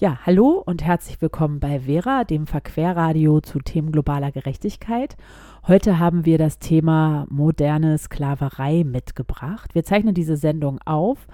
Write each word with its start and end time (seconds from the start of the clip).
Ja, 0.00 0.18
hallo 0.24 0.62
und 0.64 0.82
herzlich 0.82 1.20
willkommen 1.20 1.60
bei 1.60 1.80
Vera, 1.80 2.24
dem 2.24 2.46
Verquerradio 2.46 3.42
zu 3.42 3.58
Themen 3.58 3.92
globaler 3.92 4.32
Gerechtigkeit. 4.32 5.18
Heute 5.66 5.98
haben 5.98 6.24
wir 6.24 6.38
das 6.38 6.58
Thema 6.58 7.26
moderne 7.28 7.98
Sklaverei 7.98 8.82
mitgebracht. 8.82 9.74
Wir 9.74 9.84
zeichnen 9.84 10.14
diese 10.14 10.38
Sendung 10.38 10.78
auf 10.86 11.28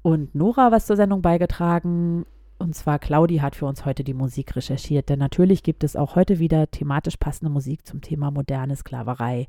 und 0.02 0.36
Nora 0.36 0.74
was 0.74 0.86
zur 0.86 0.98
Sendung 0.98 1.22
beigetragen. 1.22 2.26
Und 2.60 2.76
zwar 2.76 3.00
Claudi 3.00 3.38
hat 3.38 3.56
für 3.56 3.66
uns 3.66 3.86
heute 3.86 4.04
die 4.04 4.14
Musik 4.14 4.56
recherchiert, 4.56 5.08
denn 5.08 5.20
natürlich 5.20 5.64
gibt 5.64 5.86
es 5.86 5.96
auch 5.96 6.16
heute 6.16 6.40
wieder 6.40 6.70
thematisch 6.70 7.16
passende 7.16 7.52
Musik 7.52 7.88
zum 7.88 8.02
Thema 8.02 8.32
moderne 8.32 8.76
Sklaverei. 8.76 9.48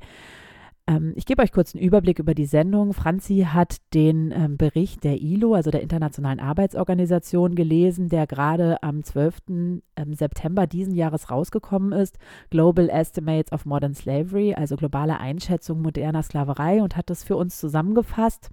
Ähm, 0.87 1.11
ich 1.15 1.25
gebe 1.25 1.43
euch 1.43 1.51
kurz 1.51 1.75
einen 1.75 1.83
Überblick 1.83 2.19
über 2.19 2.33
die 2.33 2.45
Sendung. 2.45 2.93
Franzi 2.93 3.47
hat 3.49 3.77
den 3.93 4.31
ähm, 4.31 4.57
Bericht 4.57 5.03
der 5.03 5.21
ILO, 5.21 5.53
also 5.53 5.71
der 5.71 5.81
Internationalen 5.81 6.39
Arbeitsorganisation, 6.39 7.55
gelesen, 7.55 8.07
der 8.07 8.27
gerade 8.27 8.81
am 8.81 9.03
12. 9.03 9.37
Ähm, 9.49 9.81
September 10.13 10.65
diesen 10.65 10.95
Jahres 10.95 11.29
rausgekommen 11.29 11.91
ist. 11.91 12.17
Global 12.49 12.89
Estimates 12.89 13.51
of 13.51 13.65
Modern 13.65 13.93
Slavery, 13.93 14.53
also 14.53 14.77
globale 14.77 15.19
Einschätzung 15.19 15.81
moderner 15.81 16.23
Sklaverei 16.23 16.81
und 16.81 16.95
hat 16.95 17.09
das 17.09 17.25
für 17.25 17.35
uns 17.35 17.57
zusammengefasst. 17.59 18.49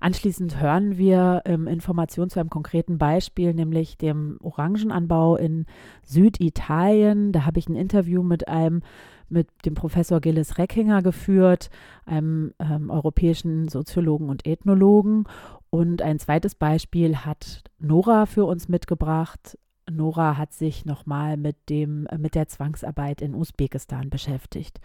Anschließend 0.00 0.60
hören 0.60 0.98
wir 0.98 1.42
ähm, 1.44 1.66
Informationen 1.66 2.30
zu 2.30 2.40
einem 2.40 2.50
konkreten 2.50 2.98
Beispiel, 2.98 3.54
nämlich 3.54 3.96
dem 3.96 4.38
Orangenanbau 4.42 5.36
in 5.36 5.66
Süditalien. 6.04 7.32
Da 7.32 7.44
habe 7.46 7.58
ich 7.58 7.68
ein 7.68 7.76
Interview 7.76 8.22
mit 8.22 8.48
einem 8.48 8.82
mit 9.28 9.48
dem 9.64 9.74
Professor 9.74 10.20
Gilles 10.20 10.58
Reckinger 10.58 11.02
geführt, 11.02 11.70
einem 12.04 12.52
ähm, 12.58 12.90
europäischen 12.90 13.68
Soziologen 13.68 14.28
und 14.28 14.46
Ethnologen. 14.46 15.24
Und 15.70 16.02
ein 16.02 16.18
zweites 16.18 16.54
Beispiel 16.54 17.16
hat 17.16 17.64
Nora 17.78 18.26
für 18.26 18.44
uns 18.44 18.68
mitgebracht. 18.68 19.56
Nora 19.90 20.36
hat 20.36 20.52
sich 20.52 20.84
nochmal 20.84 21.36
mit 21.36 21.56
dem 21.68 22.06
äh, 22.06 22.18
mit 22.18 22.34
der 22.34 22.48
Zwangsarbeit 22.48 23.20
in 23.20 23.34
Usbekistan 23.34 24.10
beschäftigt. 24.10 24.80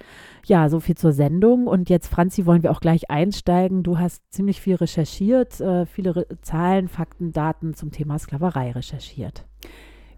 Ja, 0.45 0.69
so 0.69 0.79
viel 0.79 0.95
zur 0.95 1.11
Sendung. 1.11 1.67
Und 1.67 1.89
jetzt, 1.89 2.07
Franzi, 2.07 2.45
wollen 2.45 2.63
wir 2.63 2.71
auch 2.71 2.81
gleich 2.81 3.09
einsteigen. 3.09 3.83
Du 3.83 3.99
hast 3.99 4.21
ziemlich 4.31 4.61
viel 4.61 4.75
recherchiert, 4.75 5.59
äh, 5.61 5.85
viele 5.85 6.15
Re 6.15 6.27
Zahlen, 6.41 6.87
Fakten, 6.87 7.31
Daten 7.31 7.73
zum 7.73 7.91
Thema 7.91 8.19
Sklaverei 8.19 8.71
recherchiert. 8.71 9.45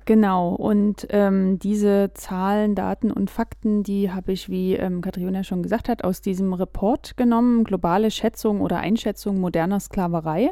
Genau, 0.09 0.55
und 0.55 1.05
ähm, 1.11 1.59
diese 1.59 2.09
Zahlen, 2.15 2.73
Daten 2.73 3.11
und 3.11 3.29
Fakten, 3.29 3.83
die 3.83 4.09
habe 4.11 4.31
ich, 4.31 4.49
wie 4.49 4.73
ähm, 4.73 5.01
Katriona 5.01 5.43
schon 5.43 5.61
gesagt 5.61 5.87
hat, 5.87 6.03
aus 6.03 6.21
diesem 6.21 6.51
Report 6.53 7.15
genommen, 7.15 7.63
globale 7.63 8.09
Schätzung 8.09 8.61
oder 8.61 8.79
Einschätzung 8.79 9.39
moderner 9.39 9.79
Sklaverei. 9.79 10.49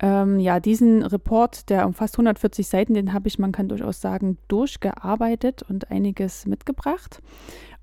Ähm, 0.00 0.40
ja, 0.40 0.60
diesen 0.60 1.02
Report, 1.02 1.70
der 1.70 1.86
umfasst 1.86 2.14
140 2.14 2.66
Seiten, 2.66 2.94
den 2.94 3.12
habe 3.12 3.28
ich, 3.28 3.38
man 3.38 3.52
kann 3.52 3.68
durchaus 3.68 4.00
sagen, 4.00 4.38
durchgearbeitet 4.48 5.62
und 5.62 5.90
einiges 5.90 6.46
mitgebracht. 6.46 7.22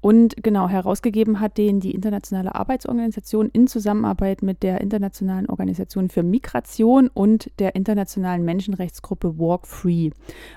Und 0.02 0.42
genau 0.42 0.68
herausgegeben 0.68 1.40
hat 1.40 1.59
den 1.59 1.80
die 1.80 1.94
Internationale 1.94 2.56
Arbeitsorganisation 2.56 3.50
in 3.50 3.68
Zusammenarbeit 3.68 4.42
mit 4.42 4.64
der 4.64 4.81
Internationalen 4.81 5.48
Organisation 5.48 6.09
für 6.09 6.23
Migration 6.23 7.08
und 7.08 7.52
der 7.59 7.76
internationalen 7.76 8.44
Menschenrechtsgruppe 8.44 9.38
Walk 9.38 9.68
Free. 9.68 10.09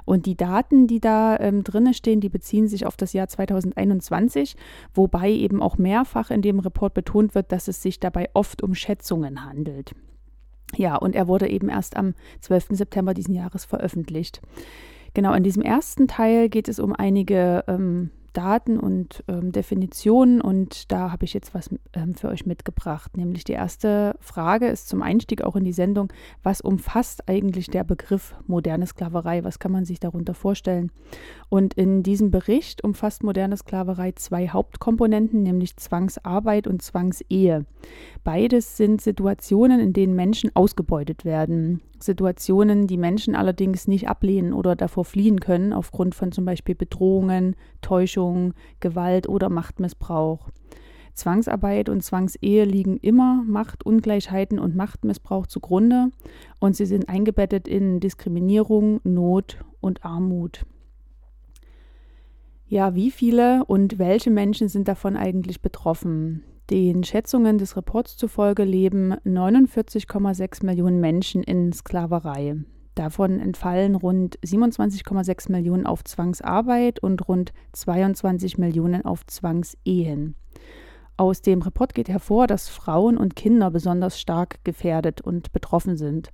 Und 0.06 0.24
die 0.24 0.34
Daten, 0.34 0.86
die 0.86 0.98
da 0.98 1.38
ähm, 1.38 1.62
drinne 1.62 1.92
stehen, 1.92 2.20
die 2.20 2.30
beziehen 2.30 2.68
sich 2.68 2.86
auf 2.86 2.96
das 2.96 3.12
Jahr 3.12 3.28
2021, 3.28 4.56
wobei 4.94 5.30
eben 5.30 5.62
auch 5.62 5.76
mehrfach 5.76 6.30
in 6.30 6.40
dem 6.40 6.58
Report 6.58 6.94
betont 6.94 7.34
wird, 7.34 7.52
dass 7.52 7.68
es 7.68 7.82
sich 7.82 8.00
dabei 8.00 8.30
oft 8.32 8.62
um 8.62 8.74
Schätzungen 8.74 9.44
handelt. 9.44 9.94
Ja, 10.76 10.96
und 10.96 11.14
er 11.14 11.28
wurde 11.28 11.48
eben 11.48 11.68
erst 11.68 11.96
am 11.96 12.14
12. 12.40 12.68
September 12.70 13.14
diesen 13.14 13.34
Jahres 13.34 13.64
veröffentlicht. 13.64 14.40
Genau, 15.14 15.32
in 15.34 15.44
diesem 15.44 15.62
ersten 15.62 16.08
Teil 16.08 16.48
geht 16.48 16.68
es 16.68 16.78
um 16.80 16.92
einige 16.92 17.64
ähm, 17.68 18.10
Daten 18.34 18.78
und 18.78 19.24
ähm, 19.28 19.52
Definitionen 19.52 20.40
und 20.40 20.92
da 20.92 21.10
habe 21.10 21.24
ich 21.24 21.32
jetzt 21.32 21.54
was 21.54 21.70
ähm, 21.94 22.14
für 22.14 22.28
euch 22.28 22.44
mitgebracht. 22.44 23.16
Nämlich 23.16 23.44
die 23.44 23.52
erste 23.52 24.16
Frage 24.20 24.66
ist 24.66 24.88
zum 24.88 25.02
Einstieg 25.02 25.42
auch 25.42 25.56
in 25.56 25.64
die 25.64 25.72
Sendung, 25.72 26.12
was 26.42 26.60
umfasst 26.60 27.28
eigentlich 27.28 27.68
der 27.68 27.84
Begriff 27.84 28.34
moderne 28.46 28.86
Sklaverei? 28.86 29.44
Was 29.44 29.58
kann 29.58 29.72
man 29.72 29.84
sich 29.84 30.00
darunter 30.00 30.34
vorstellen? 30.34 30.90
Und 31.48 31.74
in 31.74 32.02
diesem 32.02 32.30
Bericht 32.30 32.84
umfasst 32.84 33.22
moderne 33.22 33.56
Sklaverei 33.56 34.12
zwei 34.12 34.48
Hauptkomponenten, 34.48 35.42
nämlich 35.42 35.76
Zwangsarbeit 35.76 36.66
und 36.66 36.82
Zwangsehe. 36.82 37.64
Beides 38.24 38.76
sind 38.76 39.00
Situationen, 39.00 39.80
in 39.80 39.92
denen 39.92 40.14
Menschen 40.14 40.50
ausgebeutet 40.54 41.24
werden. 41.24 41.80
Situationen, 42.00 42.86
die 42.86 42.98
Menschen 42.98 43.34
allerdings 43.34 43.88
nicht 43.88 44.08
ablehnen 44.08 44.52
oder 44.52 44.76
davor 44.76 45.04
fliehen 45.04 45.40
können, 45.40 45.72
aufgrund 45.72 46.14
von 46.14 46.32
zum 46.32 46.44
Beispiel 46.44 46.74
Bedrohungen, 46.74 47.56
Täuschung, 47.80 48.23
Gewalt 48.80 49.28
oder 49.28 49.48
Machtmissbrauch. 49.48 50.50
Zwangsarbeit 51.14 51.88
und 51.88 52.02
Zwangsehe 52.02 52.64
liegen 52.64 52.96
immer 52.96 53.42
Machtungleichheiten 53.46 54.58
und 54.58 54.74
Machtmissbrauch 54.74 55.46
zugrunde 55.46 56.10
und 56.58 56.76
sie 56.76 56.86
sind 56.86 57.08
eingebettet 57.08 57.68
in 57.68 58.00
Diskriminierung, 58.00 59.00
Not 59.04 59.58
und 59.80 60.04
Armut. 60.04 60.66
Ja, 62.66 62.94
wie 62.94 63.10
viele 63.10 63.64
und 63.66 63.98
welche 63.98 64.30
Menschen 64.30 64.68
sind 64.68 64.88
davon 64.88 65.16
eigentlich 65.16 65.60
betroffen? 65.60 66.42
Den 66.70 67.04
Schätzungen 67.04 67.58
des 67.58 67.76
Reports 67.76 68.16
zufolge 68.16 68.64
leben 68.64 69.12
49,6 69.24 70.64
Millionen 70.64 70.98
Menschen 70.98 71.42
in 71.42 71.72
Sklaverei. 71.72 72.56
Davon 72.94 73.40
entfallen 73.40 73.96
rund 73.96 74.38
27,6 74.40 75.50
Millionen 75.50 75.86
auf 75.86 76.04
Zwangsarbeit 76.04 77.00
und 77.00 77.28
rund 77.28 77.52
22 77.72 78.56
Millionen 78.58 79.04
auf 79.04 79.26
Zwangsehen. 79.26 80.36
Aus 81.16 81.42
dem 81.42 81.62
Report 81.62 81.94
geht 81.94 82.08
hervor, 82.08 82.46
dass 82.46 82.68
Frauen 82.68 83.16
und 83.16 83.36
Kinder 83.36 83.70
besonders 83.70 84.20
stark 84.20 84.64
gefährdet 84.64 85.20
und 85.20 85.52
betroffen 85.52 85.96
sind. 85.96 86.30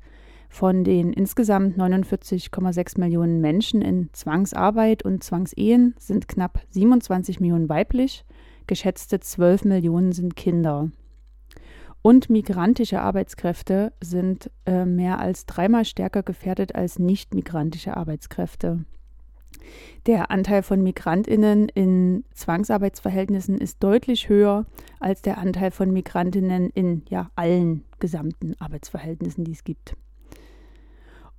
Von 0.49 0.85
den 0.85 1.13
insgesamt 1.13 1.79
49,6 1.79 2.99
Millionen 2.99 3.41
Menschen 3.41 3.83
in 3.83 4.11
Zwangsarbeit 4.13 5.05
und 5.05 5.23
Zwangsehen 5.23 5.95
sind 5.99 6.29
knapp 6.29 6.61
27 6.71 7.41
Millionen 7.41 7.69
weiblich, 7.69 8.25
geschätzte 8.67 9.21
12 9.21 9.65
Millionen 9.65 10.13
sind 10.13 10.35
Kinder. 10.35 10.91
Und 12.03 12.31
migrantische 12.31 13.01
Arbeitskräfte 13.01 13.93
sind 14.01 14.51
äh, 14.65 14.87
mehr 14.87 15.19
als 15.19 15.45
dreimal 15.45 15.85
stärker 15.85 16.23
gefährdet 16.23 16.75
als 16.75 16.99
nicht 16.99 17.35
migrantische 17.35 17.97
Arbeitskräfte. 17.97 18.85
Der 20.07 20.31
Anteil 20.31 20.63
von 20.63 20.83
Migrantinnen 20.83 21.69
in 21.69 22.25
Zwangsarbeitsverhältnissen 22.33 23.59
ist 23.59 23.83
deutlich 23.83 24.29
höher 24.29 24.65
als 24.99 25.21
der 25.21 25.37
Anteil 25.39 25.71
von 25.71 25.93
Migrantinnen 25.93 26.71
in 26.71 27.03
ja, 27.11 27.31
allen 27.35 27.85
gesamten 27.99 28.55
Arbeitsverhältnissen, 28.59 29.45
die 29.45 29.53
es 29.53 29.65
gibt. 29.65 29.95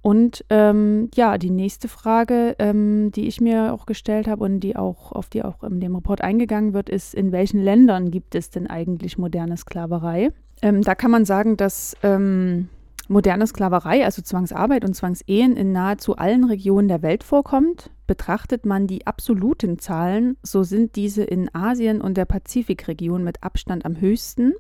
Und 0.03 0.45
ähm, 0.50 1.09
ja, 1.13 1.38
die 1.38 1.51
nächste 1.51 1.88
Frage, 1.88 2.55
ähm, 2.57 3.11
die 3.11 3.27
ich 3.27 3.39
mir 3.39 3.71
auch 3.73 3.85
gestellt 3.85 4.27
habe 4.27 4.44
und 4.44 4.59
die 4.61 4.75
auch, 4.75 5.11
auf 5.11 5.29
die 5.29 5.44
auch 5.44 5.63
in 5.63 5.79
dem 5.79 5.95
Report 5.95 6.21
eingegangen 6.21 6.73
wird, 6.73 6.89
ist, 6.89 7.13
in 7.13 7.31
welchen 7.31 7.61
Ländern 7.61 8.09
gibt 8.09 8.33
es 8.33 8.50
denn 8.50 8.67
eigentlich 8.67 9.19
moderne 9.19 9.57
Sklaverei? 9.57 10.29
Ähm, 10.61 10.81
da 10.81 10.95
kann 10.95 11.11
man 11.11 11.25
sagen, 11.25 11.57
dass 11.57 11.95
ähm, 12.03 12.69
moderne 13.07 13.45
Sklaverei, 13.47 14.05
also 14.05 14.22
Zwangsarbeit 14.22 14.85
und 14.85 14.95
Zwangsehen 14.95 15.55
in 15.55 15.72
nahezu 15.72 16.16
allen 16.16 16.44
Regionen 16.44 16.88
der 16.88 17.01
Welt 17.01 17.23
vorkommt. 17.23 17.91
Betrachtet 18.07 18.65
man 18.65 18.88
die 18.88 19.07
absoluten 19.07 19.80
Zahlen, 19.80 20.38
so 20.44 20.63
sind 20.63 20.95
diese 20.95 21.24
in 21.24 21.53
Asien 21.53 22.01
und 22.01 22.18
der 22.18 22.25
Pazifikregion 22.25 23.24
mit 23.24 23.44
Abstand 23.44 23.86
am 23.86 24.00
höchsten. 24.00 24.53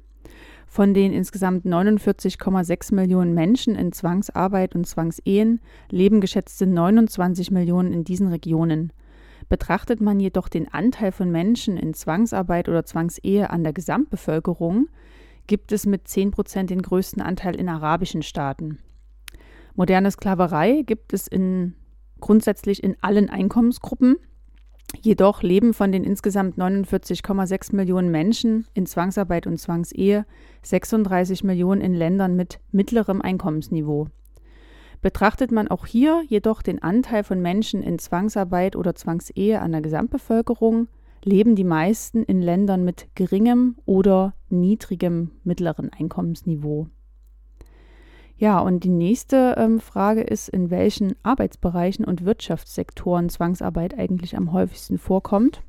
Von 0.67 0.93
den 0.93 1.11
insgesamt 1.11 1.65
49,6 1.65 2.95
Millionen 2.95 3.33
Menschen 3.33 3.75
in 3.75 3.91
Zwangsarbeit 3.91 4.73
und 4.73 4.87
Zwangsehen 4.87 5.59
leben 5.89 6.21
geschätzte 6.21 6.65
29 6.65 7.51
Millionen 7.51 7.91
in 7.91 8.05
diesen 8.05 8.29
Regionen. 8.29 8.93
Betrachtet 9.49 9.99
man 9.99 10.21
jedoch 10.21 10.47
den 10.47 10.73
Anteil 10.73 11.11
von 11.11 11.29
Menschen 11.29 11.75
in 11.75 11.93
Zwangsarbeit 11.93 12.69
oder 12.69 12.85
Zwangsehe 12.85 13.49
an 13.49 13.63
der 13.63 13.73
Gesamtbevölkerung, 13.73 14.87
gibt 15.51 15.73
es 15.73 15.85
mit 15.85 16.07
10 16.07 16.31
Prozent 16.31 16.69
den 16.69 16.81
größten 16.81 17.21
Anteil 17.21 17.57
in 17.57 17.67
arabischen 17.67 18.23
Staaten. 18.23 18.79
Moderne 19.75 20.09
Sklaverei 20.09 20.83
gibt 20.85 21.11
es 21.11 21.27
in, 21.27 21.75
grundsätzlich 22.21 22.81
in 22.81 22.95
allen 23.01 23.29
Einkommensgruppen, 23.29 24.15
Jedoch 25.01 25.41
leben 25.41 25.73
von 25.73 25.91
den 25.91 26.03
insgesamt 26.05 26.57
49,6 26.57 27.75
Millionen 27.75 28.11
Menschen 28.11 28.65
in 28.73 28.85
Zwangsarbeit 28.85 29.47
und 29.47 29.57
Zwangsehe 29.57 30.25
36 30.63 31.43
Millionen 31.45 31.81
in 31.81 31.93
Ländern 31.95 32.35
mit 32.35 32.59
mittlerem 32.71 33.21
Einkommensniveau. 33.21 34.07
Betrachtet 35.01 35.51
man 35.51 35.69
auch 35.69 35.85
hier 35.85 36.23
jedoch 36.27 36.61
den 36.61 36.81
Anteil 36.81 37.23
von 37.23 37.41
Menschen 37.41 37.83
in 37.83 37.99
Zwangsarbeit 37.99 38.75
oder 38.75 38.95
Zwangsehe 38.95 39.61
an 39.61 39.71
der 39.71 39.81
Gesamtbevölkerung, 39.81 40.87
leben 41.23 41.55
die 41.55 41.63
meisten 41.63 42.23
in 42.23 42.41
Ländern 42.41 42.83
mit 42.83 43.07
geringem 43.15 43.77
oder 43.85 44.33
niedrigem 44.49 45.31
mittleren 45.43 45.89
Einkommensniveau. 45.89 46.87
Ja, 48.37 48.59
und 48.59 48.83
die 48.83 48.89
nächste 48.89 49.53
ähm, 49.57 49.79
Frage 49.79 50.21
ist, 50.21 50.49
in 50.49 50.71
welchen 50.71 51.13
Arbeitsbereichen 51.21 52.03
und 52.05 52.25
Wirtschaftssektoren 52.25 53.29
Zwangsarbeit 53.29 53.97
eigentlich 53.97 54.35
am 54.35 54.51
häufigsten 54.51 54.97
vorkommt. 54.97 55.61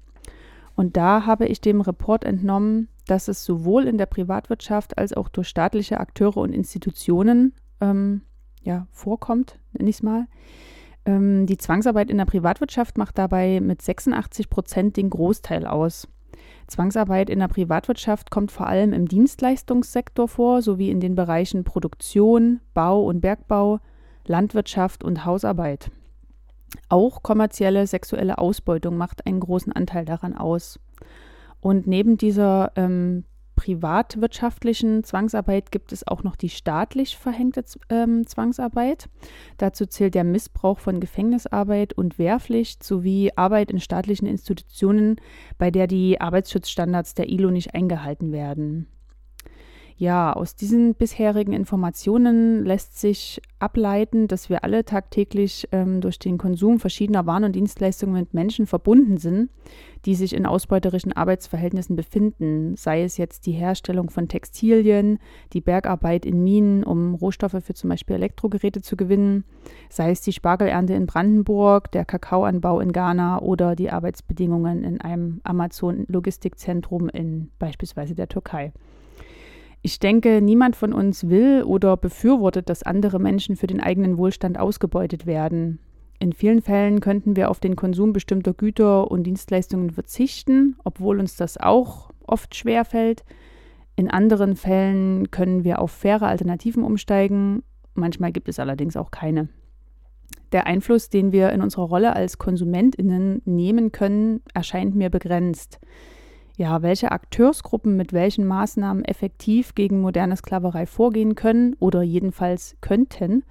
Und 0.74 0.96
da 0.96 1.26
habe 1.26 1.46
ich 1.46 1.60
dem 1.60 1.82
Report 1.82 2.24
entnommen, 2.24 2.88
dass 3.06 3.28
es 3.28 3.44
sowohl 3.44 3.84
in 3.84 3.98
der 3.98 4.06
Privatwirtschaft 4.06 4.96
als 4.96 5.12
auch 5.12 5.28
durch 5.28 5.48
staatliche 5.48 6.00
Akteure 6.00 6.38
und 6.38 6.54
Institutionen 6.54 7.52
ähm, 7.82 8.22
ja, 8.62 8.86
vorkommt, 8.90 9.58
nenne 9.72 9.90
ich 9.90 9.96
es 9.96 10.02
mal. 10.02 10.26
Ähm, 11.04 11.46
die 11.46 11.58
Zwangsarbeit 11.58 12.10
in 12.10 12.18
der 12.18 12.24
Privatwirtschaft 12.24 12.98
macht 12.98 13.18
dabei 13.18 13.60
mit 13.60 13.82
86 13.82 14.48
Prozent 14.50 14.96
den 14.96 15.10
Großteil 15.10 15.66
aus. 15.66 16.08
Zwangsarbeit 16.66 17.28
in 17.28 17.40
der 17.40 17.48
Privatwirtschaft 17.48 18.30
kommt 18.30 18.52
vor 18.52 18.66
allem 18.66 18.92
im 18.92 19.06
Dienstleistungssektor 19.06 20.28
vor, 20.28 20.62
sowie 20.62 20.90
in 20.90 21.00
den 21.00 21.14
Bereichen 21.14 21.64
Produktion, 21.64 22.60
Bau 22.72 23.04
und 23.04 23.20
Bergbau, 23.20 23.80
Landwirtschaft 24.26 25.04
und 25.04 25.24
Hausarbeit. 25.24 25.90
Auch 26.88 27.22
kommerzielle 27.22 27.86
sexuelle 27.86 28.38
Ausbeutung 28.38 28.96
macht 28.96 29.26
einen 29.26 29.40
großen 29.40 29.72
Anteil 29.72 30.04
daran 30.04 30.34
aus. 30.36 30.78
Und 31.60 31.86
neben 31.86 32.16
dieser 32.16 32.72
ähm, 32.76 33.24
privatwirtschaftlichen 33.62 35.04
Zwangsarbeit 35.04 35.70
gibt 35.70 35.92
es 35.92 36.04
auch 36.04 36.24
noch 36.24 36.34
die 36.34 36.48
staatlich 36.48 37.16
verhängte 37.16 37.64
ähm, 37.90 38.26
Zwangsarbeit. 38.26 39.08
Dazu 39.56 39.86
zählt 39.86 40.16
der 40.16 40.24
Missbrauch 40.24 40.80
von 40.80 40.98
Gefängnisarbeit 40.98 41.92
und 41.92 42.18
Wehrpflicht 42.18 42.82
sowie 42.82 43.30
Arbeit 43.36 43.70
in 43.70 43.78
staatlichen 43.78 44.26
Institutionen, 44.26 45.14
bei 45.58 45.70
der 45.70 45.86
die 45.86 46.20
Arbeitsschutzstandards 46.20 47.14
der 47.14 47.28
ILO 47.28 47.52
nicht 47.52 47.72
eingehalten 47.72 48.32
werden. 48.32 48.88
Ja, 50.02 50.32
aus 50.32 50.56
diesen 50.56 50.96
bisherigen 50.96 51.52
Informationen 51.52 52.64
lässt 52.64 52.98
sich 52.98 53.40
ableiten, 53.60 54.26
dass 54.26 54.50
wir 54.50 54.64
alle 54.64 54.84
tagtäglich 54.84 55.68
ähm, 55.70 56.00
durch 56.00 56.18
den 56.18 56.38
Konsum 56.38 56.80
verschiedener 56.80 57.24
Waren 57.24 57.44
und 57.44 57.52
Dienstleistungen 57.52 58.14
mit 58.14 58.34
Menschen 58.34 58.66
verbunden 58.66 59.18
sind, 59.18 59.50
die 60.04 60.16
sich 60.16 60.34
in 60.34 60.44
ausbeuterischen 60.44 61.12
Arbeitsverhältnissen 61.12 61.94
befinden, 61.94 62.74
sei 62.76 63.04
es 63.04 63.16
jetzt 63.16 63.46
die 63.46 63.52
Herstellung 63.52 64.10
von 64.10 64.26
Textilien, 64.26 65.20
die 65.52 65.60
Bergarbeit 65.60 66.26
in 66.26 66.42
Minen, 66.42 66.82
um 66.82 67.14
Rohstoffe 67.14 67.62
für 67.62 67.74
zum 67.74 67.90
Beispiel 67.90 68.16
Elektrogeräte 68.16 68.82
zu 68.82 68.96
gewinnen, 68.96 69.44
sei 69.88 70.10
es 70.10 70.20
die 70.20 70.32
Spargelernte 70.32 70.94
in 70.94 71.06
Brandenburg, 71.06 71.92
der 71.92 72.04
Kakaoanbau 72.04 72.80
in 72.80 72.90
Ghana 72.90 73.40
oder 73.40 73.76
die 73.76 73.92
Arbeitsbedingungen 73.92 74.82
in 74.82 75.00
einem 75.00 75.40
Amazon-Logistikzentrum 75.44 77.08
in 77.08 77.52
beispielsweise 77.60 78.16
der 78.16 78.26
Türkei. 78.26 78.72
Ich 79.84 79.98
denke, 79.98 80.40
niemand 80.40 80.76
von 80.76 80.92
uns 80.92 81.28
will 81.28 81.64
oder 81.64 81.96
befürwortet, 81.96 82.68
dass 82.68 82.84
andere 82.84 83.18
Menschen 83.18 83.56
für 83.56 83.66
den 83.66 83.80
eigenen 83.80 84.16
Wohlstand 84.16 84.58
ausgebeutet 84.58 85.26
werden. 85.26 85.80
In 86.20 86.32
vielen 86.32 86.62
Fällen 86.62 87.00
könnten 87.00 87.34
wir 87.34 87.50
auf 87.50 87.58
den 87.58 87.74
Konsum 87.74 88.12
bestimmter 88.12 88.54
Güter 88.54 89.10
und 89.10 89.24
Dienstleistungen 89.24 89.90
verzichten, 89.90 90.76
obwohl 90.84 91.18
uns 91.18 91.34
das 91.34 91.58
auch 91.58 92.10
oft 92.24 92.54
schwerfällt. 92.54 93.24
In 93.96 94.08
anderen 94.08 94.54
Fällen 94.54 95.32
können 95.32 95.64
wir 95.64 95.80
auf 95.80 95.90
faire 95.90 96.28
Alternativen 96.28 96.84
umsteigen. 96.84 97.64
Manchmal 97.94 98.30
gibt 98.30 98.48
es 98.48 98.60
allerdings 98.60 98.96
auch 98.96 99.10
keine. 99.10 99.48
Der 100.52 100.68
Einfluss, 100.68 101.08
den 101.08 101.32
wir 101.32 101.50
in 101.50 101.60
unserer 101.60 101.88
Rolle 101.88 102.14
als 102.14 102.38
Konsumentinnen 102.38 103.42
nehmen 103.44 103.90
können, 103.90 104.42
erscheint 104.54 104.94
mir 104.94 105.10
begrenzt 105.10 105.80
ja, 106.56 106.82
welche 106.82 107.12
Akteursgruppen 107.12 107.96
mit 107.96 108.12
welchen 108.12 108.46
Maßnahmen 108.46 109.04
effektiv 109.04 109.74
gegen 109.74 110.00
moderne 110.00 110.36
Sklaverei 110.36 110.86
vorgehen 110.86 111.34
können 111.34 111.74
oder 111.78 112.02
jedenfalls 112.02 112.76
könnten. 112.80 113.44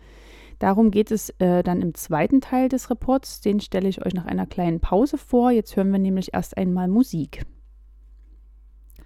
Darum 0.60 0.92
geht 0.92 1.10
es 1.10 1.32
äh, 1.40 1.64
dann 1.64 1.82
im 1.82 1.96
zweiten 1.96 2.40
Teil 2.40 2.70
des 2.70 2.92
Reports. 2.92 3.42
Den 3.42 3.60
stelle 3.60 3.90
ich 3.90 4.06
euch 4.06 4.14
nach 4.14 4.28
einer 4.28 4.46
kleinen 4.46 4.80
Pause 4.80 5.18
vor. 5.18 5.50
Jetzt 5.50 5.76
hören 5.76 5.92
wir 5.92 5.98
nämlich 5.98 6.34
erst 6.34 6.56
einmal 6.56 6.88
Musik. 6.88 7.46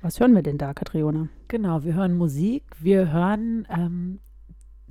Was 0.01 0.19
hören 0.19 0.35
wir 0.35 0.43
denn 0.43 0.57
da, 0.57 0.73
Katriona? 0.73 1.29
Genau, 1.47 1.83
wir 1.83 1.93
hören 1.93 2.17
Musik. 2.17 2.63
Wir 2.79 3.11
hören, 3.11 3.65
ähm, 3.69 4.19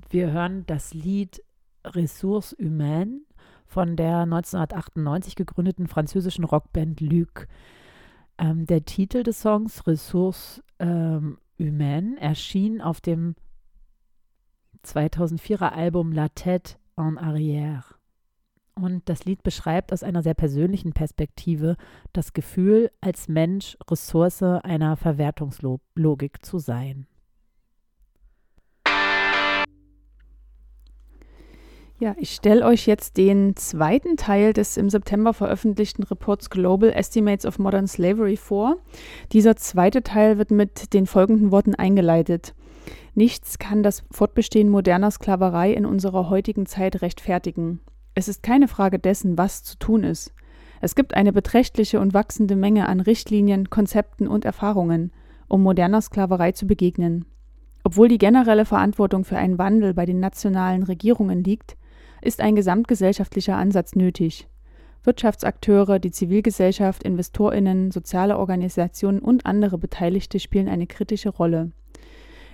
wir 0.09 0.33
hören 0.33 0.65
das 0.67 0.95
Lied 0.95 1.43
Ressources 1.85 2.57
Humaines 2.59 3.21
von 3.67 3.97
der 3.97 4.21
1998 4.21 5.37
gegründeten 5.37 5.87
französischen 5.87 6.45
Rockband 6.45 7.01
Luc. 7.01 7.47
Ähm, 8.39 8.67
der 8.67 8.85
Titel 8.85 9.23
des 9.23 9.41
Songs, 9.41 9.87
Ressources 9.87 10.63
ähm, 10.79 11.39
Humaines, 11.59 12.19
erschien 12.21 12.81
auf 12.81 13.01
dem 13.01 13.37
2004er 14.85 15.71
Album 15.71 16.13
La 16.13 16.27
Tête 16.27 16.77
en 16.97 17.19
Arrière. 17.19 17.95
Und 18.75 19.09
das 19.09 19.25
Lied 19.25 19.43
beschreibt 19.45 19.93
aus 19.93 20.03
einer 20.03 20.23
sehr 20.23 20.35
persönlichen 20.35 20.93
Perspektive 20.93 21.77
das 22.13 22.33
Gefühl, 22.33 22.91
als 23.01 23.29
Mensch 23.29 23.79
Ressource 23.89 24.43
einer 24.43 24.97
Verwertungslogik 24.97 26.45
zu 26.45 26.59
sein. 26.59 27.07
Ja, 32.01 32.17
ich 32.19 32.33
stelle 32.33 32.65
euch 32.65 32.87
jetzt 32.87 33.17
den 33.17 33.55
zweiten 33.55 34.17
Teil 34.17 34.53
des 34.53 34.77
im 34.77 34.91
September 34.91 35.33
veröffentlichten 35.33 36.03
Reports 36.03 36.51
Global 36.51 36.91
Estimates 36.91 37.47
of 37.47 37.61
Modern 37.61 37.87
Slavery 37.87 38.37
vor. 38.37 38.79
Dieser 39.31 39.55
zweite 39.55 40.03
Teil 40.03 40.37
wird 40.37 40.51
mit 40.51 40.93
den 40.93 41.07
folgenden 41.07 41.53
Worten 41.53 41.77
eingeleitet. 41.77 42.55
Nichts 43.15 43.61
kann 43.61 43.85
das 43.85 44.03
Fortbestehen 44.11 44.69
moderner 44.69 45.13
Sklaverei 45.13 45.73
in 45.73 45.87
unserer 45.87 46.29
heutigen 46.29 46.67
Zeit 46.67 47.01
rechtfertigen. 47.01 47.79
Es 48.17 48.27
ist 48.27 48.43
keine 48.43 48.67
Frage 48.67 48.99
dessen, 48.99 49.39
was 49.39 49.63
zu 49.63 49.79
tun 49.79 50.03
ist. 50.03 50.35
Es 50.81 50.97
gibt 50.97 51.15
eine 51.15 51.33
beträchtliche 51.33 52.01
und 52.01 52.13
wachsende 52.13 52.57
Menge 52.57 52.89
an 52.89 52.99
Richtlinien, 52.99 53.71
Konzepten 53.71 54.27
und 54.27 54.45
Erfahrungen, 54.45 55.13
um 55.47 55.63
moderner 55.63 56.03
Sklaverei 56.03 56.51
zu 56.53 56.67
begegnen. 56.67 57.25
Obwohl 57.85 58.09
die 58.09 58.19
generelle 58.19 58.65
Verantwortung 58.65 59.25
für 59.25 59.37
einen 59.37 59.59
Wandel 59.59 59.95
bei 59.95 60.07
den 60.07 60.19
nationalen 60.19 60.83
Regierungen 60.83 61.45
liegt, 61.45 61.77
ist 62.25 62.41
ein 62.41 62.57
gesamtgesellschaftlicher 62.57 63.57
Ansatz 63.57 63.95
nötig. 63.95 64.49
Wirtschaftsakteure, 65.05 65.99
die 65.99 66.11
Zivilgesellschaft, 66.11 67.03
Investorinnen, 67.03 67.91
soziale 67.91 68.39
Organisationen 68.39 69.19
und 69.19 69.45
andere 69.45 69.77
Beteiligte 69.79 70.41
spielen 70.41 70.69
eine 70.69 70.87
kritische 70.87 71.29
Rolle. 71.29 71.73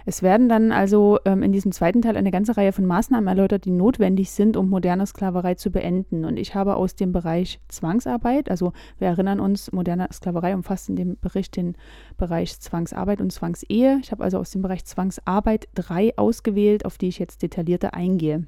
Es 0.06 0.22
werden 0.22 0.48
dann 0.48 0.72
also 0.72 1.18
ähm, 1.24 1.42
in 1.42 1.52
diesem 1.52 1.72
zweiten 1.72 2.02
Teil 2.02 2.16
eine 2.16 2.30
ganze 2.30 2.56
Reihe 2.56 2.72
von 2.72 2.86
Maßnahmen 2.86 3.28
erläutert, 3.28 3.64
die 3.64 3.70
notwendig 3.70 4.30
sind, 4.30 4.56
um 4.56 4.68
moderne 4.68 5.06
Sklaverei 5.06 5.54
zu 5.54 5.70
beenden. 5.70 6.24
Und 6.24 6.36
ich 6.36 6.54
habe 6.54 6.76
aus 6.76 6.94
dem 6.94 7.12
Bereich 7.12 7.60
Zwangsarbeit, 7.68 8.50
also 8.50 8.72
wir 8.98 9.08
erinnern 9.08 9.40
uns, 9.40 9.72
moderne 9.72 10.08
Sklaverei 10.12 10.54
umfasst 10.54 10.88
in 10.88 10.96
dem 10.96 11.18
Bericht 11.20 11.56
den 11.56 11.76
Bereich 12.16 12.58
Zwangsarbeit 12.58 13.20
und 13.20 13.30
Zwangsehe. 13.30 14.00
Ich 14.02 14.10
habe 14.10 14.24
also 14.24 14.38
aus 14.38 14.50
dem 14.50 14.62
Bereich 14.62 14.84
Zwangsarbeit 14.84 15.68
drei 15.74 16.16
ausgewählt, 16.16 16.84
auf 16.84 16.98
die 16.98 17.08
ich 17.08 17.18
jetzt 17.18 17.42
detaillierter 17.42 17.94
eingehe. 17.94 18.46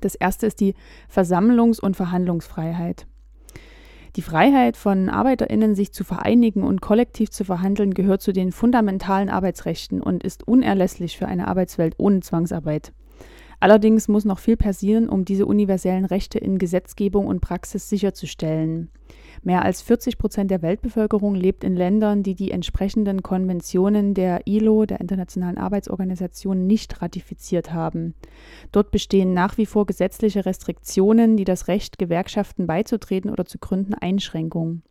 Das 0.00 0.14
erste 0.14 0.46
ist 0.46 0.60
die 0.60 0.74
Versammlungs- 1.08 1.80
und 1.80 1.96
Verhandlungsfreiheit. 1.96 3.06
Die 4.16 4.22
Freiheit 4.22 4.76
von 4.76 5.08
Arbeiterinnen, 5.08 5.74
sich 5.76 5.92
zu 5.92 6.02
vereinigen 6.02 6.64
und 6.64 6.80
kollektiv 6.80 7.30
zu 7.30 7.44
verhandeln, 7.44 7.94
gehört 7.94 8.22
zu 8.22 8.32
den 8.32 8.50
fundamentalen 8.50 9.28
Arbeitsrechten 9.28 10.02
und 10.02 10.24
ist 10.24 10.46
unerlässlich 10.48 11.16
für 11.16 11.28
eine 11.28 11.46
Arbeitswelt 11.46 11.94
ohne 11.98 12.20
Zwangsarbeit. 12.20 12.92
Allerdings 13.60 14.08
muss 14.08 14.24
noch 14.24 14.38
viel 14.38 14.56
passieren, 14.56 15.08
um 15.08 15.24
diese 15.24 15.46
universellen 15.46 16.06
Rechte 16.06 16.38
in 16.38 16.58
Gesetzgebung 16.58 17.26
und 17.26 17.40
Praxis 17.40 17.88
sicherzustellen. 17.88 18.90
Mehr 19.42 19.64
als 19.64 19.80
40 19.80 20.18
Prozent 20.18 20.50
der 20.50 20.60
Weltbevölkerung 20.60 21.34
lebt 21.34 21.64
in 21.64 21.74
Ländern, 21.74 22.22
die 22.22 22.34
die 22.34 22.50
entsprechenden 22.50 23.22
Konventionen 23.22 24.12
der 24.12 24.46
ILO, 24.46 24.84
der 24.84 25.00
Internationalen 25.00 25.56
Arbeitsorganisation, 25.56 26.66
nicht 26.66 27.00
ratifiziert 27.00 27.72
haben. 27.72 28.14
Dort 28.70 28.90
bestehen 28.90 29.32
nach 29.32 29.56
wie 29.56 29.66
vor 29.66 29.86
gesetzliche 29.86 30.44
Restriktionen, 30.44 31.36
die 31.36 31.44
das 31.44 31.68
Recht, 31.68 31.98
Gewerkschaften 31.98 32.66
beizutreten 32.66 33.30
oder 33.30 33.46
zu 33.46 33.58
gründen, 33.58 33.94
Einschränkungen 33.94 34.82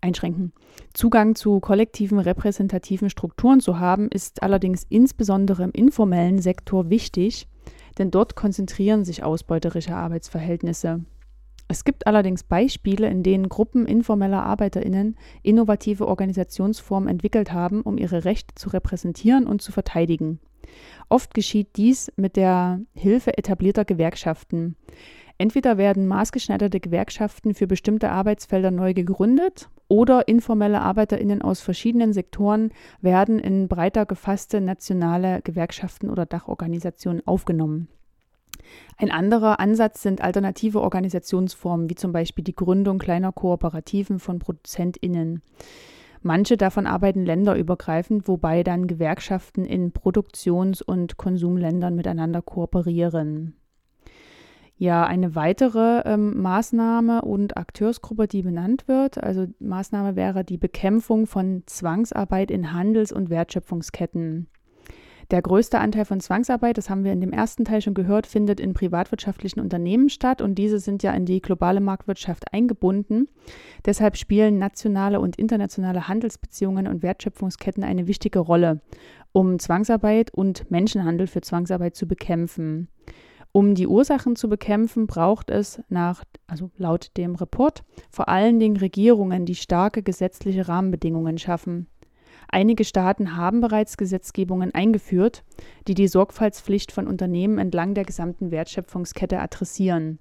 einschränken. 0.00 0.52
Zugang 0.92 1.34
zu 1.34 1.60
kollektiven 1.60 2.18
repräsentativen 2.18 3.10
Strukturen 3.10 3.60
zu 3.60 3.78
haben, 3.78 4.08
ist 4.08 4.42
allerdings 4.42 4.86
insbesondere 4.88 5.64
im 5.64 5.72
informellen 5.72 6.38
Sektor 6.38 6.90
wichtig, 6.90 7.48
denn 7.98 8.10
dort 8.10 8.36
konzentrieren 8.36 9.04
sich 9.04 9.24
ausbeuterische 9.24 9.94
Arbeitsverhältnisse. 9.94 11.04
Es 11.68 11.84
gibt 11.84 12.06
allerdings 12.06 12.44
Beispiele, 12.44 13.08
in 13.08 13.22
denen 13.22 13.48
Gruppen 13.48 13.86
informeller 13.86 14.42
Arbeiterinnen 14.44 15.16
innovative 15.42 16.06
Organisationsformen 16.06 17.08
entwickelt 17.08 17.52
haben, 17.52 17.82
um 17.82 17.98
ihre 17.98 18.24
Rechte 18.24 18.54
zu 18.54 18.68
repräsentieren 18.70 19.46
und 19.46 19.62
zu 19.62 19.72
verteidigen. 19.72 20.38
Oft 21.08 21.34
geschieht 21.34 21.76
dies 21.76 22.12
mit 22.16 22.36
der 22.36 22.80
Hilfe 22.94 23.36
etablierter 23.36 23.84
Gewerkschaften. 23.84 24.76
Entweder 25.38 25.76
werden 25.76 26.06
maßgeschneiderte 26.06 26.80
Gewerkschaften 26.80 27.54
für 27.54 27.66
bestimmte 27.66 28.10
Arbeitsfelder 28.10 28.70
neu 28.70 28.94
gegründet 28.94 29.68
oder 29.88 30.28
informelle 30.28 30.80
Arbeiterinnen 30.80 31.42
aus 31.42 31.60
verschiedenen 31.60 32.12
Sektoren 32.12 32.70
werden 33.00 33.38
in 33.38 33.68
breiter 33.68 34.06
gefasste 34.06 34.60
nationale 34.60 35.42
Gewerkschaften 35.42 36.10
oder 36.10 36.26
Dachorganisationen 36.26 37.26
aufgenommen. 37.26 37.88
Ein 38.96 39.10
anderer 39.10 39.60
Ansatz 39.60 40.02
sind 40.02 40.20
alternative 40.20 40.80
Organisationsformen, 40.80 41.90
wie 41.90 41.94
zum 41.94 42.12
Beispiel 42.12 42.44
die 42.44 42.54
Gründung 42.54 42.98
kleiner 42.98 43.32
Kooperativen 43.32 44.18
von 44.18 44.38
ProduzentInnen. 44.38 45.42
Manche 46.22 46.56
davon 46.56 46.86
arbeiten 46.86 47.24
länderübergreifend, 47.24 48.26
wobei 48.26 48.62
dann 48.62 48.86
Gewerkschaften 48.86 49.64
in 49.64 49.92
Produktions- 49.92 50.82
und 50.82 51.16
Konsumländern 51.16 51.94
miteinander 51.94 52.42
kooperieren. 52.42 53.54
Ja, 54.78 55.04
eine 55.04 55.34
weitere 55.34 56.02
ähm, 56.04 56.42
Maßnahme 56.42 57.22
und 57.22 57.56
Akteursgruppe, 57.56 58.26
die 58.26 58.42
benannt 58.42 58.88
wird, 58.88 59.22
also 59.22 59.46
Maßnahme 59.58 60.16
wäre 60.16 60.44
die 60.44 60.58
Bekämpfung 60.58 61.26
von 61.26 61.62
Zwangsarbeit 61.66 62.50
in 62.50 62.74
Handels- 62.74 63.12
und 63.12 63.30
Wertschöpfungsketten. 63.30 64.48
Der 65.32 65.42
größte 65.42 65.80
Anteil 65.80 66.04
von 66.04 66.20
Zwangsarbeit, 66.20 66.78
das 66.78 66.88
haben 66.88 67.02
wir 67.02 67.12
in 67.12 67.20
dem 67.20 67.32
ersten 67.32 67.64
Teil 67.64 67.80
schon 67.80 67.94
gehört, 67.94 68.28
findet 68.28 68.60
in 68.60 68.74
privatwirtschaftlichen 68.74 69.58
Unternehmen 69.58 70.08
statt 70.08 70.40
und 70.40 70.54
diese 70.54 70.78
sind 70.78 71.02
ja 71.02 71.12
in 71.12 71.26
die 71.26 71.40
globale 71.40 71.80
Marktwirtschaft 71.80 72.52
eingebunden. 72.52 73.28
Deshalb 73.84 74.16
spielen 74.16 74.58
nationale 74.58 75.18
und 75.18 75.36
internationale 75.36 76.06
Handelsbeziehungen 76.06 76.86
und 76.86 77.02
Wertschöpfungsketten 77.02 77.82
eine 77.82 78.06
wichtige 78.06 78.38
Rolle, 78.38 78.80
um 79.32 79.58
Zwangsarbeit 79.58 80.32
und 80.32 80.70
Menschenhandel 80.70 81.26
für 81.26 81.40
Zwangsarbeit 81.40 81.96
zu 81.96 82.06
bekämpfen. 82.06 82.88
Um 83.50 83.74
die 83.74 83.86
Ursachen 83.86 84.36
zu 84.36 84.48
bekämpfen, 84.48 85.06
braucht 85.06 85.50
es 85.50 85.80
nach, 85.88 86.24
also 86.46 86.70
laut 86.76 87.10
dem 87.16 87.34
Report, 87.34 87.84
vor 88.10 88.28
allen 88.28 88.60
Dingen 88.60 88.76
Regierungen, 88.76 89.46
die 89.46 89.54
starke 89.54 90.02
gesetzliche 90.02 90.68
Rahmenbedingungen 90.68 91.38
schaffen. 91.38 91.88
Einige 92.48 92.84
Staaten 92.84 93.36
haben 93.36 93.60
bereits 93.60 93.96
Gesetzgebungen 93.96 94.74
eingeführt, 94.74 95.44
die 95.88 95.94
die 95.94 96.08
Sorgfaltspflicht 96.08 96.92
von 96.92 97.06
Unternehmen 97.06 97.58
entlang 97.58 97.94
der 97.94 98.04
gesamten 98.04 98.50
Wertschöpfungskette 98.50 99.40
adressieren. 99.40 100.18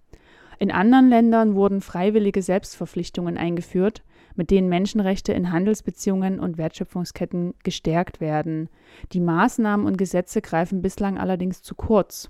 In 0.58 0.72
anderen 0.72 1.10
Ländern 1.10 1.55
wurden 1.55 1.82
freiwillige 1.82 2.41
Selbstverpflichtungen 2.41 3.38
eingeführt, 3.38 4.03
mit 4.36 4.51
denen 4.51 4.70
Menschenrechte 4.70 5.34
in 5.34 5.51
Handelsbeziehungen 5.51 6.39
und 6.39 6.58
Wertschöpfungsketten 6.58 7.53
gestärkt 7.63 8.22
werden. 8.22 8.70
Die 9.12 9.22
Maßnahmen 9.22 9.86
und 9.86 9.98
Gesetze 9.98 10.41
greifen 10.41 10.82
bislang 10.82 11.17
allerdings 11.17 11.62
zu 11.62 11.75
kurz. 11.75 12.29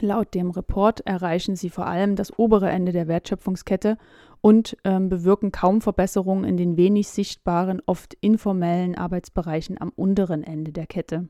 Laut 0.00 0.34
dem 0.34 0.50
Report 0.50 1.00
erreichen 1.00 1.56
sie 1.56 1.68
vor 1.68 1.86
allem 1.86 2.14
das 2.14 2.38
obere 2.38 2.70
Ende 2.70 2.92
der 2.92 3.08
Wertschöpfungskette 3.08 3.98
und 4.40 4.76
ähm, 4.84 5.08
bewirken 5.08 5.52
kaum 5.52 5.80
Verbesserungen 5.80 6.44
in 6.44 6.56
den 6.56 6.76
wenig 6.76 7.08
sichtbaren, 7.08 7.82
oft 7.86 8.14
informellen 8.20 8.94
Arbeitsbereichen 8.94 9.80
am 9.80 9.90
unteren 9.90 10.42
Ende 10.42 10.72
der 10.72 10.86
Kette. 10.86 11.28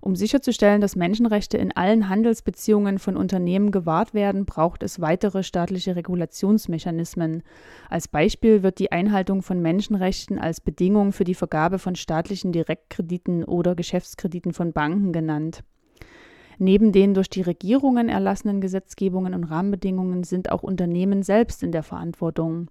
Um 0.00 0.14
sicherzustellen, 0.14 0.80
dass 0.80 0.96
Menschenrechte 0.96 1.58
in 1.58 1.76
allen 1.76 2.08
Handelsbeziehungen 2.08 2.98
von 2.98 3.16
Unternehmen 3.16 3.72
gewahrt 3.72 4.14
werden, 4.14 4.46
braucht 4.46 4.82
es 4.82 5.00
weitere 5.00 5.42
staatliche 5.42 5.96
Regulationsmechanismen. 5.96 7.42
Als 7.90 8.06
Beispiel 8.08 8.62
wird 8.62 8.78
die 8.78 8.92
Einhaltung 8.92 9.42
von 9.42 9.60
Menschenrechten 9.60 10.38
als 10.38 10.60
Bedingung 10.60 11.12
für 11.12 11.24
die 11.24 11.34
Vergabe 11.34 11.78
von 11.78 11.96
staatlichen 11.96 12.52
Direktkrediten 12.52 13.44
oder 13.44 13.74
Geschäftskrediten 13.74 14.52
von 14.52 14.72
Banken 14.72 15.12
genannt. 15.12 15.64
Neben 16.58 16.90
den 16.90 17.14
durch 17.14 17.30
die 17.30 17.42
Regierungen 17.42 18.08
erlassenen 18.08 18.60
Gesetzgebungen 18.60 19.32
und 19.32 19.44
Rahmenbedingungen 19.44 20.24
sind 20.24 20.50
auch 20.50 20.64
Unternehmen 20.64 21.22
selbst 21.22 21.62
in 21.62 21.70
der 21.70 21.84
Verantwortung. 21.84 22.68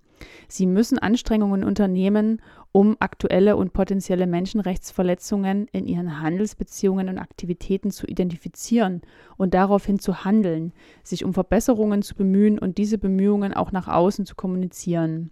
Sie 0.50 0.66
müssen 0.66 1.00
Anstrengungen 1.00 1.64
unternehmen, 1.64 2.42
um 2.74 2.98
aktuelle 3.00 3.56
und 3.56 3.72
potenzielle 3.72 4.28
Menschenrechtsverletzungen 4.28 5.68
in 5.72 5.86
ihren 5.86 6.22
Handelsbeziehungen 6.22 7.08
und 7.08 7.18
Aktivitäten 7.18 7.92
zu 7.92 8.06
identifizieren 8.08 9.02
und 9.38 9.54
daraufhin 9.54 10.00
zu 10.00 10.26
handeln, 10.26 10.74
sich 11.04 11.24
um 11.24 11.34
Verbesserungen 11.34 12.02
zu 12.02 12.16
bemühen 12.16 12.60
und 12.60 12.78
diese 12.78 12.98
Bemühungen 12.98 13.54
auch 13.54 13.72
nach 13.72 13.88
außen 13.88 14.26
zu 14.26 14.36
kommunizieren. 14.36 15.32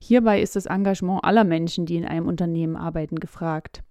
Hierbei 0.00 0.42
ist 0.42 0.56
das 0.56 0.66
Engagement 0.66 1.24
aller 1.24 1.44
Menschen, 1.44 1.86
die 1.86 1.96
in 1.96 2.04
einem 2.04 2.26
Unternehmen 2.26 2.76
arbeiten, 2.76 3.16
gefragt. 3.18 3.82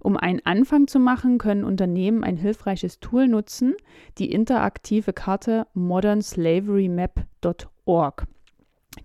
Um 0.00 0.16
einen 0.16 0.40
Anfang 0.44 0.86
zu 0.86 0.98
machen, 0.98 1.36
können 1.38 1.64
Unternehmen 1.64 2.24
ein 2.24 2.36
hilfreiches 2.36 3.00
Tool 3.00 3.28
nutzen, 3.28 3.74
die 4.18 4.32
interaktive 4.32 5.12
Karte 5.12 5.66
modernslaverymap.org. 5.74 8.26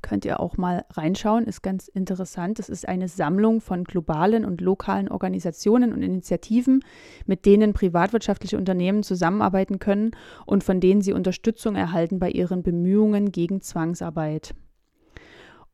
Könnt 0.02 0.26
ihr 0.26 0.40
auch 0.40 0.58
mal 0.58 0.86
reinschauen, 0.92 1.46
ist 1.46 1.62
ganz 1.62 1.88
interessant. 1.88 2.60
Es 2.60 2.70
ist 2.70 2.88
eine 2.88 3.08
Sammlung 3.08 3.62
von 3.62 3.84
globalen 3.84 4.44
und 4.44 4.62
lokalen 4.62 5.10
Organisationen 5.10 5.94
und 5.94 6.02
Initiativen, 6.02 6.84
mit 7.26 7.46
denen 7.46 7.74
privatwirtschaftliche 7.74 8.58
Unternehmen 8.58 9.04
zusammenarbeiten 9.04 9.78
können 9.78 10.12
und 10.46 10.64
von 10.64 10.80
denen 10.80 11.02
sie 11.02 11.14
Unterstützung 11.14 11.76
erhalten 11.76 12.20
bei 12.20 12.32
ihren 12.32 12.64
Bemühungen 12.64 13.32
gegen 13.32 13.62
Zwangsarbeit. 13.62 14.56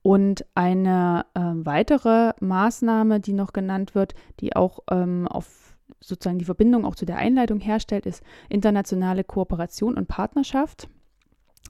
Und 0.03 0.45
eine 0.55 1.25
äh, 1.35 1.39
weitere 1.39 2.33
Maßnahme, 2.39 3.19
die 3.19 3.33
noch 3.33 3.53
genannt 3.53 3.93
wird, 3.93 4.15
die 4.39 4.55
auch 4.55 4.79
ähm, 4.89 5.27
auf 5.27 5.77
sozusagen 5.99 6.39
die 6.39 6.45
Verbindung 6.45 6.85
auch 6.85 6.95
zu 6.95 7.05
der 7.05 7.17
Einleitung 7.17 7.59
herstellt, 7.59 8.05
ist 8.05 8.23
internationale 8.49 9.23
Kooperation 9.23 9.95
und 9.95 10.07
Partnerschaft. 10.07 10.89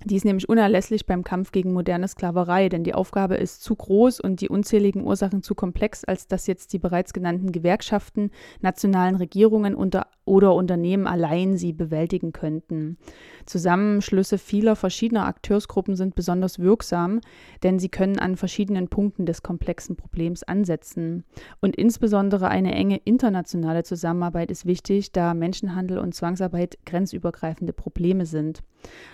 Die 0.05 0.15
ist 0.15 0.25
nämlich 0.25 0.49
unerlässlich 0.49 1.05
beim 1.05 1.23
Kampf 1.23 1.51
gegen 1.51 1.73
moderne 1.73 2.07
Sklaverei, 2.07 2.69
denn 2.69 2.83
die 2.83 2.95
Aufgabe 2.95 3.35
ist 3.35 3.61
zu 3.61 3.75
groß 3.75 4.19
und 4.19 4.41
die 4.41 4.49
unzähligen 4.49 5.03
Ursachen 5.03 5.43
zu 5.43 5.53
komplex, 5.53 6.03
als 6.03 6.27
dass 6.27 6.47
jetzt 6.47 6.73
die 6.73 6.79
bereits 6.79 7.13
genannten 7.13 7.51
Gewerkschaften, 7.51 8.31
nationalen 8.61 9.15
Regierungen 9.15 9.75
unter, 9.75 10.07
oder 10.31 10.55
Unternehmen 10.55 11.07
allein 11.07 11.57
sie 11.57 11.73
bewältigen 11.73 12.31
könnten. 12.31 12.97
Zusammenschlüsse 13.45 14.37
vieler 14.37 14.77
verschiedener 14.77 15.25
Akteursgruppen 15.25 15.97
sind 15.97 16.15
besonders 16.15 16.57
wirksam, 16.57 17.19
denn 17.63 17.79
sie 17.79 17.89
können 17.89 18.17
an 18.17 18.37
verschiedenen 18.37 18.87
Punkten 18.87 19.25
des 19.25 19.43
komplexen 19.43 19.97
Problems 19.97 20.43
ansetzen. 20.43 21.25
Und 21.59 21.75
insbesondere 21.75 22.47
eine 22.47 22.73
enge 22.73 23.01
internationale 23.03 23.83
Zusammenarbeit 23.83 24.51
ist 24.51 24.65
wichtig, 24.65 25.11
da 25.11 25.33
Menschenhandel 25.33 25.97
und 25.97 26.15
Zwangsarbeit 26.15 26.77
grenzübergreifende 26.85 27.73
Probleme 27.73 28.25
sind. 28.25 28.63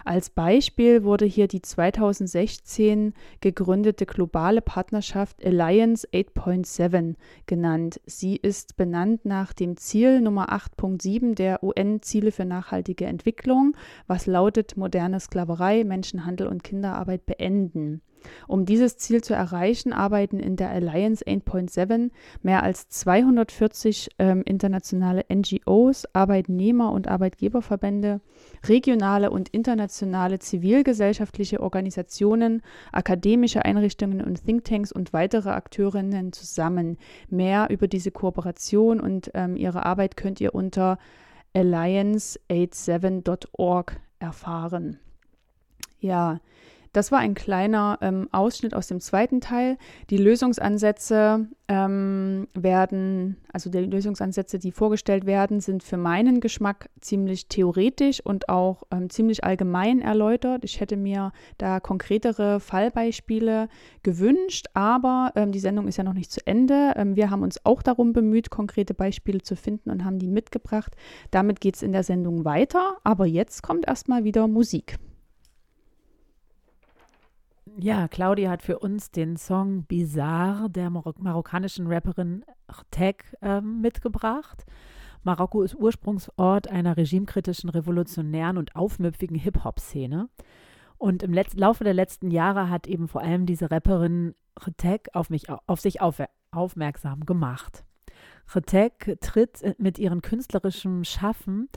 Als 0.06 0.30
Beispiel 0.30 1.04
wurde 1.04 1.26
hier 1.26 1.48
die 1.48 1.64
2016 1.64 3.16
gegründete 3.42 4.06
globale 4.06 4.62
Partnerschaft 4.62 5.44
Alliance 5.44 6.08
8.7 6.14 7.16
genannt. 7.48 8.00
Sie 8.06 8.36
ist 8.36 8.78
benannt 8.78 9.26
nach 9.26 9.52
dem 9.52 9.78
Ziel 9.78 10.22
Nummer 10.22 10.54
8.7 10.54 11.07
der 11.36 11.64
UN-Ziele 11.64 12.32
für 12.32 12.46
nachhaltige 12.46 13.06
Entwicklung, 13.06 13.76
was 14.08 14.26
lautet 14.26 14.76
moderne 14.76 15.20
Sklaverei, 15.20 15.84
Menschenhandel 15.86 16.48
und 16.48 16.64
Kinderarbeit 16.64 17.26
beenden. 17.26 18.02
Um 18.48 18.66
dieses 18.66 18.98
Ziel 18.98 19.24
zu 19.24 19.34
erreichen, 19.34 19.94
arbeiten 19.94 20.40
in 20.40 20.56
der 20.56 20.70
Alliance 20.70 21.26
8.7 21.26 22.12
mehr 22.42 22.64
als 22.64 22.90
240 22.90 24.10
ähm, 24.20 24.44
internationale 24.46 25.26
NGOs, 25.32 26.06
Arbeitnehmer- 26.14 26.92
und 26.92 27.08
Arbeitgeberverbände, 27.08 28.20
regionale 28.66 29.32
und 29.32 29.50
internationale 29.50 30.40
zivilgesellschaftliche 30.40 31.62
Organisationen, 31.62 32.62
akademische 32.92 33.64
Einrichtungen 33.66 34.22
und 34.22 34.46
Thinktanks 34.46 34.92
und 34.92 35.14
weitere 35.14 35.50
Akteurinnen 35.50 36.34
zusammen. 36.34 36.98
Mehr 37.30 37.68
über 37.70 37.88
diese 37.88 38.12
Kooperation 38.12 39.00
und 39.00 39.32
ähm, 39.34 39.56
ihre 39.56 39.86
Arbeit 39.86 40.18
könnt 40.18 40.42
ihr 40.42 40.56
unter 40.56 40.98
alliance87.org 41.56 44.00
erfahren. 44.20 45.00
Ja, 46.00 46.40
das 46.98 47.12
war 47.12 47.20
ein 47.20 47.36
kleiner 47.36 48.00
ähm, 48.02 48.28
Ausschnitt 48.32 48.74
aus 48.74 48.88
dem 48.88 49.00
zweiten 49.00 49.40
Teil. 49.40 49.78
Die 50.10 50.18
Lösungsansätze 50.18 51.48
ähm, 51.68 52.48
werden, 52.56 53.38
also 53.54 53.70
die 53.70 53.78
Lösungsansätze, 53.78 54.58
die 54.58 54.72
vorgestellt 54.72 55.28
werden, 55.28 55.60
sind 55.60 55.84
für 55.84 55.98
meinen 55.98 56.40
Geschmack 56.40 56.90
ziemlich 57.00 57.50
theoretisch 57.50 58.20
und 58.20 58.50
auch 58.50 58.82
ähm, 58.90 59.12
ziemlich 59.12 59.44
allgemein 59.44 60.02
erläutert. 60.02 60.64
Ich 60.64 60.80
hätte 60.80 60.98
mir 60.98 61.34
da 61.60 61.80
konkretere 61.80 62.60
Fallbeispiele 62.60 63.70
gewünscht, 64.02 64.66
aber 64.74 65.34
ähm, 65.36 65.52
die 65.52 65.60
Sendung 65.60 65.88
ist 65.88 65.98
ja 65.98 66.04
noch 66.04 66.14
nicht 66.14 66.32
zu 66.32 66.42
Ende. 66.48 66.94
Ähm, 66.96 67.16
wir 67.16 67.30
haben 67.30 67.44
uns 67.44 67.64
auch 67.64 67.84
darum 67.84 68.12
bemüht, 68.12 68.50
konkrete 68.50 68.96
Beispiele 68.96 69.44
zu 69.44 69.56
finden 69.56 69.92
und 69.92 70.04
haben 70.04 70.18
die 70.18 70.28
mitgebracht. 70.28 70.96
Damit 71.30 71.62
geht 71.62 71.76
es 71.76 71.84
in 71.84 71.92
der 71.92 72.04
Sendung 72.04 72.44
weiter, 72.44 72.98
aber 73.04 73.28
jetzt 73.28 73.62
kommt 73.62 73.88
erstmal 73.88 74.24
wieder 74.24 74.48
Musik. 74.48 74.98
Ja, 77.76 78.08
Claudia 78.08 78.50
hat 78.50 78.62
für 78.64 78.80
uns 78.80 79.12
den 79.12 79.36
Song 79.36 79.84
Bizarre 79.84 80.70
der 80.70 80.90
Marok 80.90 81.20
marokkanischen 81.20 81.88
Rapperin 81.88 82.46
Tech 82.92 83.18
äh, 83.42 83.62
mitgebracht. 83.62 84.66
Marokko 85.24 85.64
ist 85.64 85.76
Ursprungsort 85.76 86.70
einer 86.70 86.96
regimekritischen, 86.96 87.70
revolutionären 87.70 88.58
und 88.58 88.76
aufmüpfigen 88.76 89.38
Hip-Hop-Szene. 89.38 90.30
Und 90.98 91.24
im 91.24 91.34
Letz 91.34 91.56
Laufe 91.56 91.84
der 91.84 91.94
letzten 91.94 92.32
Jahre 92.32 92.70
hat 92.70 92.88
eben 92.88 93.08
vor 93.08 93.22
allem 93.22 93.46
diese 93.46 93.70
Rapperin 93.70 94.34
Retek 94.60 95.10
auf, 95.14 95.28
auf 95.68 95.80
sich 95.80 96.02
auf 96.02 96.22
aufmerksam 96.52 97.26
gemacht. 97.26 97.84
Retek 98.56 99.18
tritt 99.20 99.76
mit 99.78 100.00
ihrem 100.00 100.22
künstlerischen 100.22 101.04
Schaffen 101.04 101.70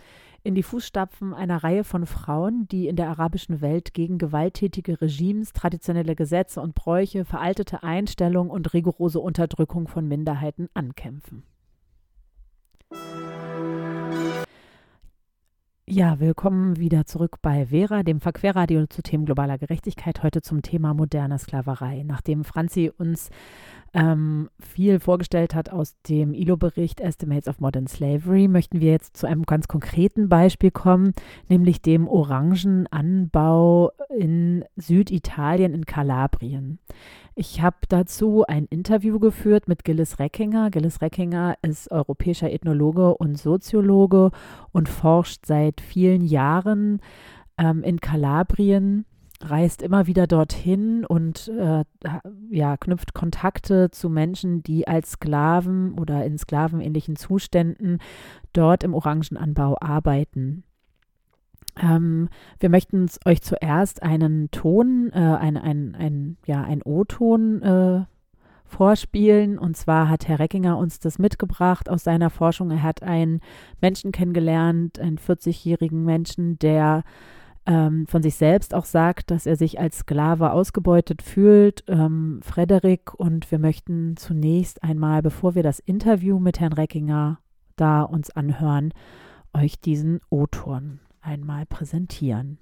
in 0.43 0.55
die 0.55 0.63
Fußstapfen 0.63 1.35
einer 1.35 1.63
Reihe 1.63 1.85
von 1.85 2.07
Frauen, 2.07 2.67
die 2.69 2.89
in 2.89 2.97
der 2.97 3.09
arabischen 3.09 3.61
Welt 3.61 3.93
gegen 3.93 4.19
gewalttätige 4.19 5.01
Regimes, 5.01 5.53
traditionelle 5.53 6.15
Gesetze 6.15 6.61
und 6.61 6.75
Bräuche, 6.75 7.25
veraltete 7.25 7.83
Einstellungen 7.83 8.51
und 8.51 8.73
rigorose 8.73 9.21
Unterdrückung 9.21 9.89
von 9.89 10.09
Minderheiten 10.09 10.69
ankämpfen. 10.75 11.43
Ja, 15.93 16.21
willkommen 16.21 16.79
wieder 16.79 17.05
zurück 17.05 17.39
bei 17.43 17.67
Vera, 17.67 18.05
dem 18.05 18.21
Verquerradio 18.21 18.87
zu 18.87 19.03
Themen 19.03 19.25
globaler 19.27 19.59
Gerechtigkeit, 19.59 20.23
heute 20.23 20.41
zum 20.41 20.63
Thema 20.63 20.95
moderne 20.95 21.37
Sklaverei. 21.37 22.05
Nachdem 22.07 22.45
Franzi 22.45 22.93
uns 22.97 23.29
ähm, 23.93 24.51
viel 24.61 25.01
vorgestellt 25.01 25.55
hat 25.55 25.71
aus 25.71 25.97
dem 26.09 26.33
ILO-Bericht 26.33 27.01
Estimates 27.01 27.49
of 27.49 27.61
Modern 27.61 27.87
Slavery, 27.87 28.47
möchten 28.47 28.81
wir 28.81 28.93
jetzt 28.93 29.17
zu 29.17 29.27
einem 29.27 29.43
ganz 29.43 29.67
konkreten 29.69 30.29
Beispiel 30.29 30.71
kommen, 30.71 31.13
nämlich 31.49 31.83
dem 31.83 32.07
Orangenanbau 32.07 33.91
in 34.17 34.65
Süditalien 34.77 35.75
in 35.75 35.87
Kalabrien. 35.87 36.79
Ich 37.35 37.63
habe 37.63 37.79
dazu 37.89 38.45
ein 38.47 38.67
Interview 38.67 39.19
geführt 39.19 39.67
mit 39.67 39.85
Gilles 39.85 40.19
Reckinger. 40.19 40.71
Gilles 40.71 41.01
Reckinger 41.01 41.57
ist 41.63 41.91
europäischer 41.91 42.51
Ethnologe 42.51 43.17
und 43.17 43.39
Soziologe 43.39 44.31
und 44.73 44.89
forscht 44.89 45.47
seit 45.47 45.81
vielen 45.81 46.23
Jahren 46.23 47.01
ähm, 47.59 47.83
in 47.83 48.01
Kalabrien 48.01 49.05
reist 49.43 49.83
immer 49.83 50.07
wieder 50.07 50.27
dorthin 50.27 51.05
und 51.05 51.49
äh, 51.49 51.85
ja, 52.51 52.77
knüpft 52.77 53.15
Kontakte 53.15 53.91
zu 53.91 54.11
Menschen, 54.11 54.63
die 54.63 54.87
als 54.87 55.13
Sklaven 55.13 55.95
oder 55.99 56.25
in 56.25 56.39
sklavenähnlichen 56.39 57.17
Zuständen 57.17 57.99
dort 58.53 58.85
im 58.85 58.95
Orangenanbau 58.95 59.77
arbeiten. 59.81 60.65
Ähm, 61.81 62.29
wir 62.59 62.69
möchten 62.69 63.09
euch 63.25 63.43
zuerst 63.43 64.03
einen 64.03 64.51
Ton, 64.51 65.11
äh, 65.13 65.19
ein, 65.19 65.57
ein, 65.57 65.95
ein, 65.95 66.37
ja, 66.47 66.63
ein 66.63 66.83
O-Ton 66.83 67.63
äh, 67.63 68.05
vorspielen. 68.65 69.59
Und 69.59 69.77
zwar 69.77 70.09
hat 70.09 70.29
Herr 70.29 70.39
Reckinger 70.39 70.77
uns 70.79 70.99
das 71.01 71.19
mitgebracht 71.19 71.89
aus 71.89 72.05
seiner 72.05 72.31
Forschung. 72.31 72.71
Er 72.71 72.83
hat 72.83 73.03
einen 73.03 73.41
Menschen 73.81 74.13
kennengelernt, 74.13 74.99
einen 74.99 75.19
40-jährigen 75.19 76.05
Menschen, 76.05 76.59
der 76.59 77.05
ähm, 77.67 78.07
von 78.07 78.23
sich 78.23 78.35
selbst 78.37 78.75
auch 78.75 78.85
sagt, 78.85 79.31
dass 79.31 79.47
er 79.47 79.57
sich 79.57 79.79
als 79.79 79.99
Sklave 79.99 80.53
ausgebeutet 80.53 81.23
fühlt, 81.23 81.85
ähm, 81.89 82.41
Frederik. 82.43 83.15
Und 83.15 83.51
wir 83.51 83.59
möchten 83.59 84.17
zunächst 84.17 84.83
einmal, 84.83 85.23
bevor 85.23 85.55
wir 85.55 85.63
das 85.63 85.79
Interview 85.79 86.39
mit 86.39 86.61
Herrn 86.61 86.73
Reckinger 86.73 87.39
da 87.77 88.03
uns 88.03 88.31
anhören, 88.31 88.93
euch 89.53 89.81
diesen 89.81 90.21
O-Ton 90.31 91.01
einmal 91.21 91.67
präsentieren. 91.67 92.59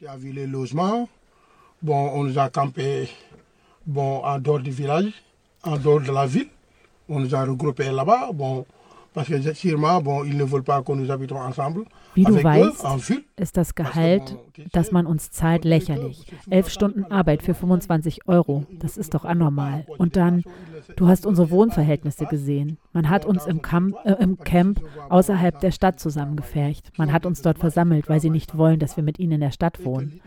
Ja, 0.00 0.22
wie 0.22 0.32
le 0.32 0.46
logement. 0.46 1.08
Bon, 1.80 2.10
on 2.12 2.24
nous 2.24 2.38
a 2.38 2.48
campé 2.48 3.08
bon, 3.86 4.22
en 4.24 4.38
dehors 4.38 4.62
du 4.62 4.70
village, 4.70 5.12
en 5.62 5.76
dehors 5.76 6.02
de 6.02 6.12
la 6.12 6.26
ville. 6.26 6.50
On 7.08 7.20
nous 7.20 7.34
a 7.34 7.44
regroupés 7.44 7.90
là-bas. 7.90 8.32
Bon, 8.32 8.64
parce 9.18 9.28
que 9.28 9.54
sûrement, 9.54 10.00
bon, 10.00 10.22
ils 10.22 10.36
ne 10.36 10.44
veulent 10.44 10.62
pas 10.62 10.80
que 10.82 10.92
nous 10.92 11.10
habitons 11.10 11.40
ensemble. 11.40 11.84
Wie 12.14 12.22
du 12.22 12.42
weißt, 12.42 12.86
ist 13.36 13.56
das 13.56 13.74
Gehalt, 13.74 14.36
das 14.70 14.92
man 14.92 15.06
uns 15.06 15.32
zahlt, 15.32 15.64
lächerlich. 15.64 16.24
Elf 16.50 16.68
Stunden 16.68 17.04
Arbeit 17.10 17.42
für 17.42 17.54
25 17.54 18.28
Euro, 18.28 18.64
das 18.78 18.96
ist 18.96 19.14
doch 19.14 19.24
anormal. 19.24 19.86
Und 19.98 20.14
dann, 20.14 20.44
du 20.94 21.08
hast 21.08 21.26
unsere 21.26 21.50
Wohnverhältnisse 21.50 22.26
gesehen. 22.26 22.78
Man 22.92 23.10
hat 23.10 23.26
uns 23.26 23.44
im 23.46 23.60
Camp, 23.60 23.96
äh, 24.04 24.12
im 24.22 24.38
Camp 24.38 24.80
außerhalb 25.08 25.58
der 25.58 25.72
Stadt 25.72 25.98
zusammengefercht. 25.98 26.92
Man 26.96 27.12
hat 27.12 27.26
uns 27.26 27.42
dort 27.42 27.58
versammelt, 27.58 28.08
weil 28.08 28.20
sie 28.20 28.30
nicht 28.30 28.56
wollen, 28.56 28.78
dass 28.78 28.96
wir 28.96 29.02
mit 29.02 29.18
ihnen 29.18 29.32
in 29.32 29.40
der 29.40 29.50
Stadt 29.50 29.84
wohnen. 29.84 30.20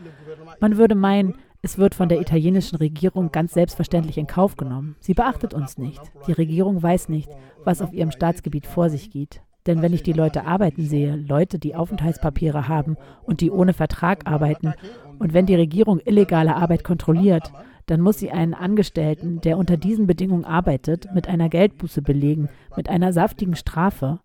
Man 0.60 0.78
würde 0.78 0.96
meinen, 0.96 1.36
es 1.62 1.78
wird 1.78 1.94
von 1.94 2.10
der 2.10 2.20
italienischen 2.20 2.78
Regierung 2.78 3.32
ganz 3.32 3.54
selbstverständlich 3.54 4.18
in 4.18 4.28
Kauf 4.28 4.58
genommen. 4.58 4.96
Sie 5.00 5.14
beachtet 5.14 5.54
uns 5.54 5.78
nicht. 5.78 6.02
Die 6.26 6.32
Regierung 6.32 6.82
weiß 6.82 7.10
nicht, 7.10 7.30
was 7.64 7.82
auf 7.82 7.94
ihrem 7.94 8.12
Staatsgebiet 8.12 8.66
vor 8.66 8.90
sich 8.90 9.12
geht. 9.12 9.42
Denn 9.68 9.84
wenn 9.84 9.94
ich 9.94 10.02
die 10.02 10.14
Leute 10.14 10.46
arbeiten 10.46 10.88
sehe, 10.88 11.16
Leute, 11.16 11.60
die 11.60 11.76
Aufenthaltspapiere 11.76 12.68
haben 12.68 12.98
und 13.24 13.42
die 13.42 13.52
ohne 13.52 13.74
Vertrag 13.74 14.26
arbeiten, 14.26 14.74
und 15.20 15.34
wenn 15.36 15.46
die 15.46 15.56
Regierung 15.56 16.00
illegale 16.04 16.56
Arbeit 16.56 16.84
kontrolliert, 16.84 17.52
dann 17.86 18.02
muss 18.02 18.18
sie 18.18 18.32
einen 18.32 18.56
Angestellten, 18.56 19.40
der 19.42 19.60
unter 19.60 19.78
diesen 19.78 20.08
Bedingungen 20.08 20.46
arbeitet, 20.46 21.14
mit 21.14 21.28
einer 21.28 21.48
Geldbuße 21.48 22.02
belegen, 22.02 22.50
mit 22.76 22.90
einer 22.90 23.14
saftigen 23.14 23.56
Strafe. 23.56 24.20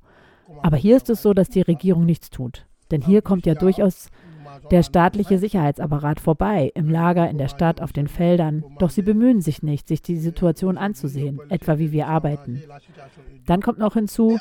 Aber 0.63 0.79
hier 0.79 0.97
ist 0.97 1.11
es 1.11 1.21
so, 1.21 1.35
dass 1.35 1.51
die 1.51 1.61
Regierung 1.61 2.07
nichts 2.07 2.31
tut. 2.31 2.65
Denn 2.91 3.03
hier 3.03 3.21
kommt 3.21 3.45
ja 3.45 3.55
durchaus 3.55 4.09
der 4.71 4.83
staatliche 4.83 5.39
Sicherheitsapparat 5.39 6.21
vorbei, 6.21 6.71
im 6.75 6.89
Lager, 6.89 7.29
in 7.29 7.39
der 7.39 7.49
Stadt, 7.49 7.81
auf 7.81 7.93
den 7.93 8.09
Feldern. 8.09 8.65
Doch 8.79 8.91
sie 8.91 9.03
bemühen 9.03 9.41
sich 9.41 9.63
nicht, 9.63 9.89
sich 9.89 10.03
die 10.03 10.19
Situation 10.19 10.79
anzusehen, 10.79 11.41
etwa 11.49 11.79
wie 11.79 11.93
wir 11.93 12.09
arbeiten. 12.09 12.63
Dann 13.47 13.63
kommt 13.63 13.79
noch 13.79 13.95
hinzu, 13.95 14.39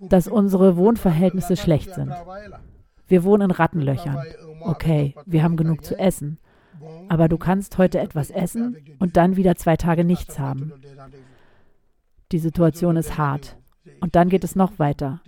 dass 0.00 0.28
unsere 0.28 0.76
Wohnverhältnisse 0.76 1.56
schlecht 1.56 1.94
sind. 1.94 2.12
Wir 3.06 3.24
wohnen 3.24 3.50
in 3.50 3.56
Rattenlöchern. 3.56 4.18
Okay, 4.60 5.14
wir 5.26 5.42
haben 5.42 5.56
genug 5.56 5.84
zu 5.84 5.98
essen. 5.98 6.38
Aber 7.08 7.28
du 7.28 7.38
kannst 7.38 7.78
heute 7.78 7.98
etwas 7.98 8.30
essen 8.30 8.76
und 8.98 9.16
dann 9.16 9.36
wieder 9.36 9.56
zwei 9.56 9.76
Tage 9.76 10.04
nichts 10.04 10.38
haben. 10.38 10.72
Die 12.32 12.38
Situation 12.38 12.96
ist 12.96 13.18
hart. 13.18 13.56
Und 14.00 14.16
dann 14.16 14.28
geht 14.28 14.44
es 14.44 14.56
noch 14.56 14.78
weiter. 14.78 15.20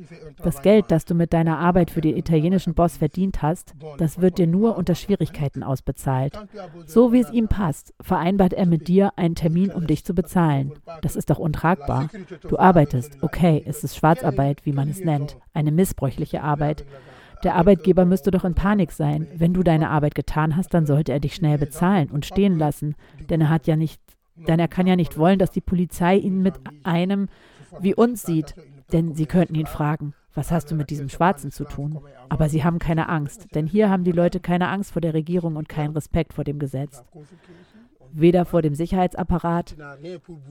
Das 0.43 0.63
Geld, 0.63 0.87
das 0.89 1.05
du 1.05 1.15
mit 1.15 1.33
deiner 1.33 1.59
Arbeit 1.59 1.91
für 1.91 2.01
den 2.01 2.17
italienischen 2.17 2.75
Boss 2.75 2.97
verdient 2.97 3.43
hast, 3.43 3.75
das 3.99 4.21
wird 4.21 4.39
dir 4.39 4.47
nur 4.47 4.77
unter 4.77 4.95
Schwierigkeiten 4.95 5.63
ausbezahlt. 5.63 6.39
So 6.87 7.13
wie 7.13 7.21
es 7.21 7.31
ihm 7.31 7.49
passt, 7.49 7.95
vereinbart 8.01 8.53
er 8.53 8.67
mit 8.67 8.89
dir 8.89 9.13
einen 9.17 9.35
Termin, 9.35 9.71
um 9.71 9.87
dich 9.87 10.05
zu 10.05 10.15
bezahlen. 10.15 10.73
Das 11.03 11.17
ist 11.17 11.31
doch 11.31 11.39
untragbar. 11.39 12.09
Du 12.49 12.59
arbeitest, 12.59 13.19
okay, 13.23 13.63
es 13.67 13.85
ist 13.85 13.97
Schwarzarbeit, 13.97 14.65
wie 14.65 14.73
man 14.73 14.89
es 14.89 15.01
nennt, 15.01 15.37
eine 15.53 15.73
missbräuchliche 15.73 16.43
Arbeit. 16.43 16.85
Der 17.45 17.55
Arbeitgeber 17.55 18.05
müsste 18.05 18.31
doch 18.31 18.45
in 18.45 18.55
Panik 18.55 18.93
sein. 18.93 19.27
Wenn 19.35 19.53
du 19.53 19.63
deine 19.63 19.91
Arbeit 19.91 20.15
getan 20.15 20.57
hast, 20.57 20.73
dann 20.73 20.87
sollte 20.87 21.13
er 21.13 21.21
dich 21.21 21.35
schnell 21.35 21.59
bezahlen 21.59 22.11
und 22.11 22.25
stehen 22.25 22.59
lassen, 22.59 22.95
denn 23.29 23.43
er 23.43 23.51
hat 23.51 23.67
ja 23.67 23.77
nicht, 23.77 24.01
denn 24.37 24.59
er 24.59 24.69
kann 24.69 24.87
ja 24.87 24.97
nicht 24.97 25.19
wollen, 25.19 25.39
dass 25.39 25.51
die 25.51 25.61
Polizei 25.61 26.17
ihn 26.17 26.43
mit 26.43 26.55
einem 26.83 27.29
wie 27.81 27.95
uns 27.95 28.23
sieht, 28.23 28.55
denn 28.93 29.15
sie 29.15 29.27
könnten 29.27 29.55
ihn 29.55 29.67
fragen, 29.67 30.15
was 30.35 30.53
hast 30.53 30.71
du 30.71 30.75
mit 30.75 30.91
diesem 30.91 31.09
Schwarzen 31.09 31.51
zu 31.51 31.65
tun? 31.65 32.01
Aber 32.29 32.49
sie 32.49 32.63
haben 32.63 32.79
keine 32.79 33.09
Angst, 33.09 33.55
denn 33.55 33.67
hier 33.67 33.89
haben 33.89 34.05
die 34.05 34.13
Leute 34.13 34.39
keine 34.39 34.69
Angst 34.69 34.93
vor 34.93 35.01
der 35.01 35.15
Regierung 35.15 35.57
und 35.57 35.69
keinen 35.69 35.95
Respekt 35.95 36.35
vor 36.35 36.45
dem 36.45 36.59
Gesetz. 36.59 37.03
Weder 38.13 38.45
vor 38.45 38.63
dem 38.63 38.75
Sicherheitsapparat, 38.75 39.77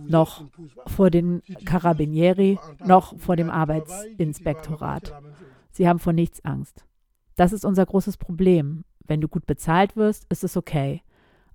noch 0.07 0.43
vor 0.87 1.09
den 1.09 1.41
Carabinieri, 1.65 2.59
noch 2.83 3.17
vor 3.19 3.35
dem 3.35 3.49
Arbeitsinspektorat. 3.49 5.13
Sie 5.71 5.87
haben 5.87 5.99
vor 5.99 6.13
nichts 6.13 6.43
Angst. 6.43 6.85
Das 7.35 7.53
ist 7.53 7.65
unser 7.65 7.85
großes 7.85 8.17
Problem. 8.17 8.85
Wenn 9.05 9.21
du 9.21 9.27
gut 9.27 9.45
bezahlt 9.45 9.95
wirst, 9.95 10.25
ist 10.31 10.43
es 10.43 10.57
okay. 10.57 11.01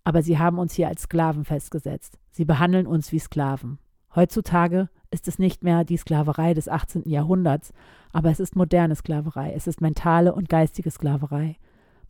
Aber 0.05 0.23
sie 0.23 0.38
haben 0.38 0.59
uns 0.59 0.75
hier 0.75 0.88
als 0.88 1.03
Sklaven 1.03 1.44
festgesetzt. 1.44 2.18
Sie 2.31 2.44
behandeln 2.44 2.87
uns 2.87 3.12
wie 3.12 3.18
Sklaven. 3.18 3.79
Heutzutage 4.14 4.88
ist 5.11 5.29
es 5.29 5.38
nicht 5.38 5.62
mehr 5.62 5.85
die 5.85 5.96
Sklaverei 5.96 6.55
des 6.55 6.68
18. 6.68 7.09
Jahrhunderts, 7.09 7.73
aber 8.12 8.31
es 8.31 8.40
ist 8.40 8.57
moderne 8.57 8.96
Sklaverei, 8.96 9.53
es 9.53 9.66
ist 9.66 9.81
mentale 9.81 10.35
und 10.35 10.49
geistige 10.49 10.90
Sklaverei. 10.90 11.57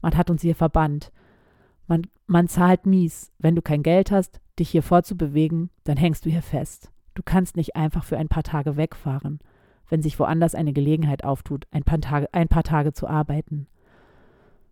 Man 0.01 0.17
hat 0.17 0.31
uns 0.31 0.43
hier 0.43 0.55
verbannt. 0.55 1.13
Man, 1.87 2.07
man 2.27 2.49
zahlt 2.49 2.87
mies. 2.87 3.33
Wenn 3.39 3.55
du 3.55 3.63
kein 3.63 3.83
Geld 3.83 4.11
hast, 4.11 4.41
dich 4.59 4.71
hier 4.71 4.83
vorzubewegen, 4.83 5.71
dann 5.85 5.97
hängst 5.97 6.25
du 6.25 6.31
hier 6.31 6.43
fest. 6.43 6.91
Du 7.15 7.23
kannst 7.25 7.57
nicht 7.57 7.77
einfach 7.77 8.05
für 8.05 8.17
ein 8.17 8.29
paar 8.29 8.45
Tage 8.45 8.77
wegfahren, 8.77 9.41
wenn 9.89 10.03
sich 10.03 10.19
woanders 10.19 10.55
eine 10.55 10.73
Gelegenheit 10.73 11.25
auftut, 11.25 11.67
ein 11.71 11.83
paar 11.83 12.01
Tage, 12.01 12.33
ein 12.33 12.49
paar 12.49 12.63
Tage 12.63 12.93
zu 12.93 13.09
arbeiten. 13.09 13.67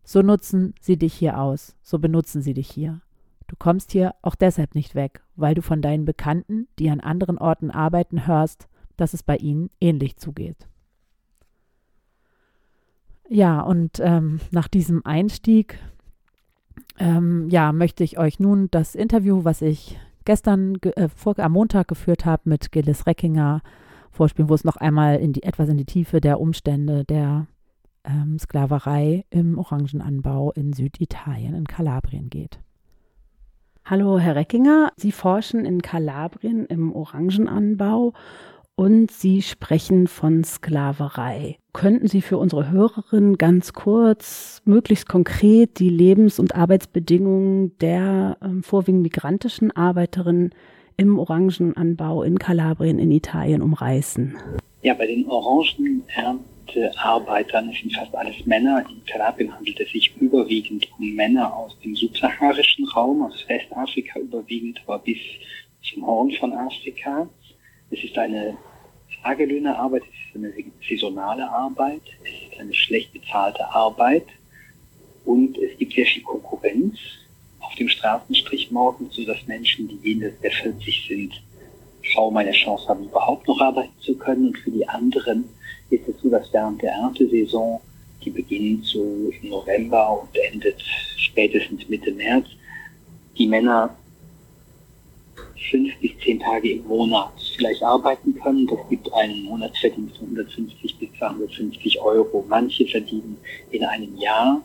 So 0.05 0.23
nutzen 0.23 0.75
sie 0.81 0.97
dich 0.97 1.13
hier 1.13 1.39
aus, 1.39 1.77
so 1.83 1.99
benutzen 1.99 2.41
sie 2.41 2.55
dich 2.55 2.71
hier. 2.71 3.03
Du 3.49 3.57
kommst 3.59 3.93
hier 3.93 4.15
auch 4.23 4.35
deshalb 4.35 4.75
nicht 4.75 4.95
weg, 4.95 5.23
weil 5.35 5.55
du 5.55 5.63
von 5.63 5.83
deinen 5.83 6.05
Bekannten, 6.05 6.69
die 6.79 6.91
an 6.91 7.01
anderen 7.01 7.39
Orten 7.39 7.71
arbeiten, 7.71 8.27
hörst, 8.27 8.69
dass 8.97 9.15
es 9.15 9.23
bei 9.23 9.37
ihnen 9.37 9.71
ähnlich 9.81 10.17
zugeht. 10.17 10.69
Ja, 13.29 13.61
und 13.61 14.01
ähm, 14.01 14.41
nach 14.51 14.69
diesem 14.69 15.05
Einstieg 15.05 15.79
ähm, 16.99 17.49
ja, 17.51 17.73
möchte 17.73 18.05
ich 18.05 18.19
euch 18.19 18.41
nun 18.41 18.69
das 18.71 18.95
Interview, 18.95 19.45
was 19.45 19.63
ich 19.63 19.99
gestern 20.25 20.77
äh, 20.97 21.09
vor, 21.09 21.39
am 21.39 21.53
Montag 21.53 21.89
geführt 21.89 22.25
habe 22.25 22.49
mit 22.49 22.73
Gilles 22.73 23.07
Reckinger 23.07 23.63
vorspielen, 24.11 24.49
wo 24.49 24.55
es 24.55 24.65
noch 24.65 24.77
einmal 24.77 25.17
in 25.17 25.33
die, 25.33 25.43
etwas 25.43 25.69
in 25.69 25.77
die 25.77 25.85
Tiefe 25.85 26.21
der 26.21 26.41
Umstände 26.41 27.05
der 27.05 27.47
ähm, 28.05 28.39
Sklaverei 28.39 29.25
im 29.31 29.59
Orangenanbau 29.59 30.53
in 30.53 30.73
Süditalien, 30.73 31.55
in 31.55 31.67
Kalabrien 31.67 32.31
geht. 32.31 32.61
Hallo, 33.91 34.19
Herr 34.19 34.37
Reckinger. 34.37 34.93
Sie 34.99 35.13
forschen 35.13 35.65
in 35.65 35.81
Kalabrien 35.81 36.67
im 36.67 36.93
Orangenanbau 36.93 38.13
und 38.75 39.11
Sie 39.11 39.41
sprechen 39.41 40.09
von 40.09 40.45
Sklaverei. 40.45 41.57
Könnten 41.73 42.07
Sie 42.07 42.21
für 42.21 42.37
unsere 42.37 42.71
Hörerinnen 42.71 43.39
ganz 43.39 43.73
kurz, 43.73 44.61
möglichst 44.67 45.09
konkret 45.09 45.79
die 45.79 45.89
Lebens- 45.89 46.39
und 46.39 46.55
Arbeitsbedingungen 46.55 47.79
der 47.79 48.37
ähm, 48.43 48.63
vorwiegend 48.63 49.01
migrantischen 49.01 49.71
Arbeiterinnen 49.71 50.51
im 50.99 51.19
Orangenanbau 51.19 52.25
in 52.25 52.39
Kalabrien 52.39 52.99
in 52.99 53.11
Italien 53.11 53.63
umreißen? 53.63 54.37
Ja, 54.83 54.93
bei 54.93 55.07
den 55.07 55.27
Orangenernten 55.27 56.58
Arbeitern, 56.97 57.71
es 57.71 57.81
sind 57.81 57.95
fast 57.95 58.15
alles 58.15 58.45
Männer. 58.47 58.85
In 58.89 59.05
Kalabrien 59.07 59.55
handelt 59.55 59.81
es 59.81 59.91
sich 59.91 60.15
überwiegend 60.17 60.87
um 60.99 61.15
Männer 61.15 61.55
aus 61.55 61.79
dem 61.81 61.95
subsaharischen 61.97 62.87
Raum, 62.89 63.23
aus 63.23 63.45
Westafrika 63.49 64.19
überwiegend, 64.19 64.81
aber 64.87 64.99
bis 64.99 65.19
zum 65.83 66.07
Horn 66.07 66.31
von 66.33 66.53
Afrika. 66.53 67.29
Es 67.91 68.03
ist 68.05 68.17
eine 68.19 68.57
Tagelöhnerarbeit, 69.23 70.03
es 70.03 70.29
ist 70.29 70.37
eine 70.37 70.53
saisonale 70.89 71.49
Arbeit, 71.49 72.03
es 72.25 72.53
ist 72.53 72.61
eine 72.61 72.75
schlecht 72.75 73.13
bezahlte 73.13 73.65
Arbeit 73.73 74.27
und 75.25 75.59
es 75.59 75.77
gibt 75.79 75.95
sehr 75.95 76.07
viel 76.07 76.23
Konkurrenz 76.23 76.99
auf 77.61 77.75
dem 77.75 77.89
Straßenstrich 77.89 78.71
morgens, 78.71 79.15
sodass 79.15 79.47
Menschen, 79.47 79.89
die 79.89 80.09
jenseits 80.09 80.41
der 80.41 80.53
40 80.53 81.07
sind, 81.09 81.43
kaum 82.15 82.37
eine 82.37 82.53
Chance 82.53 82.89
haben, 82.89 83.05
überhaupt 83.05 83.47
noch 83.47 83.61
arbeiten 83.61 83.99
zu 84.01 84.17
können. 84.17 84.49
Und 84.49 84.59
für 84.59 84.71
die 84.71 84.89
anderen 84.89 85.45
ist 85.91 86.09
es 86.09 86.21
so, 86.23 86.29
dass 86.29 86.53
während 86.53 86.83
der 86.83 86.93
Erntesaison, 86.93 87.81
die 88.25 88.31
beginnt 88.31 88.85
so 88.85 89.31
im 89.41 89.51
November 89.51 90.23
und 90.23 90.37
endet 90.37 90.83
spätestens 91.17 91.89
Mitte 91.89 92.13
März, 92.13 92.47
die 93.37 93.47
Männer 93.47 93.97
fünf 95.71 95.97
bis 96.01 96.11
zehn 96.25 96.41
Tage 96.41 96.73
im 96.73 96.87
Monat 96.87 97.33
vielleicht 97.57 97.83
arbeiten 97.83 98.35
können. 98.35 98.67
Das 98.67 98.79
gibt 98.89 99.13
einen 99.13 99.45
Monatsverdienst 99.45 100.17
von 100.17 100.27
150 100.29 100.99
bis 100.99 101.09
250 101.19 102.01
Euro. 102.01 102.45
Manche 102.49 102.87
verdienen 102.87 103.37
in 103.71 103.85
einem 103.85 104.17
Jahr 104.19 104.63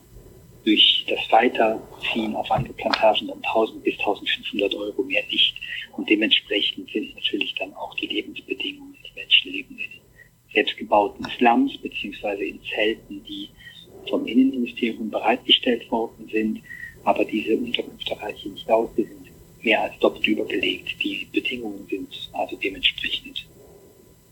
durch 0.63 1.05
das 1.09 1.19
Weiterziehen 1.31 2.36
auf 2.36 2.49
andere 2.49 2.73
Plantagen 2.73 3.27
dann 3.27 3.41
1000 3.43 3.83
bis 3.83 3.99
1500 3.99 4.73
Euro 4.75 5.03
mehr 5.03 5.23
nicht. 5.29 5.55
Und 5.95 6.09
dementsprechend 6.09 6.89
sind 6.91 7.13
natürlich 7.15 7.53
dann 7.55 7.73
auch 7.73 7.93
die 7.95 8.07
Lebensbedingungen. 8.07 8.95
Die 9.05 9.19
Menschen 9.19 9.51
leben 9.51 9.77
in 9.77 10.02
selbstgebauten 10.53 11.25
Slums 11.37 11.77
beziehungsweise 11.77 12.43
in 12.43 12.59
Zelten, 12.63 13.23
die 13.23 13.49
vom 14.09 14.25
Innenministerium 14.25 15.09
bereitgestellt 15.09 15.89
worden 15.91 16.27
sind. 16.31 16.61
Aber 17.03 17.25
diese 17.25 17.57
Unterkünfte 17.57 18.19
reichen 18.19 18.53
nicht 18.53 18.69
aus. 18.69 18.89
Die 18.97 19.03
sind 19.03 19.31
mehr 19.63 19.81
als 19.81 19.97
doppelt 19.99 20.27
überbelegt. 20.27 21.03
Die 21.03 21.27
Bedingungen 21.31 21.85
sind 21.89 22.29
also 22.33 22.55
dementsprechend 22.57 23.45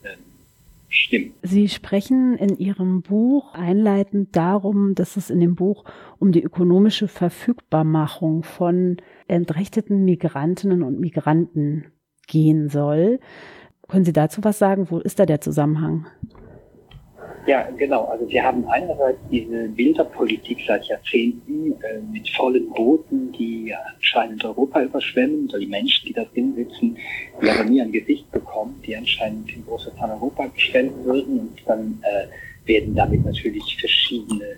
ähm. 0.03 1.34
Sie 1.41 1.69
sprechen 1.69 2.38
in 2.38 2.57
Ihrem 2.57 3.01
Buch 3.01 3.53
einleitend 3.53 4.36
darum, 4.36 4.93
dass 4.93 5.17
es 5.17 5.29
in 5.29 5.39
dem 5.39 5.55
Buch 5.55 5.86
um 6.19 6.31
die 6.31 6.43
ökonomische 6.43 7.07
Verfügbarmachung 7.07 8.43
von 8.43 8.97
entrechteten 9.27 10.03
Migrantinnen 10.05 10.84
und 10.84 10.99
Migranten 10.99 11.86
gehen 12.27 12.69
soll. 12.69 13.19
Können 13.91 14.06
Sie 14.06 14.13
dazu 14.13 14.41
was 14.41 14.58
sagen? 14.58 14.88
Wo 14.89 14.99
ist 14.99 15.19
da 15.19 15.25
der 15.25 15.41
Zusammenhang? 15.41 16.08
Ja, 17.45 17.67
genau. 17.71 18.06
Also 18.06 18.30
wir 18.30 18.41
haben 18.41 18.65
einerseits 18.69 19.19
diese 19.30 19.67
Bilderpolitik 19.67 20.60
seit 20.65 20.86
Jahrzehnten 20.86 21.73
äh, 21.82 21.99
mit 22.10 22.30
vollen 22.30 22.69
Booten, 22.69 23.34
die 23.34 23.73
anscheinend 23.95 24.45
Europa 24.45 24.82
überschwemmen, 24.82 25.49
oder 25.49 25.60
die 25.60 25.65
Menschen, 25.65 26.08
die 26.08 26.13
da 26.13 26.23
drin 26.23 26.54
sitzen, 26.56 26.97
die 27.41 27.49
aber 27.49 27.65
nie 27.65 27.82
ein 27.82 27.91
Gesicht 27.91 28.32
bekommen, 28.32 28.82
die 28.86 28.95
anscheinend 28.95 29.51
in 29.51 29.65
großer 29.65 29.93
Zahl 29.97 30.12
Europa 30.12 30.47
beschwemmen 30.47 31.04
würden 31.04 31.39
und 31.39 31.58
dann 31.65 32.01
äh, 32.04 32.67
werden 32.67 32.95
damit 32.95 33.25
natürlich 33.25 33.75
verschiedene 33.77 34.58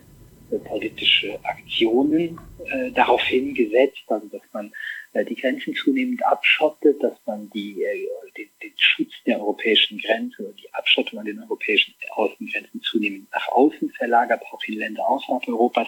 äh, 0.51 0.57
politische 0.59 1.39
Aktionen 1.43 2.37
äh, 2.65 2.91
darauf 2.91 3.21
hingesetzt, 3.23 4.03
also 4.07 4.27
dass 4.27 4.41
man 4.51 4.71
die 5.21 5.35
Grenzen 5.35 5.75
zunehmend 5.75 6.25
abschottet, 6.25 7.01
dass 7.03 7.13
man 7.25 7.49
die, 7.51 7.83
äh, 7.83 8.07
den, 8.35 8.49
den 8.63 8.73
Schutz 8.77 9.11
der 9.25 9.39
europäischen 9.39 9.99
Grenze 9.99 10.41
oder 10.41 10.53
die 10.53 10.73
Abschottung 10.73 11.19
an 11.19 11.25
den 11.25 11.41
europäischen 11.41 11.93
Außengrenzen 12.15 12.81
zunehmend 12.81 13.31
nach 13.31 13.47
außen 13.49 13.91
verlagert, 13.91 14.41
auch 14.51 14.63
in 14.65 14.79
Länder 14.79 15.07
außerhalb 15.07 15.47
Europas. 15.47 15.87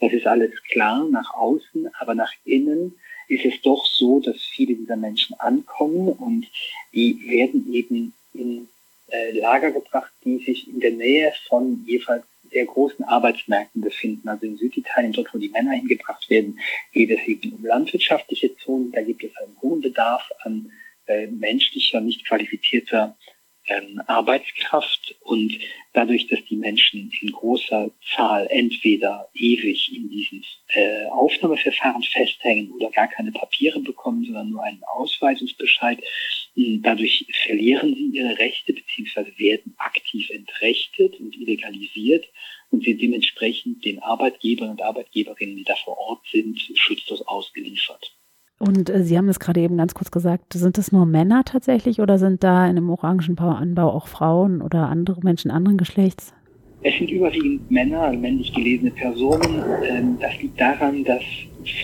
Das 0.00 0.12
ist 0.12 0.26
alles 0.26 0.50
klar 0.64 1.06
nach 1.08 1.32
außen, 1.34 1.88
aber 1.98 2.14
nach 2.14 2.32
innen 2.44 2.98
ist 3.28 3.44
es 3.44 3.60
doch 3.62 3.86
so, 3.86 4.20
dass 4.20 4.36
viele 4.36 4.74
dieser 4.74 4.96
Menschen 4.96 5.38
ankommen 5.38 6.08
und 6.08 6.46
die 6.92 7.28
werden 7.28 7.72
eben 7.72 8.14
in 8.34 8.68
äh, 9.10 9.38
Lager 9.38 9.72
gebracht, 9.72 10.12
die 10.24 10.38
sich 10.38 10.68
in 10.68 10.80
der 10.80 10.92
Nähe 10.92 11.32
von 11.48 11.84
jeweils 11.86 12.24
sehr 12.50 12.66
großen 12.66 13.04
Arbeitsmärkten 13.04 13.80
befinden. 13.80 14.28
Also 14.28 14.46
in 14.46 14.56
Süditalien, 14.56 15.12
dort 15.12 15.32
wo 15.34 15.38
die 15.38 15.48
Männer 15.48 15.72
hingebracht 15.72 16.28
werden, 16.30 16.58
geht 16.92 17.10
es 17.10 17.26
eben 17.26 17.52
um 17.52 17.64
landwirtschaftliche 17.64 18.56
Zonen. 18.58 18.92
Da 18.92 19.02
gibt 19.02 19.24
es 19.24 19.36
einen 19.36 19.56
hohen 19.60 19.80
Bedarf 19.80 20.30
an 20.40 20.70
äh, 21.06 21.26
menschlicher, 21.28 22.00
nicht 22.00 22.26
qualifizierter 22.26 23.16
ähm, 23.66 24.00
Arbeitskraft 24.06 25.14
und 25.20 25.58
dadurch, 25.92 26.26
dass 26.28 26.44
die 26.44 26.56
Menschen 26.56 27.10
in 27.20 27.32
großer 27.32 27.90
Zahl 28.14 28.46
entweder 28.50 29.28
ewig 29.34 29.94
in 29.94 30.08
diesen 30.10 30.44
äh, 30.68 31.06
Aufnahmeverfahren 31.06 32.02
festhängen 32.02 32.70
oder 32.72 32.90
gar 32.90 33.08
keine 33.08 33.32
Papiere 33.32 33.80
bekommen, 33.80 34.24
sondern 34.24 34.50
nur 34.50 34.62
einen 34.62 34.82
Ausweisungsbescheid, 34.84 36.02
dadurch 36.56 37.26
verlieren 37.44 37.94
sie 37.94 38.18
ihre 38.18 38.38
Rechte 38.38 38.72
bzw. 38.72 39.32
werden 39.38 39.74
aktiv 39.78 40.30
entrechtet 40.30 41.18
und 41.20 41.36
illegalisiert 41.36 42.26
und 42.70 42.84
sind 42.84 43.00
dementsprechend 43.00 43.84
den 43.84 44.02
Arbeitgebern 44.02 44.70
und 44.70 44.82
Arbeitgeberinnen, 44.82 45.56
die 45.56 45.64
da 45.64 45.74
vor 45.76 45.98
Ort 45.98 46.26
sind, 46.30 46.60
schutzlos 46.74 47.22
ausgeliefert. 47.26 48.12
Und 48.58 48.88
äh, 48.88 49.02
Sie 49.02 49.18
haben 49.18 49.28
es 49.28 49.40
gerade 49.40 49.60
eben 49.60 49.76
ganz 49.76 49.94
kurz 49.94 50.10
gesagt, 50.10 50.52
sind 50.54 50.78
es 50.78 50.92
nur 50.92 51.06
Männer 51.06 51.44
tatsächlich 51.44 52.00
oder 52.00 52.18
sind 52.18 52.42
da 52.42 52.66
in 52.66 52.76
dem 52.76 52.88
Orangenbauanbau 52.88 53.90
auch 53.90 54.08
Frauen 54.08 54.62
oder 54.62 54.88
andere 54.88 55.20
Menschen 55.22 55.50
anderen 55.50 55.76
Geschlechts? 55.76 56.32
Es 56.82 56.96
sind 56.98 57.10
überwiegend 57.10 57.70
Männer, 57.70 58.12
männlich 58.12 58.52
gelesene 58.52 58.90
Personen. 58.90 59.62
Ähm, 59.84 60.18
das 60.20 60.40
liegt 60.40 60.60
daran, 60.60 61.04
dass 61.04 61.22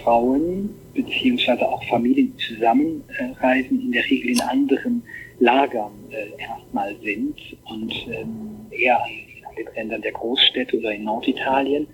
Frauen 0.03 0.71
bzw. 0.95 1.63
auch 1.65 1.83
Familien 1.85 2.33
zusammenreisen, 2.39 3.81
in 3.81 3.93
der 3.93 4.05
Regel 4.05 4.31
in 4.31 4.41
anderen 4.41 5.03
Lagern 5.41 5.93
äh, 6.11 6.41
erstmal 6.41 6.95
sind 7.03 7.35
und 7.65 7.93
ähm, 8.09 8.51
eher 8.71 8.99
an 9.03 9.57
den 9.59 9.69
Rändern 9.69 10.03
der 10.03 10.13
Großstädte 10.13 10.79
oder 10.79 10.93
in 10.93 11.05
Norditalien 11.05 11.87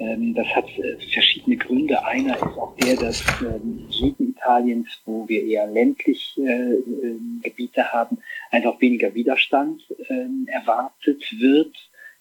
das 0.00 0.46
hat 0.48 0.66
äh, 0.78 0.96
verschiedene 1.12 1.56
Gründe. 1.56 2.02
Einer 2.04 2.34
ist 2.36 2.42
auch 2.42 2.74
der, 2.76 2.96
dass 2.96 3.22
ähm, 3.42 3.86
Süden 3.90 4.30
Italiens, 4.30 4.88
wo 5.04 5.28
wir 5.28 5.44
eher 5.44 5.66
ländlich 5.66 6.38
äh, 6.38 6.72
äh, 6.72 7.18
Gebiete 7.42 7.92
haben, 7.92 8.18
einfach 8.50 8.80
weniger 8.80 9.14
Widerstand 9.14 9.82
ähm, 10.08 10.48
erwartet 10.50 11.22
wird, 11.38 11.76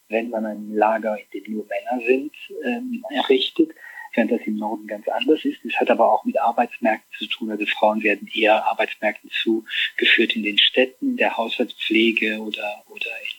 wenn 0.10 0.30
man 0.30 0.46
ein 0.46 0.74
Lager, 0.74 1.18
in 1.18 1.42
dem 1.42 1.54
nur 1.54 1.66
Männer 1.68 2.06
sind, 2.06 2.34
ähm, 2.66 3.04
errichtet 3.10 3.72
während 4.14 4.32
das 4.32 4.42
im 4.46 4.58
Norden 4.58 4.88
ganz 4.88 5.08
anders 5.08 5.46
ist. 5.46 5.60
Das 5.64 5.74
hat 5.80 5.90
aber 5.90 6.12
auch 6.12 6.26
mit 6.26 6.40
Arbeitsmärkten 6.40 7.12
zu 7.18 7.28
tun. 7.28 7.52
Also 7.52 7.66
Frauen 7.66 8.04
werden 8.04 8.28
eher 8.34 8.68
Arbeitsmärkten 8.68 9.30
zugeführt 9.30 10.36
in 10.36 10.44
den 10.44 10.58
Städten, 10.58 11.18
der 11.18 11.38
Haushaltspflege 11.38 12.40
oder, 12.40 12.84
oder 12.90 13.06
in 13.06 13.39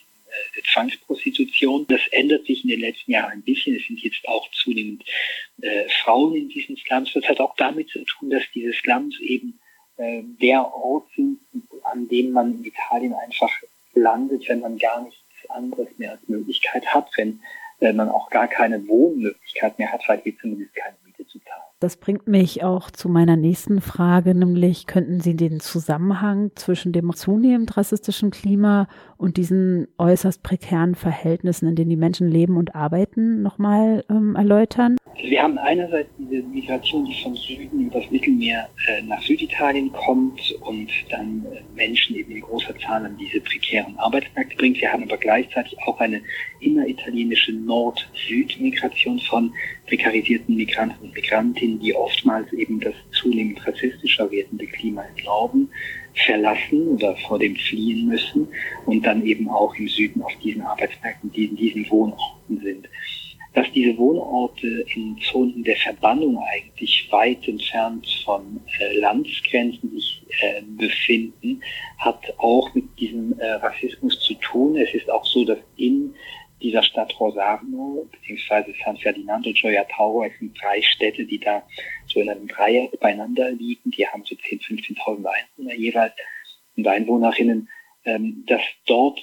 Zwangsprostitution. 0.81 1.85
Das 1.87 2.01
ändert 2.11 2.45
sich 2.45 2.63
in 2.63 2.69
den 2.69 2.81
letzten 2.81 3.11
Jahren 3.11 3.31
ein 3.31 3.41
bisschen. 3.41 3.75
Es 3.75 3.85
sind 3.87 3.99
jetzt 3.99 4.27
auch 4.27 4.49
zunehmend 4.51 5.03
äh, 5.61 5.87
Frauen 6.03 6.35
in 6.35 6.49
diesen 6.49 6.77
Slums. 6.77 7.13
Das 7.13 7.27
hat 7.27 7.39
auch 7.39 7.55
damit 7.55 7.89
zu 7.89 8.03
tun, 8.03 8.29
dass 8.29 8.43
diese 8.53 8.73
Slums 8.73 9.19
eben 9.19 9.59
äh, 9.97 10.21
der 10.41 10.73
Ort 10.73 11.07
sind, 11.15 11.39
an 11.83 12.07
dem 12.07 12.31
man 12.31 12.55
in 12.55 12.65
Italien 12.65 13.13
einfach 13.13 13.51
landet, 13.93 14.47
wenn 14.47 14.61
man 14.61 14.77
gar 14.77 15.03
nichts 15.03 15.19
anderes 15.49 15.89
mehr 15.97 16.11
als 16.11 16.27
Möglichkeit 16.27 16.85
hat, 16.87 17.09
wenn 17.17 17.39
äh, 17.79 17.93
man 17.93 18.09
auch 18.09 18.29
gar 18.29 18.47
keine 18.47 18.87
Wohnmöglichkeit 18.87 19.77
mehr 19.79 19.91
hat, 19.91 20.07
weil 20.07 20.21
hier 20.21 20.37
zumindest 20.39 20.73
keine. 20.75 20.95
Das 21.81 21.97
bringt 21.97 22.27
mich 22.27 22.63
auch 22.63 22.91
zu 22.91 23.09
meiner 23.09 23.35
nächsten 23.35 23.81
Frage, 23.81 24.35
nämlich 24.35 24.85
könnten 24.85 25.19
Sie 25.19 25.35
den 25.35 25.59
Zusammenhang 25.59 26.51
zwischen 26.53 26.91
dem 26.93 27.11
zunehmend 27.11 27.75
rassistischen 27.75 28.29
Klima 28.29 28.87
und 29.17 29.35
diesen 29.35 29.87
äußerst 29.97 30.43
prekären 30.43 30.93
Verhältnissen, 30.93 31.67
in 31.67 31.75
denen 31.75 31.89
die 31.89 31.95
Menschen 31.95 32.29
leben 32.29 32.57
und 32.57 32.75
arbeiten, 32.75 33.41
nochmal 33.41 34.05
ähm, 34.11 34.35
erläutern? 34.35 34.97
wir 35.23 35.41
haben 35.41 35.57
einerseits 35.59 36.09
diese 36.17 36.43
Migration, 36.43 37.05
die 37.05 37.21
von 37.21 37.35
Süden 37.35 37.87
übers 37.87 38.09
Mittelmeer 38.09 38.69
äh, 38.87 39.01
nach 39.03 39.21
Süditalien 39.21 39.91
kommt 39.91 40.51
und 40.61 40.89
dann 41.09 41.45
äh, 41.45 41.61
Menschen 41.75 42.15
eben 42.15 42.31
in 42.31 42.41
großer 42.41 42.77
Zahl 42.79 43.05
an 43.05 43.17
diese 43.17 43.39
prekären 43.41 43.97
Arbeitsmärkte 43.97 44.55
bringt. 44.57 44.81
Wir 44.81 44.91
haben 44.91 45.03
aber 45.03 45.17
gleichzeitig 45.17 45.77
auch 45.85 45.99
eine 45.99 46.21
inneritalienische 46.59 47.53
Nord-Süd-Migration 47.53 49.19
von 49.19 49.53
prekarisierten 49.87 50.55
Migranten 50.55 51.05
und 51.05 51.13
Migrantinnen, 51.13 51.70
die 51.79 51.95
oftmals 51.95 52.51
eben 52.53 52.79
das 52.79 52.93
zunehmend 53.11 53.65
rassistischer 53.65 54.29
werdende 54.31 54.67
Klima 54.67 55.03
entlauben, 55.03 55.69
verlassen 56.13 56.89
oder 56.89 57.15
vor 57.27 57.39
dem 57.39 57.55
fliehen 57.55 58.07
müssen 58.07 58.47
und 58.85 59.05
dann 59.05 59.25
eben 59.25 59.49
auch 59.49 59.75
im 59.75 59.87
Süden 59.87 60.21
auf 60.21 60.33
diesen 60.43 60.61
Arbeitsmärkten, 60.61 61.31
die 61.31 61.45
in 61.45 61.55
diesen 61.55 61.89
Wohnorten 61.89 62.59
sind 62.61 62.87
dass 63.53 63.69
diese 63.73 63.97
Wohnorte 63.97 64.85
in 64.95 65.17
Zonen 65.29 65.63
der 65.63 65.75
Verbannung 65.75 66.41
eigentlich 66.53 67.07
weit 67.11 67.47
entfernt 67.47 68.07
von 68.23 68.61
äh, 68.79 68.97
Landsgrenzen 68.99 69.91
sich 69.91 70.21
äh, 70.41 70.61
befinden, 70.61 71.61
hat 71.97 72.21
auch 72.37 72.73
mit 72.73 72.85
diesem 72.97 73.37
äh, 73.39 73.51
Rassismus 73.53 74.19
zu 74.21 74.35
tun. 74.35 74.77
Es 74.77 74.93
ist 74.93 75.09
auch 75.09 75.25
so, 75.25 75.43
dass 75.43 75.57
in 75.75 76.15
dieser 76.61 76.83
Stadt 76.83 77.19
Rosarno 77.19 78.07
beziehungsweise 78.11 78.73
San 78.83 78.97
Ferdinando, 78.97 79.51
Gioia 79.51 79.83
Tauro, 79.85 80.23
es 80.23 80.37
sind 80.39 80.59
drei 80.61 80.81
Städte, 80.81 81.25
die 81.25 81.39
da 81.39 81.67
so 82.07 82.19
in 82.19 82.29
einem 82.29 82.47
Dreieck 82.47 82.99
beieinander 82.99 83.51
liegen. 83.51 83.91
Die 83.91 84.07
haben 84.07 84.23
so 84.25 84.35
10.000, 84.35 84.97
15.000 84.97 85.25
Einwohner 85.25 85.75
jeweils 85.75 86.13
und 86.75 86.87
Einwohnerinnen, 86.87 87.69
ähm, 88.05 88.43
dass 88.47 88.61
dort 88.85 89.19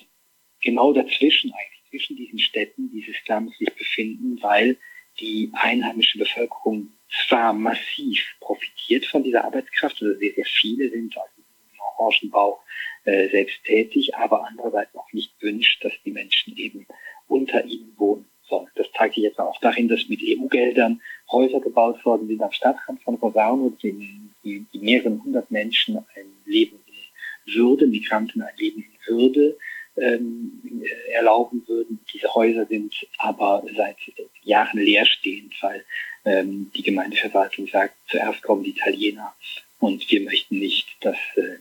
genau 0.60 0.92
dazwischen 0.92 1.52
eigentlich 1.52 1.82
zwischen 1.90 2.16
diesen 2.16 2.38
Städten 2.38 2.90
dieses 2.90 3.16
Slums 3.24 3.56
sich 3.58 3.72
befinden, 3.74 4.42
weil 4.42 4.76
die 5.20 5.50
einheimische 5.54 6.18
Bevölkerung 6.18 6.92
zwar 7.26 7.52
massiv 7.52 8.22
profitiert 8.40 9.06
von 9.06 9.22
dieser 9.22 9.44
Arbeitskraft, 9.44 10.02
also 10.02 10.18
sehr, 10.18 10.34
sehr 10.34 10.44
viele 10.44 10.90
sind 10.90 11.16
also 11.16 11.32
im 11.38 11.80
Orangenbau 11.80 12.60
äh, 13.04 13.28
selbst 13.30 13.64
tätig, 13.64 14.14
aber 14.14 14.46
andererseits 14.46 14.94
auch 14.94 15.12
nicht 15.12 15.32
wünscht, 15.40 15.82
dass 15.84 15.92
die 16.04 16.10
Menschen 16.10 16.56
eben 16.56 16.86
unter 17.28 17.64
ihnen 17.64 17.92
wohnen 17.96 18.26
sollen. 18.48 18.68
Das 18.74 18.86
zeigt 18.96 19.14
sich 19.14 19.24
jetzt 19.24 19.38
auch 19.38 19.60
darin, 19.60 19.88
dass 19.88 20.08
mit 20.08 20.20
EU-Geldern 20.22 21.00
Häuser 21.30 21.60
gebaut 21.60 22.04
worden 22.04 22.26
sind 22.28 22.42
am 22.42 22.52
Stadtrand 22.52 23.02
von 23.02 23.16
Rosarno, 23.16 23.72
die, 23.82 24.20
die, 24.42 24.64
die 24.72 24.78
mehreren 24.78 25.22
hundert 25.22 25.50
Menschen 25.50 25.98
ein 25.98 26.26
Leben 26.46 26.78
in 26.86 27.54
Würde, 27.54 27.86
Migranten 27.86 28.42
ein 28.42 28.56
Leben 28.56 28.82
in 28.82 29.14
Würde 29.14 29.56
ähm, 29.96 30.82
erlauben 31.12 31.62
würden. 31.66 32.00
Diese 32.12 32.32
Häuser 32.34 32.66
sind 32.66 32.94
aber 33.18 33.64
seit 33.76 33.96
Jahren 34.42 34.80
leerstehend, 34.80 35.54
weil 35.60 35.84
ähm, 36.24 36.70
die 36.74 36.82
Gemeindeverwaltung 36.82 37.66
sagt, 37.68 37.94
zuerst 38.08 38.42
kommen 38.42 38.64
die 38.64 38.70
Italiener 38.70 39.34
und 39.80 40.10
wir 40.10 40.20
möchten 40.22 40.58
nicht, 40.58 40.88
dass 41.00 41.16
äh, 41.36 41.56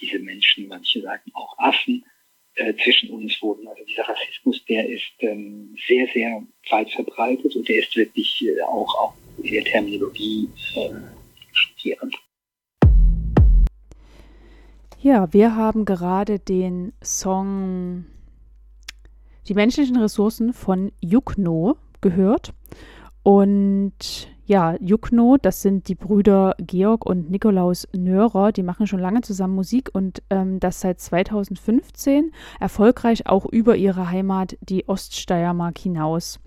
diese 0.00 0.18
Menschen, 0.18 0.68
manche 0.68 1.00
sagen 1.00 1.30
auch 1.34 1.58
Affen, 1.58 2.04
äh, 2.54 2.74
zwischen 2.82 3.10
uns 3.10 3.40
wohnen. 3.40 3.66
Also 3.66 3.82
dieser 3.84 4.02
Rassismus, 4.02 4.64
der 4.68 4.88
ist 4.88 5.12
ähm, 5.20 5.76
sehr, 5.86 6.06
sehr 6.12 6.42
weit 6.70 6.90
verbreitet 6.90 7.56
und 7.56 7.68
der 7.68 7.78
ist 7.78 7.96
wirklich 7.96 8.44
äh, 8.46 8.60
auch, 8.62 8.94
auch 9.00 9.14
in 9.42 9.52
der 9.52 9.64
Terminologie 9.64 10.48
äh, 10.76 10.90
schockierend. 11.52 12.16
Ja, 15.00 15.32
wir 15.32 15.56
haben 15.56 15.84
gerade 15.84 16.38
den 16.38 16.92
Song 17.02 18.06
Die 19.48 19.54
menschlichen 19.54 19.96
Ressourcen 19.96 20.52
von 20.52 20.92
Jukno 21.00 21.76
gehört. 22.00 22.52
Und 23.24 24.28
ja, 24.44 24.76
Jukno, 24.80 25.36
das 25.40 25.62
sind 25.62 25.88
die 25.88 25.94
Brüder 25.94 26.56
Georg 26.58 27.06
und 27.06 27.30
Nikolaus 27.30 27.86
Nörer, 27.96 28.50
die 28.50 28.64
machen 28.64 28.86
schon 28.86 28.98
lange 28.98 29.20
zusammen 29.20 29.54
Musik 29.54 29.90
und 29.92 30.22
ähm, 30.30 30.58
das 30.58 30.80
seit 30.80 31.00
2015 31.00 32.32
erfolgreich 32.58 33.26
auch 33.26 33.46
über 33.46 33.76
ihre 33.76 34.10
Heimat, 34.10 34.56
die 34.60 34.88
Oststeiermark, 34.88 35.78
hinaus. 35.78 36.40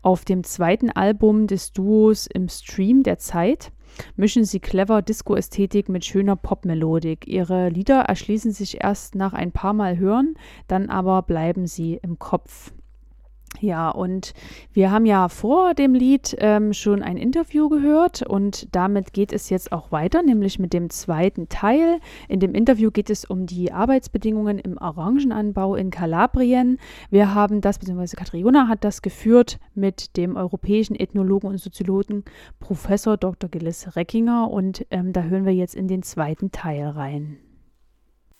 Auf 0.00 0.24
dem 0.24 0.44
zweiten 0.44 0.90
Album 0.90 1.46
des 1.46 1.72
Duos 1.72 2.26
im 2.26 2.48
Stream 2.48 3.02
der 3.02 3.18
Zeit 3.18 3.70
mischen 4.16 4.44
sie 4.44 4.60
clever 4.60 5.02
Disco-Ästhetik 5.02 5.90
mit 5.90 6.06
schöner 6.06 6.36
Pop-Melodik. 6.36 7.26
Ihre 7.26 7.68
Lieder 7.68 8.00
erschließen 8.00 8.52
sich 8.52 8.82
erst 8.82 9.14
nach 9.14 9.34
ein 9.34 9.52
paar 9.52 9.74
Mal 9.74 9.98
hören, 9.98 10.34
dann 10.68 10.88
aber 10.88 11.20
bleiben 11.22 11.66
sie 11.66 12.00
im 12.02 12.18
Kopf. 12.18 12.72
Ja, 13.60 13.90
und 13.90 14.34
wir 14.72 14.90
haben 14.90 15.06
ja 15.06 15.28
vor 15.28 15.74
dem 15.74 15.94
Lied 15.94 16.34
ähm, 16.38 16.72
schon 16.72 17.02
ein 17.02 17.16
Interview 17.16 17.68
gehört 17.68 18.22
und 18.22 18.74
damit 18.74 19.12
geht 19.12 19.32
es 19.32 19.50
jetzt 19.50 19.70
auch 19.70 19.92
weiter, 19.92 20.22
nämlich 20.22 20.58
mit 20.58 20.72
dem 20.72 20.90
zweiten 20.90 21.48
Teil. 21.48 22.00
In 22.28 22.40
dem 22.40 22.54
Interview 22.54 22.90
geht 22.90 23.08
es 23.08 23.24
um 23.24 23.46
die 23.46 23.70
Arbeitsbedingungen 23.70 24.58
im 24.58 24.78
Orangenanbau 24.78 25.76
in 25.76 25.90
Kalabrien. 25.90 26.78
Wir 27.10 27.34
haben 27.34 27.60
das, 27.60 27.78
beziehungsweise 27.78 28.16
Katriona 28.16 28.66
hat 28.66 28.82
das 28.82 29.00
geführt 29.00 29.60
mit 29.74 30.16
dem 30.16 30.36
europäischen 30.36 30.96
Ethnologen 30.96 31.46
und 31.46 31.58
Soziologen 31.58 32.24
Professor 32.58 33.16
Dr. 33.16 33.48
Gilles 33.48 33.94
Reckinger 33.94 34.50
und 34.50 34.86
ähm, 34.90 35.12
da 35.12 35.22
hören 35.22 35.44
wir 35.44 35.54
jetzt 35.54 35.76
in 35.76 35.86
den 35.86 36.02
zweiten 36.02 36.50
Teil 36.50 36.88
rein. 36.88 37.38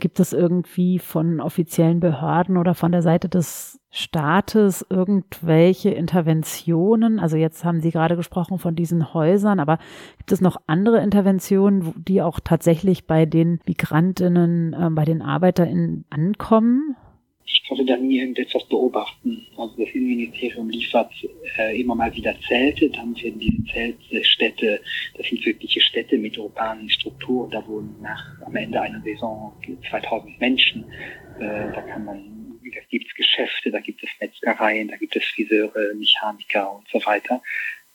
Gibt 0.03 0.19
es 0.19 0.33
irgendwie 0.33 0.99
von 0.99 1.41
offiziellen 1.41 2.01
Behörden 2.01 2.57
oder 2.57 2.75
von 2.75 2.91
der 2.91 3.03
Seite 3.03 3.29
des 3.29 3.79
Staates 3.89 4.85
irgendwelche 4.91 5.91
Interventionen? 5.91 7.21
Also 7.21 7.37
jetzt 7.37 7.65
haben 7.65 7.81
Sie 7.81 7.93
gerade 7.93 8.17
gesprochen 8.17 8.59
von 8.59 8.75
diesen 8.75 9.15
Häusern, 9.15 9.61
aber 9.61 9.79
gibt 10.19 10.33
es 10.33 10.41
noch 10.41 10.57
andere 10.67 11.01
Interventionen, 11.01 11.95
die 11.97 12.21
auch 12.21 12.41
tatsächlich 12.41 13.07
bei 13.07 13.27
den 13.27 13.61
Migrantinnen, 13.65 14.73
äh, 14.73 14.91
bei 14.91 15.05
den 15.05 15.23
ArbeiterInnen 15.23 16.05
ankommen? 16.11 16.97
Ich 17.53 17.69
konnte 17.69 17.85
da 17.85 17.97
nie 17.97 18.21
irgendetwas 18.21 18.65
beobachten. 18.65 19.47
Also 19.57 19.75
das 19.77 19.95
Innenministerium 19.95 20.71
liefert 20.71 21.13
äh, 21.59 21.81
immer 21.81 21.95
mal 21.95 22.15
wieder 22.15 22.35
Zelte, 22.49 22.89
dann 22.91 23.15
werden 23.17 23.39
diese 23.39 23.65
Zeltstädte, 23.73 24.81
das 25.17 25.27
sind 25.27 25.45
wirkliche 25.45 25.81
Städte 25.81 26.19
mit 26.19 26.39
urbanen 26.39 26.89
Strukturen, 26.89 27.51
da 27.51 27.67
wohnen 27.67 27.97
nach 28.01 28.41
am 28.45 28.57
Ende 28.57 28.81
einer 28.81 29.01
Saison 29.03 29.53
2000 29.89 30.41
Menschen. 30.41 30.85
Äh, 31.39 31.73
da 31.73 31.83
kann 31.83 32.05
man, 32.05 32.59
da 32.63 32.81
gibt 32.91 33.07
es 33.07 33.15
Geschäfte, 33.15 33.71
da 33.71 33.81
gibt 33.81 34.03
es 34.03 34.11
Metzgereien, 34.21 34.89
da 34.89 34.97
gibt 34.97 35.15
es 35.17 35.25
Friseure, 35.25 35.95
Mechaniker 35.95 36.77
und 36.77 36.89
so 36.89 37.05
weiter. 37.07 37.43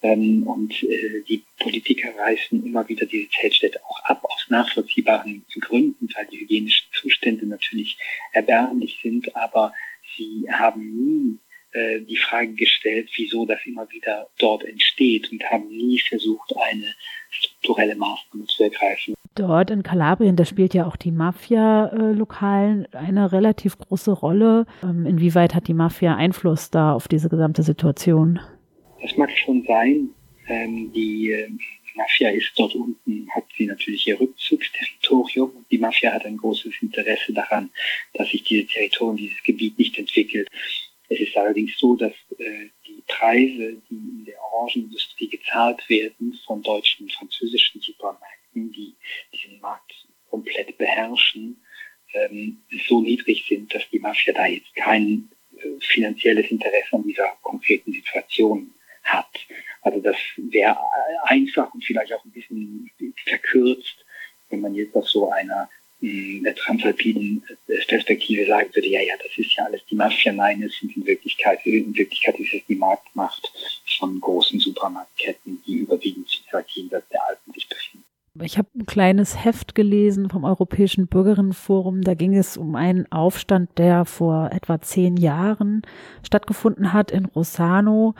Ähm, 0.02 0.44
und 0.44 0.84
äh, 0.84 1.24
die 1.28 1.44
Politiker 1.60 2.10
reißen 2.18 2.64
immer 2.66 2.88
wieder 2.88 3.06
diese 3.06 3.30
Zeltstädte 3.30 3.80
auch 3.86 4.04
ab, 4.04 4.24
aus 4.24 4.46
nachvollziehbaren 4.50 5.44
Gründen, 5.60 6.08
weil 6.16 6.28
die 6.28 6.40
hygienischen 6.40 6.88
Zustände 6.94 7.48
natürlich 7.48 7.98
erbärmlich 8.34 9.00
sind, 9.02 9.36
aber 9.36 9.74
sie 10.16 10.46
haben 10.52 10.82
nie 10.96 11.40
äh, 11.72 12.02
die 12.02 12.18
Frage 12.18 12.54
gestellt, 12.54 13.10
wieso 13.16 13.46
das 13.46 13.60
immer 13.66 13.90
wieder 13.90 14.28
dort 14.40 14.64
entsteht 14.64 15.32
und 15.32 15.44
haben 15.44 15.68
nie 15.68 16.00
versucht, 16.00 16.54
eine 16.58 16.94
strukturelle 17.30 17.96
Maßnahme 17.96 18.46
zu 18.46 18.64
ergreifen. 18.64 19.16
Dort 19.36 19.70
in 19.70 19.84
Kalabrien, 19.84 20.36
da 20.36 20.46
spielt 20.46 20.74
ja 20.74 20.88
auch 20.88 20.96
die 20.96 21.12
Mafia 21.12 21.88
äh, 21.88 22.14
lokal 22.14 22.88
eine 22.92 23.32
relativ 23.32 23.78
große 23.78 24.12
Rolle. 24.12 24.66
Ähm, 24.82 25.06
inwieweit 25.06 25.54
hat 25.54 25.68
die 25.68 25.74
Mafia 25.74 26.16
Einfluss 26.16 26.72
da 26.72 26.94
auf 26.94 27.08
diese 27.08 27.30
gesamte 27.30 27.64
Situation? 27.64 28.40
Das 29.02 29.16
mag 29.16 29.32
schon 29.38 29.64
sein. 29.66 30.10
Ähm, 30.48 30.92
die 30.94 31.32
äh, 31.32 31.50
Mafia 31.96 32.30
ist 32.30 32.52
dort 32.56 32.76
unten, 32.76 33.30
hat 33.32 33.46
sie 33.58 33.66
natürlich 33.66 34.08
ihr 34.08 34.20
Rückzugsterritorium. 34.20 35.66
Die 35.70 35.78
Mafia 35.78 36.14
hat 36.14 36.26
ein 36.26 36.38
großes 36.38 36.74
Interesse 36.82 37.34
daran, 37.34 37.72
dass 38.14 38.30
sich 38.30 38.44
dieses 38.44 38.72
Territorium, 38.72 39.18
dieses 39.18 39.42
Gebiet 39.44 39.78
nicht 39.78 39.98
entwickelt. 39.98 40.48
Es 41.10 41.20
ist 41.20 41.36
allerdings 41.36 41.78
so, 41.78 41.96
dass 41.96 42.14
äh, 42.38 42.70
die 42.86 43.04
Preise, 43.08 43.82
die 43.90 43.96
in 43.96 44.26
der 44.26 44.42
Orangenindustrie 44.42 45.30
gezahlt 45.30 45.88
werden 45.90 46.38
von 46.46 46.62
deutschen 46.62 47.06
und 47.06 47.14
französischen 47.14 47.82
Supermärkten, 47.82 48.72
die 48.72 48.96
diesen 49.34 49.60
Markt 49.60 49.94
komplett 50.30 50.78
beherrschen, 50.78 51.58
ähm, 52.14 52.58
so 52.88 53.02
niedrig 53.02 53.46
sind, 53.48 53.74
dass 53.74 53.90
die 53.90 54.00
Mafia 54.00 54.34
da 54.34 54.46
jetzt 54.48 54.74
kein 54.76 55.30
äh, 55.58 55.80
finanzielles 55.80 56.52
Interesse 56.52 56.94
an 56.94 57.04
dieser 57.04 57.38
konkreten 57.42 57.92
Situation 57.92 58.74
hat. 59.08 59.28
Also 59.82 60.00
das 60.02 60.18
wäre 60.38 60.78
einfach 61.24 61.74
und 61.74 61.84
vielleicht 61.84 62.14
auch 62.14 62.24
ein 62.26 62.32
bisschen 62.32 62.92
verkürzt, 63.26 64.06
wenn 64.50 64.62
man 64.62 64.76
jetzt 64.76 64.96
auf 64.96 65.08
so 65.08 65.32
einer 65.32 65.70
hm, 66.00 66.44
der 66.44 66.56
transalpinen 66.56 67.44
äh, 67.68 67.86
Perspektive 67.88 68.46
sagen 68.46 68.70
würde, 68.74 68.88
ja, 68.88 69.02
ja, 69.02 69.16
das 69.18 69.36
ist 69.38 69.56
ja 69.56 69.66
alles 69.66 69.82
die 69.90 69.96
Mafia. 69.96 70.32
Nein, 70.32 70.62
es 70.62 70.78
sind 70.80 70.96
in 70.96 71.06
Wirklichkeit, 71.06 71.66
in 71.66 71.96
Wirklichkeit 71.96 72.40
ist 72.40 72.54
es 72.54 72.66
die 72.68 72.76
Marktmacht 72.76 73.52
von 73.98 74.20
großen 74.22 74.60
Supermarktketten, 74.60 75.64
die 75.66 75.78
überwiegend 75.78 76.30
jenseits 76.70 77.10
der 77.10 77.28
Alpen 77.28 77.54
sich 77.54 77.68
befinden. 77.68 78.06
Ich 78.44 78.60
habe 78.60 78.68
ein 78.76 78.86
kleines 78.86 79.44
Heft 79.44 79.74
gelesen 79.74 80.30
vom 80.30 80.44
Europäischen 80.44 81.08
Bürgerinnenforum. 81.08 82.04
Da 82.04 82.14
ging 82.14 82.36
es 82.36 82.56
um 82.58 82.76
einen 82.76 83.12
Aufstand, 83.12 83.80
der 83.80 84.06
vor 84.06 84.52
etwa 84.54 84.80
zehn 84.80 85.18
Jahren 85.18 85.82
stattgefunden 86.24 86.94
hat 86.94 87.10
in 87.10 87.26
Rossano 87.26 88.14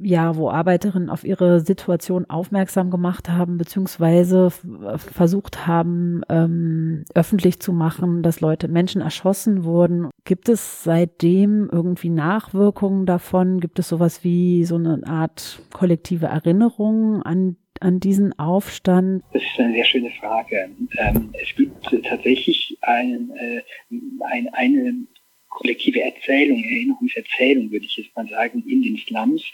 ja, 0.00 0.36
wo 0.36 0.50
Arbeiterinnen 0.50 1.10
auf 1.10 1.24
ihre 1.24 1.60
Situation 1.60 2.26
aufmerksam 2.28 2.90
gemacht 2.90 3.28
haben, 3.28 3.58
beziehungsweise 3.58 4.50
versucht 4.96 5.66
haben, 5.66 6.22
ähm, 6.28 7.04
öffentlich 7.14 7.60
zu 7.60 7.72
machen, 7.72 8.22
dass 8.22 8.40
Leute, 8.40 8.68
Menschen 8.68 9.00
erschossen 9.00 9.64
wurden. 9.64 10.10
Gibt 10.24 10.48
es 10.48 10.84
seitdem 10.84 11.68
irgendwie 11.70 12.10
Nachwirkungen 12.10 13.06
davon? 13.06 13.60
Gibt 13.60 13.78
es 13.78 13.88
sowas 13.88 14.24
wie 14.24 14.64
so 14.64 14.76
eine 14.76 15.00
Art 15.06 15.60
kollektive 15.72 16.26
Erinnerung 16.26 17.22
an 17.22 17.56
an 17.80 17.98
diesen 17.98 18.38
Aufstand? 18.38 19.24
Das 19.32 19.42
ist 19.42 19.58
eine 19.58 19.72
sehr 19.72 19.84
schöne 19.84 20.10
Frage. 20.20 20.68
Ähm, 20.98 21.30
es 21.32 21.56
gibt 21.56 22.04
tatsächlich 22.04 22.76
ein, 22.82 23.30
äh, 23.36 23.62
ein, 23.90 24.48
eine 24.52 25.06
kollektive 25.50 26.00
Erzählung, 26.00 26.62
Erinnerungserzählung, 26.62 27.70
würde 27.70 27.84
ich 27.84 27.96
jetzt 27.96 28.16
mal 28.16 28.26
sagen, 28.28 28.64
in 28.66 28.82
den 28.82 28.96
Slums, 28.96 29.44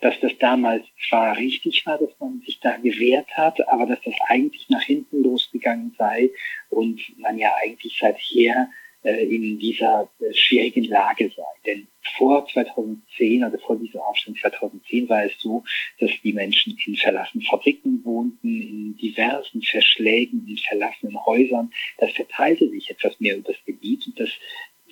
dass 0.00 0.18
das 0.20 0.32
damals 0.38 0.84
zwar 1.08 1.36
richtig 1.36 1.84
war, 1.86 1.98
dass 1.98 2.10
man 2.20 2.40
sich 2.42 2.60
da 2.60 2.76
gewehrt 2.76 3.28
hat, 3.36 3.66
aber 3.68 3.86
dass 3.86 4.00
das 4.02 4.14
eigentlich 4.28 4.68
nach 4.68 4.82
hinten 4.82 5.22
losgegangen 5.22 5.94
sei 5.98 6.30
und 6.70 7.00
man 7.18 7.38
ja 7.38 7.50
eigentlich 7.62 7.98
seither 7.98 8.68
äh, 9.02 9.24
in 9.24 9.58
dieser 9.58 10.08
äh, 10.20 10.34
schwierigen 10.34 10.84
Lage 10.84 11.30
sei. 11.34 11.42
Denn 11.66 11.88
vor 12.16 12.46
2010, 12.46 13.44
also 13.44 13.58
vor 13.58 13.76
diesem 13.76 14.00
Aufstand 14.00 14.38
2010 14.38 15.08
war 15.08 15.24
es 15.24 15.32
so, 15.38 15.64
dass 15.98 16.10
die 16.22 16.32
Menschen 16.32 16.78
in 16.86 16.96
verlassenen 16.96 17.46
Fabriken 17.46 18.04
wohnten, 18.04 18.60
in 18.60 18.96
diversen 18.96 19.62
Verschlägen, 19.62 20.46
in 20.48 20.58
verlassenen 20.58 21.24
Häusern. 21.24 21.72
Das 21.98 22.12
verteilte 22.12 22.68
sich 22.70 22.90
etwas 22.90 23.18
mehr 23.20 23.36
über 23.36 23.52
das 23.52 23.64
Gebiet 23.64 24.06
und 24.06 24.18
das 24.18 24.30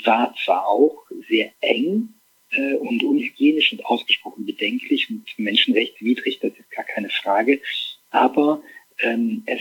war 0.05 0.35
zwar 0.45 0.67
auch 0.69 1.05
sehr 1.29 1.53
eng, 1.61 2.15
äh, 2.51 2.75
und 2.75 3.03
unhygienisch 3.03 3.73
und 3.73 3.85
ausgesprochen 3.85 4.47
bedenklich 4.47 5.11
und 5.11 5.27
menschenrechtswidrig, 5.37 6.39
das 6.41 6.53
ist 6.53 6.71
gar 6.71 6.85
keine 6.85 7.11
Frage. 7.11 7.61
Aber 8.11 8.63
ähm, 9.01 9.43
es 9.47 9.61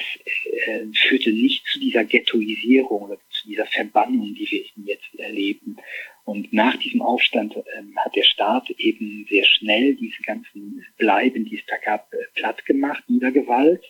äh, 0.68 0.86
führte 0.94 1.32
nicht 1.32 1.66
zu 1.68 1.80
dieser 1.80 2.06
Ghettoisierung 2.06 3.04
oder 3.04 3.18
zu 3.30 3.48
dieser 3.48 3.66
Verbannung, 3.66 4.34
die 4.34 4.50
wir 4.50 4.94
jetzt 4.94 5.16
erleben. 5.18 5.78
Und 6.24 6.54
nach 6.54 6.78
diesem 6.78 7.02
Aufstand 7.02 7.56
ähm, 7.78 7.96
hat 7.98 8.16
der 8.16 8.24
Staat 8.24 8.70
eben 8.72 9.26
sehr 9.30 9.46
schnell 9.46 9.96
diese 9.96 10.22
ganzen 10.24 10.86
Bleiben, 10.98 11.46
die 11.46 11.58
es 11.58 11.66
da 11.68 11.78
gab, 11.78 12.12
äh, 12.14 12.18
platt 12.36 12.66
gemacht, 12.66 13.04
Niedergewalt. 13.08 13.84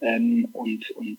Ähm, 0.00 0.48
und, 0.52 0.90
und 0.92 1.18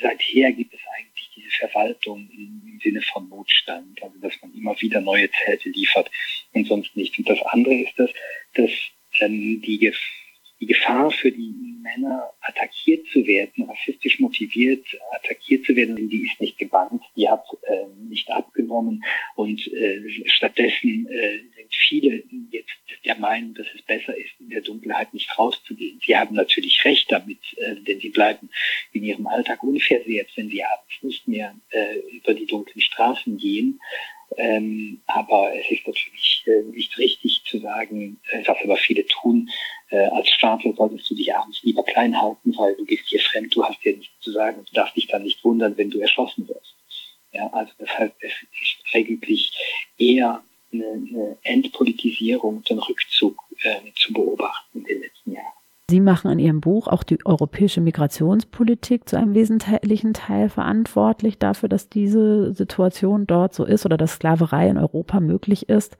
seither 0.00 0.52
gibt 0.52 0.74
es 0.74 0.80
eigentlich 0.98 1.09
diese 1.40 1.68
Verwaltung 1.68 2.28
im, 2.32 2.78
Sinne 2.82 3.02
von 3.02 3.28
Notstand, 3.28 4.02
also 4.02 4.18
dass 4.20 4.32
man 4.40 4.54
immer 4.54 4.80
wieder 4.80 5.02
neue 5.02 5.28
Zelte 5.44 5.68
liefert 5.68 6.10
und 6.54 6.66
sonst 6.66 6.96
nichts. 6.96 7.18
Und 7.18 7.28
das 7.28 7.42
andere 7.42 7.74
ist 7.74 7.92
das, 7.98 8.10
dass 8.54 8.70
ähm, 9.20 9.60
die 9.60 9.76
die 10.60 10.66
Gefahr 10.66 11.10
für 11.10 11.32
die 11.32 11.54
Männer, 11.82 12.32
attackiert 12.40 13.06
zu 13.08 13.26
werden, 13.26 13.64
rassistisch 13.64 14.20
motiviert, 14.20 14.84
attackiert 15.12 15.64
zu 15.64 15.74
werden, 15.74 16.08
die 16.08 16.26
ist 16.26 16.40
nicht 16.40 16.58
gebannt, 16.58 17.02
die 17.16 17.28
hat 17.28 17.44
äh, 17.62 17.86
nicht 18.08 18.30
abgenommen 18.30 19.02
und 19.34 19.66
äh, 19.72 20.02
stattdessen 20.26 21.08
äh, 21.08 21.38
sind 21.38 21.74
viele 21.74 22.22
jetzt 22.50 22.70
der 23.04 23.16
Meinung, 23.16 23.54
dass 23.54 23.66
es 23.74 23.82
besser 23.82 24.16
ist, 24.16 24.30
in 24.38 24.50
der 24.50 24.60
Dunkelheit 24.60 25.14
nicht 25.14 25.36
rauszugehen. 25.38 26.00
Sie 26.04 26.16
haben 26.16 26.34
natürlich 26.34 26.84
recht 26.84 27.10
damit, 27.10 27.38
äh, 27.56 27.76
denn 27.76 28.00
sie 28.00 28.10
bleiben 28.10 28.50
in 28.92 29.04
ihrem 29.04 29.26
Alltag 29.26 29.62
unversehrt, 29.62 30.30
wenn 30.36 30.50
sie 30.50 30.62
abends 30.64 31.02
nicht 31.02 31.26
mehr 31.26 31.54
äh, 31.70 31.98
über 32.12 32.34
die 32.34 32.46
dunklen 32.46 32.82
Straßen 32.82 33.38
gehen. 33.38 33.80
Ähm, 34.36 35.00
aber 35.06 35.52
es 35.56 35.70
ist 35.70 35.86
natürlich 35.86 36.44
äh, 36.46 36.62
nicht 36.70 36.96
richtig 36.98 37.42
zu 37.44 37.58
sagen, 37.58 38.20
äh, 38.30 38.42
was 38.46 38.58
aber 38.62 38.76
viele 38.76 39.04
tun, 39.06 39.50
äh, 39.90 40.06
als 40.06 40.30
Staatler 40.30 40.72
solltest 40.74 41.10
du 41.10 41.14
dich 41.14 41.34
abends 41.34 41.62
lieber 41.62 41.82
klein 41.82 42.20
halten, 42.20 42.56
weil 42.56 42.76
du 42.76 42.84
bist 42.84 43.08
hier 43.08 43.20
fremd, 43.20 43.54
du 43.54 43.64
hast 43.64 43.84
dir 43.84 43.96
nichts 43.96 44.14
zu 44.20 44.30
sagen 44.30 44.58
und 44.58 44.70
du 44.70 44.74
darfst 44.74 44.96
dich 44.96 45.08
dann 45.08 45.24
nicht 45.24 45.44
wundern, 45.44 45.76
wenn 45.76 45.90
du 45.90 45.98
erschossen 45.98 46.48
wirst. 46.48 46.76
Ja, 47.32 47.48
also 47.48 47.72
heißt, 47.86 48.14
es 48.20 48.32
ist 48.62 48.94
eigentlich 48.94 49.52
eher 49.98 50.42
eine, 50.72 50.86
eine 50.86 51.38
Entpolitisierung 51.42 52.62
einen 52.68 52.78
Rückzug 52.78 53.36
äh, 53.62 53.92
zu 53.96 54.12
beobachten 54.12 54.80
in 54.80 54.84
den 54.84 55.00
letzten 55.00 55.32
Jahren. 55.32 55.59
Sie 55.90 55.98
machen 55.98 56.30
in 56.30 56.38
Ihrem 56.38 56.60
Buch 56.60 56.86
auch 56.86 57.02
die 57.02 57.18
europäische 57.26 57.80
Migrationspolitik 57.80 59.08
zu 59.08 59.18
einem 59.18 59.34
wesentlichen 59.34 60.14
Teil 60.14 60.48
verantwortlich 60.48 61.36
dafür, 61.40 61.68
dass 61.68 61.88
diese 61.88 62.54
Situation 62.54 63.26
dort 63.26 63.54
so 63.54 63.64
ist 63.64 63.84
oder 63.84 63.96
dass 63.96 64.12
Sklaverei 64.12 64.68
in 64.68 64.78
Europa 64.78 65.18
möglich 65.18 65.68
ist. 65.68 65.96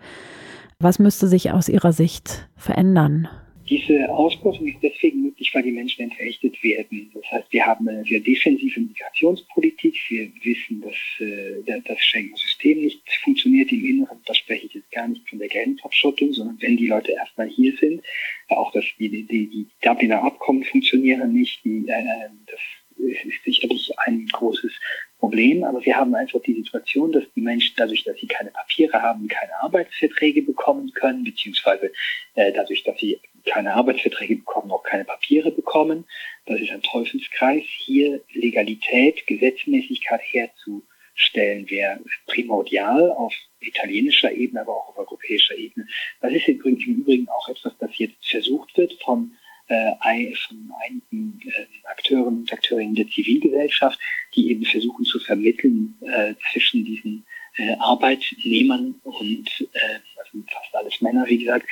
Was 0.79 1.01
müsste 1.01 1.27
sich 1.27 1.51
aus 1.51 1.69
Ihrer 1.69 1.93
Sicht 1.93 2.49
verändern? 2.55 3.27
Diese 3.71 4.09
Ausbeutung 4.09 4.67
ist 4.67 4.83
deswegen 4.83 5.23
möglich, 5.23 5.55
weil 5.55 5.63
die 5.63 5.71
Menschen 5.71 6.03
entrechtet 6.03 6.61
werden. 6.61 7.09
Das 7.15 7.23
heißt, 7.31 7.53
wir 7.53 7.65
haben 7.65 7.89
eine 7.89 8.05
sehr 8.05 8.19
defensive 8.19 8.81
Migrationspolitik. 8.81 9.97
Wir 10.09 10.29
wissen, 10.43 10.81
dass 10.81 10.97
äh, 11.21 11.81
das 11.85 12.01
Schengen-System 12.01 12.81
nicht 12.81 13.01
funktioniert 13.23 13.71
im 13.71 13.85
Inneren. 13.85 14.19
Da 14.27 14.35
spreche 14.35 14.67
ich 14.67 14.75
jetzt 14.75 14.91
gar 14.91 15.07
nicht 15.07 15.29
von 15.29 15.39
der 15.39 15.47
Grenzabschottung, 15.47 16.33
sondern 16.33 16.61
wenn 16.61 16.77
die 16.77 16.89
Leute 16.89 17.13
erstmal 17.13 17.49
hier 17.49 17.77
sind, 17.77 18.03
auch 18.49 18.73
dass 18.73 18.85
die, 18.99 19.09
die, 19.09 19.47
die 19.47 19.67
Dubliner 19.83 20.25
Abkommen 20.25 20.65
funktionieren 20.65 21.33
nicht. 21.33 21.65
Die, 21.65 21.87
äh, 21.87 22.29
das 22.47 22.61
ist 22.99 23.45
sicherlich 23.45 23.97
ein 23.99 24.27
großes 24.27 24.73
Problem, 25.19 25.65
aber 25.65 25.85
wir 25.85 25.97
haben 25.97 26.15
einfach 26.15 26.41
die 26.43 26.55
Situation, 26.55 27.13
dass 27.13 27.25
die 27.35 27.41
Menschen 27.41 27.75
dadurch, 27.77 28.05
dass 28.05 28.19
sie 28.19 28.27
keine 28.27 28.51
Papiere 28.51 29.01
haben, 29.01 29.29
keine 29.29 29.53
Arbeitsverträge 29.61 30.43
bekommen 30.43 30.93
können, 30.93 31.25
beziehungsweise 31.25 31.93
äh, 32.35 32.53
dadurch, 32.53 32.83
dass 32.85 32.99
sie 32.99 33.21
keine 33.45 33.75
Arbeitsverträge 33.75 34.37
bekommen, 34.37 34.71
auch 34.71 34.83
keine 34.83 35.05
Papiere 35.05 35.51
bekommen. 35.51 36.05
Das 36.47 36.61
ist 36.61 36.71
ein 36.71 36.83
Teufelskreis. 36.83 37.65
Hier 37.65 38.21
Legalität, 38.33 39.27
Gesetzmäßigkeit 39.27 40.21
herzustellen 40.23 41.69
wäre 41.71 42.01
primordial 42.27 43.11
auf 43.11 43.35
italienischer 43.61 44.33
Ebene, 44.33 44.63
aber 44.63 44.77
auch 44.77 44.89
auf 44.89 44.99
europäischer 44.99 45.57
Ebene. 45.57 45.87
Das 46.21 46.33
ist 46.33 46.49
im 46.49 46.59
Übrigen 46.59 47.29
auch 47.29 47.49
etwas, 47.49 47.75
das 47.79 47.97
jetzt 47.99 48.27
versucht 48.27 48.77
wird 48.77 48.95
von 49.03 49.33
äh, 49.71 50.35
von 50.35 50.73
einigen 50.83 51.41
äh, 51.47 51.67
Akteuren 51.85 52.39
und 52.39 52.53
Akteurinnen 52.53 52.97
der 52.97 53.09
Zivilgesellschaft, 53.09 53.99
die 54.35 54.51
eben 54.51 54.65
versuchen 54.65 55.05
zu 55.05 55.21
vermitteln 55.21 55.97
äh, 56.01 56.35
zwischen 56.51 56.85
diesen 56.85 57.25
äh, 57.57 57.77
Arbeitnehmern 57.79 58.97
und 59.05 59.69
äh, 59.73 59.99
also 60.19 60.45
fast 60.49 60.75
alles 60.75 61.01
Männer, 61.01 61.27
wie 61.27 61.39
gesagt, 61.39 61.67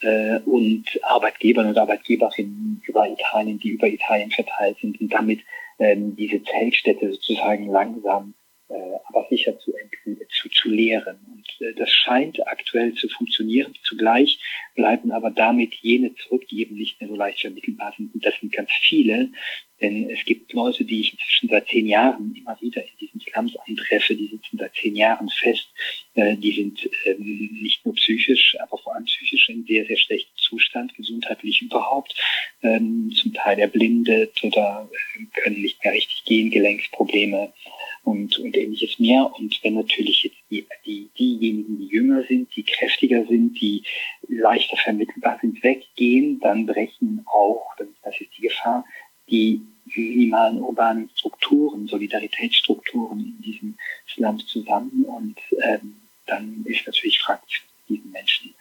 äh, 0.00 0.38
und 0.40 0.84
Arbeitgebern 1.02 1.68
und 1.68 1.78
Arbeitgeberinnen 1.78 2.82
über 2.86 3.08
Italien, 3.08 3.58
die 3.58 3.70
über 3.70 3.86
Italien 3.86 4.30
verteilt 4.30 4.78
sind 4.80 5.00
und 5.00 5.12
damit 5.12 5.40
ähm, 5.78 6.16
diese 6.16 6.42
Zeltstädte 6.42 7.12
sozusagen 7.12 7.68
langsam 7.68 8.34
äh, 8.74 8.98
aber 9.08 9.26
sicher 9.30 9.58
zu, 9.60 9.72
zu, 10.28 10.48
zu 10.48 10.68
lehren. 10.68 11.16
Und 11.32 11.66
äh, 11.66 11.74
das 11.74 11.90
scheint 11.90 12.44
aktuell 12.46 12.94
zu 12.94 13.08
funktionieren. 13.08 13.74
Zugleich 13.84 14.38
bleiben 14.74 15.12
aber 15.12 15.30
damit 15.30 15.74
jene 15.74 16.14
zurück, 16.16 16.48
die 16.48 16.62
eben 16.62 16.76
nicht 16.76 17.00
mehr 17.00 17.08
so 17.08 17.16
leicht 17.16 17.40
vermittelbar 17.40 17.94
sind. 17.96 18.12
Und 18.14 18.24
das 18.24 18.34
sind 18.40 18.52
ganz 18.52 18.70
viele, 18.82 19.30
denn 19.80 20.10
es 20.10 20.24
gibt 20.24 20.52
Leute, 20.52 20.84
die 20.84 21.00
ich 21.00 21.12
inzwischen 21.12 21.48
seit 21.48 21.68
zehn 21.68 21.86
Jahren 21.86 22.34
immer 22.34 22.60
wieder 22.60 22.82
in 22.82 22.96
diesen 23.00 23.20
Slums 23.20 23.56
antreffe, 23.56 24.14
die 24.16 24.28
sitzen 24.28 24.58
seit 24.58 24.74
zehn 24.74 24.96
Jahren 24.96 25.28
fest. 25.28 25.68
Äh, 26.14 26.36
die 26.36 26.52
sind 26.52 26.90
ähm, 27.04 27.58
nicht 27.62 27.84
nur 27.84 27.94
psychisch, 27.94 28.56
aber 28.60 28.78
vor 28.78 28.94
allem 28.94 29.04
psychisch 29.04 29.48
in 29.48 29.64
sehr, 29.66 29.86
sehr 29.86 29.96
schlechtem 29.96 30.36
Zustand, 30.36 30.94
gesundheitlich 30.96 31.62
überhaupt, 31.62 32.14
ähm, 32.62 33.12
zum 33.14 33.34
Teil 33.34 33.58
erblindet 33.58 34.42
oder 34.42 34.88
äh, 34.92 35.40
können 35.40 35.60
nicht 35.60 35.82
mehr 35.84 35.92
richtig 35.92 36.24
gehen, 36.24 36.50
Gelenksprobleme 36.50 37.52
und, 38.04 38.38
und 38.38 38.56
ähnliches 38.56 38.98
mehr. 38.98 39.30
Und 39.34 39.58
wenn 39.62 39.74
natürlich 39.74 40.22
jetzt 40.24 40.36
die, 40.50 40.66
die, 40.84 41.08
diejenigen, 41.18 41.78
die 41.78 41.86
jünger 41.86 42.22
sind, 42.24 42.54
die 42.54 42.62
kräftiger 42.62 43.24
sind, 43.26 43.60
die 43.60 43.82
leichter 44.28 44.76
vermittelbar 44.76 45.38
sind, 45.40 45.62
weggehen, 45.62 46.38
dann 46.40 46.66
brechen 46.66 47.24
auch, 47.26 47.74
das 47.76 48.20
ist 48.20 48.30
die 48.36 48.42
Gefahr, 48.42 48.84
die 49.30 49.62
minimalen 49.86 50.60
urbanen 50.60 51.10
Strukturen, 51.14 51.88
Solidaritätsstrukturen 51.88 53.20
in 53.20 53.42
diesen 53.42 53.78
Slums 54.08 54.46
zusammen. 54.46 55.04
Und 55.04 55.36
ähm, 55.62 55.96
dann 56.26 56.64
ist 56.66 56.86
natürlich 56.86 57.18
fraglich, 57.18 57.62
diesen 57.88 58.10
Menschen 58.10 58.54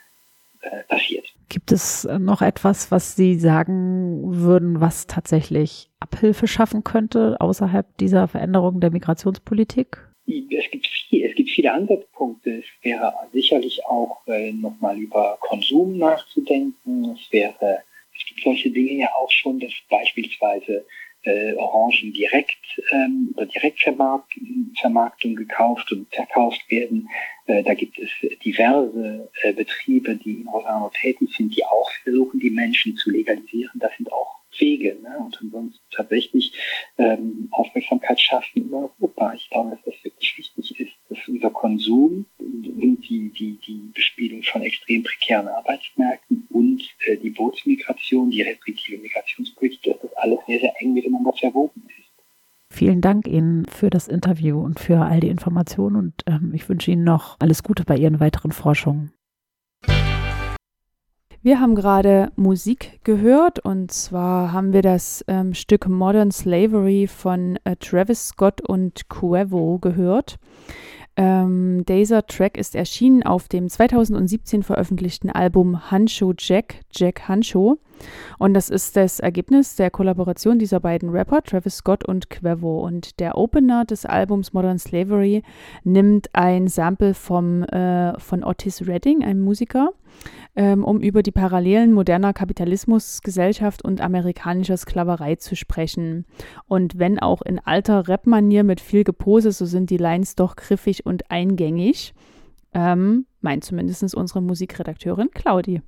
äh, 0.64 0.84
passiert. 0.84 1.34
Gibt 1.50 1.72
es 1.72 2.06
äh, 2.06 2.20
noch 2.20 2.42
etwas, 2.42 2.92
was 2.92 3.16
Sie 3.16 3.36
sagen 3.36 4.22
würden, 4.24 4.82
was 4.82 5.08
tatsächlich 5.08 5.90
Abhilfe 6.00 6.48
schaffen 6.48 6.84
könnte 6.84 7.38
außerhalb 7.40 7.86
dieser 7.98 8.28
Veränderung 8.28 8.80
der 8.80 8.92
Migrationspolitik? 8.92 9.98
Es 10.26 10.72
gibt, 10.72 10.88
viel, 10.88 11.26
es 11.26 11.36
gibt 11.36 11.50
viele 11.50 11.74
Ansatzpunkte. 11.74 12.60
Es 12.60 12.66
wäre 12.82 13.14
sicherlich 13.34 13.86
auch 13.86 14.26
äh, 14.28 14.54
nochmal 14.54 14.98
über 14.98 15.38
Konsum 15.42 15.98
nachzudenken. 15.98 17.16
Es 17.16 17.32
wäre, 17.32 17.84
es 18.18 18.26
gibt 18.26 18.42
solche 18.42 18.72
Dinge 18.72 19.02
ja 19.02 19.10
auch 19.14 19.30
schon, 19.30 19.60
dass 19.60 19.74
beispielsweise 19.90 20.86
äh, 21.24 21.54
Orangen 21.56 22.14
direkt 22.14 22.82
ähm, 22.92 23.34
oder 23.36 23.46
Direktvermarktung 23.46 25.36
gekauft 25.36 25.92
und 25.92 26.14
verkauft 26.14 26.62
werden. 26.70 27.10
Äh, 27.46 27.64
da 27.64 27.74
gibt 27.74 28.00
es 28.00 28.10
diverse 28.44 29.30
äh, 29.42 29.54
Betriebe, 29.54 30.16
die 30.16 30.42
in 30.42 30.48
Rosano 30.48 30.90
tätig 30.90 31.30
sind, 31.36 31.56
die 31.56 31.66
auch 31.66 31.90
versuchen, 32.04 32.40
die 32.40 32.50
Menschen 32.50 32.96
zu 32.96 33.12
legalisieren. 33.12 33.80
Das 33.80 33.92
sind 33.98 34.12
auch 34.12 34.44
Wege 34.60 34.98
ne? 35.02 35.18
und 35.18 35.38
ansonsten 35.42 35.84
tatsächlich 35.92 36.54
ähm, 36.98 37.48
Aufmerksamkeit 37.52 38.20
schaffen 38.20 38.68
in 38.68 38.74
Europa. 38.74 39.34
Ich 39.34 39.50
glaube, 39.50 39.72
dass 39.72 39.84
das 39.86 40.04
wirklich 40.04 40.38
wichtig 40.38 40.80
ist, 40.80 40.94
dass 41.10 41.28
unser 41.28 41.50
Konsum 41.50 42.26
und 42.38 43.02
die, 43.10 43.30
die, 43.30 43.58
die 43.66 43.92
Bespielung 43.94 44.44
von 44.44 44.62
extrem 44.62 45.04
prekären 45.04 45.48
Arbeitsmärkten 45.48 46.48
und 46.50 46.84
äh, 47.06 47.18
die 47.18 47.32
Bootsmigration, 47.32 48.32
die 48.32 48.42
restriktive 48.42 49.02
Migrationspolitik, 49.02 49.84
dass 49.84 50.02
das 50.02 50.03
alles 50.24 50.40
sehr, 50.48 50.60
sehr 50.60 50.74
eng 50.80 50.94
miteinander 50.94 51.34
verwoben 51.34 51.84
ist. 51.88 52.04
Vielen 52.70 53.02
Dank 53.02 53.28
Ihnen 53.28 53.66
für 53.68 53.92
das 53.92 54.08
Interview 54.08 54.60
und 54.60 54.80
für 54.80 55.00
all 55.02 55.20
die 55.20 55.28
Informationen 55.28 55.96
und 55.96 56.14
ähm, 56.26 56.52
ich 56.56 56.68
wünsche 56.68 56.90
Ihnen 56.90 57.04
noch 57.04 57.36
alles 57.40 57.62
Gute 57.62 57.84
bei 57.84 57.96
Ihren 57.96 58.20
weiteren 58.20 58.52
Forschungen. 58.52 59.12
Wir 61.46 61.60
haben 61.60 61.76
gerade 61.76 62.32
Musik 62.38 63.02
gehört 63.04 63.60
und 63.60 63.92
zwar 63.92 64.54
haben 64.54 64.72
wir 64.72 64.82
das 64.82 65.26
ähm, 65.28 65.54
Stück 65.54 65.90
Modern 65.90 66.32
Slavery 66.32 67.06
von 67.06 67.60
äh, 67.66 67.76
Travis 67.76 68.30
Scott 68.30 68.62
und 68.62 69.10
Cuevo 69.10 69.78
gehört. 69.78 70.40
Ähm, 71.16 71.84
dieser 71.86 72.26
Track 72.26 72.58
ist 72.58 72.76
erschienen 72.76 73.24
auf 73.24 73.50
dem 73.50 73.70
2017 73.70 74.64
veröffentlichten 74.64 75.30
Album 75.30 75.92
Hancho 75.92 76.34
Jack, 76.38 76.76
Jack 76.92 77.28
Hancho. 77.28 77.78
Und 78.40 78.54
das 78.54 78.70
ist 78.70 78.96
das 78.96 79.20
Ergebnis 79.20 79.76
der 79.76 79.90
Kollaboration 79.92 80.60
dieser 80.60 80.80
beiden 80.80 81.10
Rapper, 81.10 81.42
Travis 81.42 81.78
Scott 81.78 82.06
und 82.06 82.30
Quevo. 82.30 82.86
Und 82.86 83.20
der 83.20 83.38
Opener 83.38 83.86
des 83.86 84.06
Albums 84.06 84.54
Modern 84.54 84.80
Slavery 84.80 85.44
nimmt 85.84 86.30
ein 86.34 86.68
Sample 86.68 87.14
vom, 87.14 87.64
äh, 87.64 88.20
von 88.20 88.44
Otis 88.44 88.88
Redding, 88.88 89.24
einem 89.24 89.42
Musiker, 89.42 89.92
ähm, 90.56 90.84
um 90.84 91.00
über 91.00 91.24
die 91.24 91.32
Parallelen 91.32 91.94
moderner 91.94 92.34
Kapitalismusgesellschaft 92.34 93.84
und 93.84 94.02
amerikanischer 94.02 94.78
Sklaverei 94.78 95.36
zu 95.36 95.56
sprechen. 95.56 96.26
Und 96.68 97.00
wenn 97.00 97.20
auch 97.20 97.42
in 97.42 97.60
alter 97.60 98.08
Rap-Manier 98.08 98.64
mit 98.64 98.82
viel 98.82 99.04
Gepose, 99.04 99.52
so 99.52 99.66
sind 99.66 99.90
die 99.90 99.98
Lines 99.98 100.36
doch 100.36 100.56
griffig 100.56 101.06
und 101.06 101.32
eingängig. 101.32 102.14
Ähm, 102.74 103.26
meint 103.42 103.64
zumindest 103.64 104.16
unsere 104.16 104.42
Musikredakteurin 104.42 105.30
Claudi. 105.32 105.82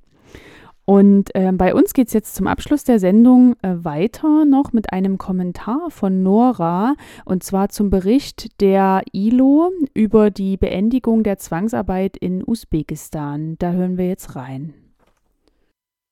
Und 0.86 1.34
äh, 1.34 1.50
bei 1.52 1.74
uns 1.74 1.94
geht 1.94 2.06
es 2.06 2.12
jetzt 2.12 2.36
zum 2.36 2.46
Abschluss 2.46 2.84
der 2.84 3.00
Sendung 3.00 3.56
äh, 3.62 3.74
weiter 3.82 4.44
noch 4.44 4.72
mit 4.72 4.92
einem 4.92 5.18
Kommentar 5.18 5.90
von 5.90 6.22
Nora 6.22 6.94
und 7.24 7.42
zwar 7.42 7.70
zum 7.70 7.90
Bericht 7.90 8.60
der 8.60 9.02
ILO 9.12 9.72
über 9.94 10.30
die 10.30 10.56
Beendigung 10.56 11.24
der 11.24 11.38
Zwangsarbeit 11.38 12.16
in 12.16 12.46
Usbekistan. 12.46 13.56
Da 13.58 13.72
hören 13.72 13.98
wir 13.98 14.06
jetzt 14.06 14.36
rein. 14.36 14.74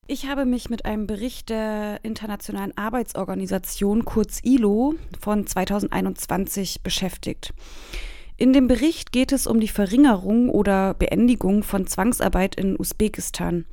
Ich 0.07 0.27
habe 0.27 0.45
mich 0.45 0.69
mit 0.69 0.85
einem 0.85 1.07
Bericht 1.07 1.49
der 1.49 2.03
Internationalen 2.03 2.77
Arbeitsorganisation, 2.77 4.03
kurz 4.03 4.41
ILO, 4.43 4.95
von 5.21 5.47
2021 5.47 6.83
beschäftigt. 6.83 7.53
In 8.37 8.51
dem 8.51 8.67
Bericht 8.67 9.13
geht 9.13 9.31
es 9.31 9.47
um 9.47 9.61
die 9.61 9.69
Verringerung 9.69 10.49
oder 10.49 10.93
Beendigung 10.93 11.63
von 11.63 11.87
Zwangsarbeit 11.87 12.55
in 12.55 12.77
Usbekistan. 12.77 13.63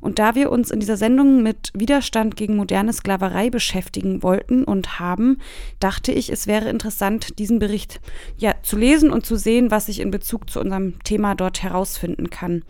Und 0.00 0.20
da 0.20 0.36
wir 0.36 0.52
uns 0.52 0.70
in 0.70 0.78
dieser 0.78 0.96
Sendung 0.96 1.42
mit 1.42 1.72
Widerstand 1.74 2.36
gegen 2.36 2.54
moderne 2.54 2.92
Sklaverei 2.92 3.50
beschäftigen 3.50 4.22
wollten 4.22 4.62
und 4.62 5.00
haben, 5.00 5.38
dachte 5.80 6.12
ich, 6.12 6.30
es 6.30 6.46
wäre 6.46 6.68
interessant, 6.68 7.40
diesen 7.40 7.58
Bericht 7.58 8.00
ja 8.36 8.54
zu 8.62 8.76
lesen 8.76 9.10
und 9.10 9.26
zu 9.26 9.34
sehen, 9.34 9.72
was 9.72 9.88
ich 9.88 9.98
in 9.98 10.12
Bezug 10.12 10.48
zu 10.48 10.60
unserem 10.60 11.02
Thema 11.02 11.34
dort 11.34 11.64
herausfinden 11.64 12.30
kann. 12.30 12.62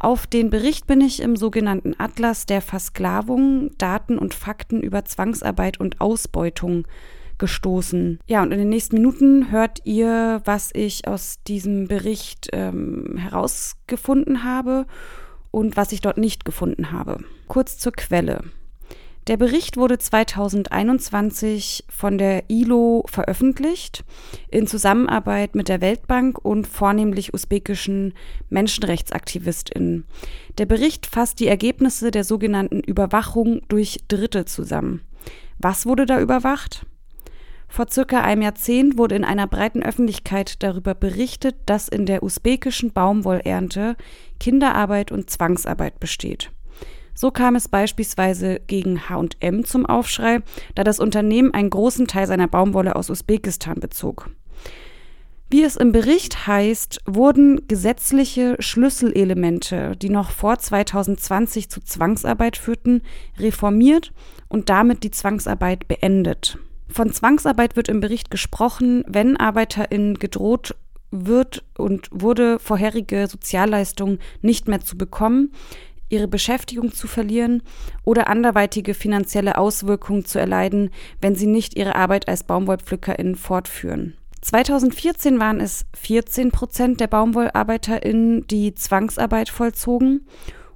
Auf 0.00 0.26
den 0.26 0.50
Bericht 0.50 0.88
bin 0.88 1.00
ich 1.00 1.22
im 1.22 1.36
sogenannten 1.36 1.94
Atlas 1.96 2.44
der 2.44 2.60
Versklavung, 2.60 3.70
Daten 3.78 4.18
und 4.18 4.34
Fakten 4.34 4.82
über 4.82 5.04
Zwangsarbeit 5.04 5.78
und 5.78 6.00
Ausbeutung 6.00 6.86
gestoßen. 7.38 8.20
Ja, 8.26 8.42
und 8.42 8.52
in 8.52 8.58
den 8.58 8.68
nächsten 8.68 8.96
Minuten 8.96 9.50
hört 9.50 9.80
ihr, 9.84 10.40
was 10.44 10.70
ich 10.74 11.06
aus 11.06 11.38
diesem 11.46 11.88
Bericht 11.88 12.48
ähm, 12.52 13.16
herausgefunden 13.18 14.44
habe 14.44 14.86
und 15.50 15.76
was 15.76 15.92
ich 15.92 16.00
dort 16.00 16.18
nicht 16.18 16.44
gefunden 16.44 16.92
habe. 16.92 17.18
Kurz 17.48 17.78
zur 17.78 17.92
Quelle. 17.92 18.42
Der 19.26 19.36
Bericht 19.36 19.76
wurde 19.76 19.98
2021 19.98 21.84
von 21.88 22.16
der 22.16 22.44
ILO 22.48 23.04
veröffentlicht 23.08 24.04
in 24.52 24.68
Zusammenarbeit 24.68 25.56
mit 25.56 25.68
der 25.68 25.80
Weltbank 25.80 26.38
und 26.44 26.68
vornehmlich 26.68 27.34
usbekischen 27.34 28.14
Menschenrechtsaktivistinnen. 28.50 30.04
Der 30.58 30.66
Bericht 30.66 31.06
fasst 31.06 31.40
die 31.40 31.48
Ergebnisse 31.48 32.12
der 32.12 32.22
sogenannten 32.22 32.78
Überwachung 32.78 33.62
durch 33.66 33.98
Dritte 34.06 34.44
zusammen. 34.44 35.00
Was 35.58 35.86
wurde 35.86 36.06
da 36.06 36.20
überwacht? 36.20 36.86
Vor 37.68 37.86
circa 37.90 38.22
einem 38.22 38.42
Jahrzehnt 38.42 38.96
wurde 38.96 39.16
in 39.16 39.24
einer 39.24 39.46
breiten 39.46 39.82
Öffentlichkeit 39.82 40.62
darüber 40.62 40.94
berichtet, 40.94 41.56
dass 41.66 41.88
in 41.88 42.06
der 42.06 42.22
usbekischen 42.22 42.92
Baumwollernte 42.92 43.96
Kinderarbeit 44.40 45.12
und 45.12 45.30
Zwangsarbeit 45.30 46.00
besteht. 46.00 46.50
So 47.14 47.30
kam 47.30 47.56
es 47.56 47.68
beispielsweise 47.68 48.60
gegen 48.66 49.08
HM 49.08 49.64
zum 49.64 49.86
Aufschrei, 49.86 50.40
da 50.74 50.84
das 50.84 51.00
Unternehmen 51.00 51.54
einen 51.54 51.70
großen 51.70 52.06
Teil 52.06 52.26
seiner 52.26 52.46
Baumwolle 52.46 52.94
aus 52.94 53.08
Usbekistan 53.08 53.80
bezog. 53.80 54.30
Wie 55.48 55.62
es 55.62 55.76
im 55.76 55.92
Bericht 55.92 56.46
heißt, 56.46 57.02
wurden 57.06 57.68
gesetzliche 57.68 58.56
Schlüsselelemente, 58.58 59.96
die 59.96 60.10
noch 60.10 60.30
vor 60.30 60.58
2020 60.58 61.70
zu 61.70 61.80
Zwangsarbeit 61.80 62.56
führten, 62.56 63.02
reformiert 63.38 64.12
und 64.48 64.68
damit 64.68 65.04
die 65.04 65.12
Zwangsarbeit 65.12 65.86
beendet. 65.86 66.58
Von 66.88 67.12
Zwangsarbeit 67.12 67.76
wird 67.76 67.88
im 67.88 68.00
Bericht 68.00 68.30
gesprochen, 68.30 69.04
wenn 69.06 69.36
ArbeiterInnen 69.36 70.18
gedroht 70.18 70.74
wird 71.10 71.64
und 71.76 72.08
wurde, 72.10 72.58
vorherige 72.58 73.26
Sozialleistungen 73.26 74.18
nicht 74.42 74.68
mehr 74.68 74.80
zu 74.80 74.96
bekommen, 74.96 75.52
ihre 76.08 76.28
Beschäftigung 76.28 76.92
zu 76.92 77.08
verlieren 77.08 77.62
oder 78.04 78.28
anderweitige 78.28 78.94
finanzielle 78.94 79.58
Auswirkungen 79.58 80.24
zu 80.24 80.38
erleiden, 80.38 80.90
wenn 81.20 81.34
sie 81.34 81.46
nicht 81.46 81.76
ihre 81.76 81.96
Arbeit 81.96 82.28
als 82.28 82.44
BaumwollpflückerInnen 82.44 83.34
fortführen. 83.34 84.14
2014 84.42 85.40
waren 85.40 85.60
es 85.60 85.86
14 85.96 86.52
Prozent 86.52 87.00
der 87.00 87.08
BaumwollarbeiterInnen, 87.08 88.46
die 88.46 88.74
Zwangsarbeit 88.74 89.48
vollzogen 89.48 90.26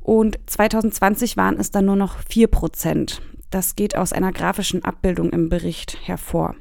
und 0.00 0.40
2020 0.46 1.36
waren 1.36 1.58
es 1.58 1.70
dann 1.70 1.84
nur 1.84 1.96
noch 1.96 2.18
4 2.28 2.48
Prozent. 2.48 3.22
Das 3.50 3.76
geht 3.76 3.96
aus 3.96 4.12
einer 4.12 4.32
grafischen 4.32 4.84
Abbildung 4.84 5.30
im 5.30 5.48
Bericht 5.48 5.98
hervor. 6.02 6.54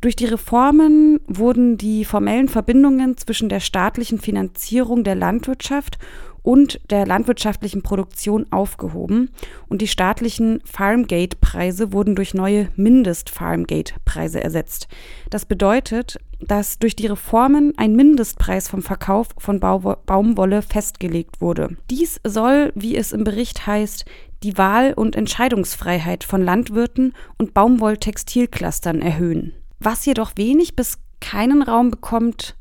Durch 0.00 0.16
die 0.16 0.26
Reformen 0.26 1.20
wurden 1.26 1.78
die 1.78 2.04
formellen 2.04 2.48
Verbindungen 2.48 3.16
zwischen 3.16 3.48
der 3.48 3.60
staatlichen 3.60 4.18
Finanzierung 4.18 5.02
der 5.02 5.14
Landwirtschaft 5.14 5.98
und 6.42 6.78
der 6.90 7.06
landwirtschaftlichen 7.06 7.80
Produktion 7.80 8.44
aufgehoben 8.52 9.30
und 9.66 9.80
die 9.80 9.88
staatlichen 9.88 10.60
Farmgate-Preise 10.66 11.94
wurden 11.94 12.16
durch 12.16 12.34
neue 12.34 12.68
Mindest-Farmgate-Preise 12.76 14.44
ersetzt. 14.44 14.88
Das 15.30 15.46
bedeutet, 15.46 16.18
dass 16.38 16.78
durch 16.78 16.96
die 16.96 17.06
Reformen 17.06 17.72
ein 17.78 17.96
Mindestpreis 17.96 18.68
vom 18.68 18.82
Verkauf 18.82 19.28
von 19.38 19.58
Baumwolle 19.58 20.60
festgelegt 20.60 21.40
wurde. 21.40 21.78
Dies 21.90 22.20
soll, 22.26 22.72
wie 22.74 22.94
es 22.94 23.12
im 23.12 23.24
Bericht 23.24 23.66
heißt, 23.66 24.04
die 24.44 24.58
Wahl- 24.58 24.92
und 24.92 25.16
Entscheidungsfreiheit 25.16 26.22
von 26.22 26.42
Landwirten 26.42 27.14
und 27.38 27.54
Baumwolltextilclustern 27.54 29.00
erhöhen. 29.00 29.54
Was 29.80 30.04
jedoch 30.04 30.32
wenig 30.36 30.76
bis 30.76 30.98
keinen 31.20 31.62
Raum 31.62 31.90
bekommt, 31.90 32.54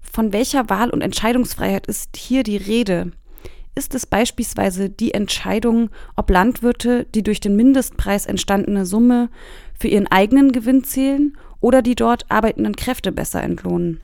von 0.00 0.32
welcher 0.32 0.68
Wahl- 0.68 0.90
und 0.90 1.02
Entscheidungsfreiheit 1.02 1.86
ist 1.86 2.16
hier 2.16 2.42
die 2.42 2.56
Rede? 2.56 3.12
Ist 3.76 3.94
es 3.94 4.06
beispielsweise 4.06 4.90
die 4.90 5.14
Entscheidung, 5.14 5.90
ob 6.16 6.30
Landwirte 6.30 7.04
die 7.14 7.22
durch 7.22 7.38
den 7.38 7.54
Mindestpreis 7.54 8.26
entstandene 8.26 8.84
Summe 8.84 9.30
für 9.78 9.86
ihren 9.86 10.08
eigenen 10.08 10.50
Gewinn 10.50 10.82
zählen 10.82 11.38
oder 11.60 11.80
die 11.80 11.94
dort 11.94 12.28
arbeitenden 12.28 12.74
Kräfte 12.74 13.12
besser 13.12 13.40
entlohnen? 13.40 14.00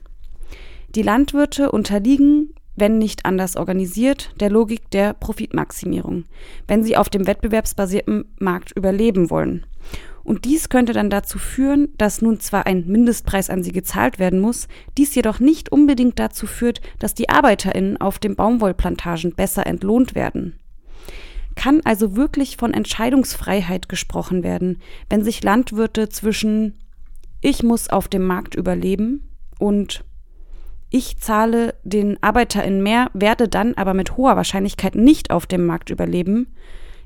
Die 0.95 1.01
Landwirte 1.01 1.71
unterliegen 1.71 2.53
wenn 2.77 2.97
nicht 2.97 3.25
anders 3.25 3.57
organisiert, 3.57 4.31
der 4.39 4.49
Logik 4.49 4.89
der 4.91 5.13
Profitmaximierung, 5.13 6.23
wenn 6.67 6.83
sie 6.83 6.95
auf 6.95 7.09
dem 7.09 7.27
wettbewerbsbasierten 7.27 8.25
Markt 8.39 8.71
überleben 8.75 9.29
wollen. 9.29 9.65
Und 10.23 10.45
dies 10.45 10.69
könnte 10.69 10.93
dann 10.93 11.09
dazu 11.09 11.39
führen, 11.39 11.87
dass 11.97 12.21
nun 12.21 12.39
zwar 12.39 12.65
ein 12.65 12.85
Mindestpreis 12.85 13.49
an 13.49 13.63
sie 13.63 13.71
gezahlt 13.71 14.19
werden 14.19 14.39
muss, 14.39 14.67
dies 14.97 15.15
jedoch 15.15 15.39
nicht 15.39 15.71
unbedingt 15.71 16.19
dazu 16.19 16.47
führt, 16.47 16.81
dass 16.99 17.13
die 17.13 17.29
ArbeiterInnen 17.29 17.99
auf 17.99 18.19
den 18.19 18.35
Baumwollplantagen 18.35 19.35
besser 19.35 19.65
entlohnt 19.65 20.15
werden. 20.15 20.59
Kann 21.55 21.81
also 21.85 22.15
wirklich 22.15 22.57
von 22.57 22.73
Entscheidungsfreiheit 22.73 23.89
gesprochen 23.89 24.43
werden, 24.43 24.81
wenn 25.09 25.23
sich 25.23 25.43
Landwirte 25.43 26.09
zwischen 26.09 26.75
ich 27.41 27.63
muss 27.63 27.89
auf 27.89 28.07
dem 28.07 28.25
Markt 28.25 28.55
überleben 28.55 29.29
und 29.59 30.03
ich 30.89 31.17
zahle 31.17 31.75
den 31.83 32.21
ArbeiterInnen 32.21 32.81
mehr, 32.81 33.09
werde 33.13 33.47
dann 33.47 33.73
aber 33.73 33.93
mit 33.93 34.17
hoher 34.17 34.35
Wahrscheinlichkeit 34.35 34.95
nicht 34.95 35.31
auf 35.31 35.45
dem 35.45 35.65
Markt 35.65 35.89
überleben, 35.89 36.47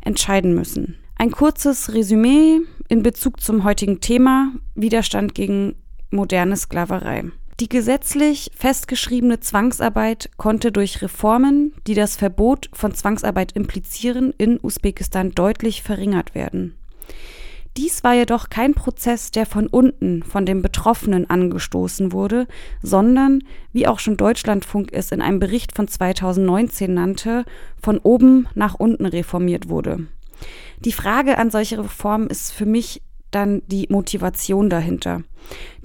entscheiden 0.01 0.53
müssen. 0.53 0.97
Ein 1.17 1.31
kurzes 1.31 1.93
Resümee 1.93 2.59
in 2.89 3.03
Bezug 3.03 3.41
zum 3.41 3.63
heutigen 3.63 4.01
Thema 4.01 4.51
Widerstand 4.75 5.35
gegen 5.35 5.75
moderne 6.09 6.57
Sklaverei. 6.57 7.25
Die 7.59 7.69
gesetzlich 7.69 8.49
festgeschriebene 8.55 9.39
Zwangsarbeit 9.39 10.31
konnte 10.37 10.71
durch 10.71 11.01
Reformen, 11.03 11.73
die 11.85 11.93
das 11.93 12.15
Verbot 12.15 12.69
von 12.73 12.95
Zwangsarbeit 12.95 13.51
implizieren, 13.51 14.33
in 14.37 14.59
Usbekistan 14.61 15.31
deutlich 15.31 15.83
verringert 15.83 16.33
werden. 16.33 16.75
Dies 17.77 18.03
war 18.03 18.13
jedoch 18.13 18.49
kein 18.49 18.73
Prozess, 18.73 19.31
der 19.31 19.45
von 19.45 19.67
unten, 19.67 20.23
von 20.23 20.45
den 20.45 20.61
Betroffenen 20.61 21.29
angestoßen 21.29 22.11
wurde, 22.11 22.47
sondern, 22.81 23.43
wie 23.71 23.87
auch 23.87 23.99
schon 23.99 24.17
Deutschlandfunk 24.17 24.89
es 24.91 25.11
in 25.11 25.21
einem 25.21 25.39
Bericht 25.39 25.73
von 25.73 25.87
2019 25.87 26.93
nannte, 26.93 27.45
von 27.81 27.97
oben 27.99 28.47
nach 28.55 28.75
unten 28.75 29.05
reformiert 29.05 29.69
wurde. 29.69 30.07
Die 30.79 30.91
Frage 30.91 31.37
an 31.37 31.49
solche 31.49 31.77
Reformen 31.77 32.27
ist 32.27 32.51
für 32.51 32.65
mich 32.65 33.01
dann 33.29 33.61
die 33.67 33.87
Motivation 33.89 34.69
dahinter. 34.69 35.23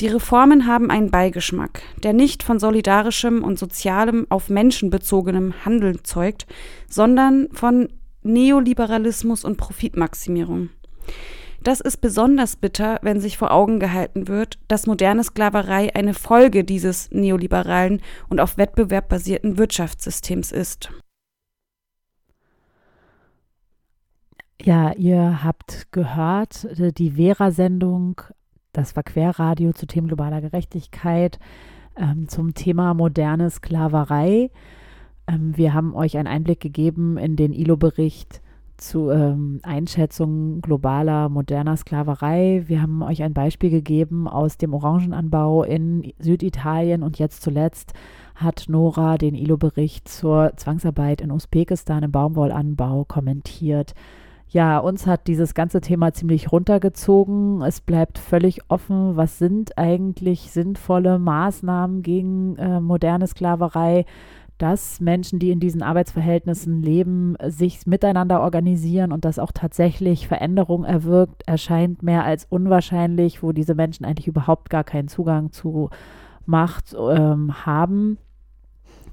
Die 0.00 0.08
Reformen 0.08 0.66
haben 0.66 0.90
einen 0.90 1.12
Beigeschmack, 1.12 1.82
der 2.02 2.12
nicht 2.12 2.42
von 2.42 2.58
solidarischem 2.58 3.44
und 3.44 3.60
sozialem 3.60 4.26
auf 4.28 4.48
Menschen 4.48 4.90
bezogenem 4.90 5.54
Handeln 5.64 6.00
zeugt, 6.02 6.46
sondern 6.88 7.48
von 7.52 7.88
Neoliberalismus 8.22 9.44
und 9.44 9.56
Profitmaximierung. 9.56 10.70
Das 11.66 11.80
ist 11.80 11.96
besonders 11.96 12.54
bitter, 12.54 13.00
wenn 13.02 13.18
sich 13.18 13.36
vor 13.38 13.50
Augen 13.50 13.80
gehalten 13.80 14.28
wird, 14.28 14.56
dass 14.68 14.86
moderne 14.86 15.24
Sklaverei 15.24 15.92
eine 15.96 16.14
Folge 16.14 16.62
dieses 16.62 17.10
neoliberalen 17.10 18.02
und 18.28 18.40
auf 18.40 18.56
Wettbewerb 18.56 19.08
basierten 19.08 19.58
Wirtschaftssystems 19.58 20.52
ist. 20.52 20.92
Ja, 24.62 24.92
ihr 24.92 25.42
habt 25.42 25.88
gehört, 25.90 26.66
äh, 26.78 26.92
die 26.92 27.10
Vera-Sendung, 27.10 28.20
das 28.72 28.94
war 28.94 29.02
Querradio 29.02 29.72
zu 29.72 29.86
Themen 29.88 30.06
globaler 30.06 30.40
Gerechtigkeit, 30.42 31.40
ähm, 31.96 32.28
zum 32.28 32.54
Thema 32.54 32.94
moderne 32.94 33.50
Sklaverei. 33.50 34.52
Ähm, 35.26 35.56
wir 35.56 35.74
haben 35.74 35.96
euch 35.96 36.16
einen 36.16 36.28
Einblick 36.28 36.60
gegeben 36.60 37.18
in 37.18 37.34
den 37.34 37.52
ILO-Bericht 37.52 38.40
zu 38.78 39.10
ähm, 39.10 39.60
Einschätzung 39.62 40.60
globaler 40.60 41.28
moderner 41.28 41.76
Sklaverei. 41.76 42.64
Wir 42.66 42.82
haben 42.82 43.02
euch 43.02 43.22
ein 43.22 43.34
Beispiel 43.34 43.70
gegeben 43.70 44.28
aus 44.28 44.58
dem 44.58 44.74
Orangenanbau 44.74 45.64
in 45.64 46.12
Süditalien 46.18 47.02
und 47.02 47.18
jetzt 47.18 47.42
zuletzt 47.42 47.92
hat 48.34 48.66
Nora 48.68 49.18
den 49.18 49.34
ILO-Bericht 49.34 50.08
zur 50.08 50.52
Zwangsarbeit 50.56 51.20
in 51.20 51.32
Usbekistan 51.32 52.02
im 52.02 52.12
Baumwollanbau 52.12 53.04
kommentiert. 53.04 53.94
Ja, 54.48 54.78
uns 54.78 55.06
hat 55.06 55.26
dieses 55.26 55.54
ganze 55.54 55.80
Thema 55.80 56.12
ziemlich 56.12 56.52
runtergezogen. 56.52 57.62
Es 57.62 57.80
bleibt 57.80 58.18
völlig 58.18 58.60
offen, 58.68 59.16
was 59.16 59.38
sind 59.38 59.76
eigentlich 59.76 60.52
sinnvolle 60.52 61.18
Maßnahmen 61.18 62.02
gegen 62.02 62.56
äh, 62.56 62.80
moderne 62.80 63.26
Sklaverei 63.26 64.04
dass 64.58 65.00
Menschen, 65.00 65.38
die 65.38 65.50
in 65.50 65.60
diesen 65.60 65.82
Arbeitsverhältnissen 65.82 66.82
leben, 66.82 67.36
sich 67.46 67.86
miteinander 67.86 68.40
organisieren 68.40 69.12
und 69.12 69.24
das 69.24 69.38
auch 69.38 69.52
tatsächlich 69.52 70.28
Veränderung 70.28 70.84
erwirkt, 70.84 71.42
erscheint 71.46 72.02
mehr 72.02 72.24
als 72.24 72.46
unwahrscheinlich, 72.48 73.42
wo 73.42 73.52
diese 73.52 73.74
Menschen 73.74 74.06
eigentlich 74.06 74.28
überhaupt 74.28 74.70
gar 74.70 74.84
keinen 74.84 75.08
Zugang 75.08 75.52
zu 75.52 75.90
Macht 76.46 76.94
ähm, 76.98 77.66
haben 77.66 78.18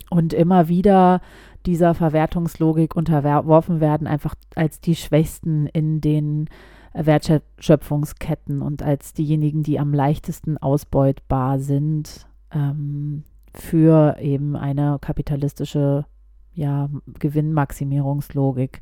und 0.09 0.33
immer 0.33 0.67
wieder 0.67 1.21
dieser 1.65 1.93
Verwertungslogik 1.93 2.95
unterworfen 2.95 3.79
werden, 3.79 4.07
einfach 4.07 4.35
als 4.55 4.79
die 4.79 4.95
Schwächsten 4.95 5.65
in 5.67 6.01
den 6.01 6.49
Wertschöpfungsketten 6.93 8.61
und 8.61 8.83
als 8.83 9.13
diejenigen, 9.13 9.63
die 9.63 9.79
am 9.79 9.93
leichtesten 9.93 10.57
ausbeutbar 10.57 11.59
sind. 11.59 12.27
Ähm, 12.51 13.23
für 13.53 14.17
eben 14.19 14.55
eine 14.55 14.97
kapitalistische 14.99 16.05
ja, 16.53 16.89
Gewinnmaximierungslogik. 17.19 18.81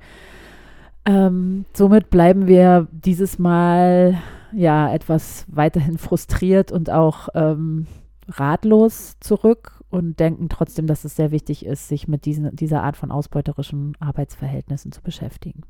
Ähm, 1.05 1.65
somit 1.73 2.09
bleiben 2.09 2.47
wir 2.47 2.87
dieses 2.91 3.39
Mal 3.39 4.17
ja 4.53 4.93
etwas 4.93 5.45
weiterhin 5.47 5.97
frustriert 5.97 6.71
und 6.71 6.89
auch 6.89 7.29
ähm, 7.33 7.87
ratlos 8.27 9.17
zurück 9.19 9.83
und 9.89 10.19
denken 10.19 10.47
trotzdem, 10.49 10.87
dass 10.87 11.03
es 11.03 11.15
sehr 11.15 11.31
wichtig 11.31 11.65
ist, 11.65 11.87
sich 11.87 12.07
mit 12.07 12.25
diesen, 12.25 12.55
dieser 12.55 12.83
Art 12.83 12.97
von 12.97 13.11
ausbeuterischen 13.11 13.97
Arbeitsverhältnissen 13.99 14.91
zu 14.91 15.01
beschäftigen. 15.01 15.63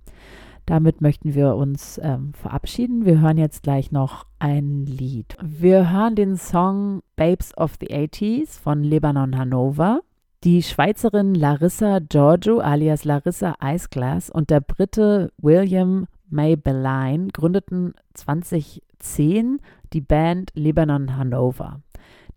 Damit 0.71 1.01
möchten 1.01 1.35
wir 1.35 1.57
uns 1.57 1.99
ähm, 2.01 2.31
verabschieden. 2.33 3.05
Wir 3.05 3.19
hören 3.19 3.37
jetzt 3.37 3.61
gleich 3.61 3.91
noch 3.91 4.25
ein 4.39 4.85
Lied. 4.85 5.35
Wir 5.43 5.91
hören 5.91 6.15
den 6.15 6.37
Song 6.37 7.01
Babes 7.17 7.57
of 7.57 7.73
the 7.81 7.87
80s 7.87 8.57
von 8.57 8.81
Lebanon 8.81 9.37
Hanover. 9.37 9.99
Die 10.45 10.63
Schweizerin 10.63 11.35
Larissa 11.35 11.99
Giorgio 11.99 12.59
alias 12.59 13.03
Larissa 13.03 13.55
Iceglass 13.61 14.29
und 14.29 14.49
der 14.49 14.61
Brite 14.61 15.33
William 15.37 16.07
Maybelline 16.29 17.27
gründeten 17.33 17.93
2010 18.13 19.59
die 19.91 19.99
Band 19.99 20.51
Lebanon 20.55 21.17
Hanover. 21.17 21.81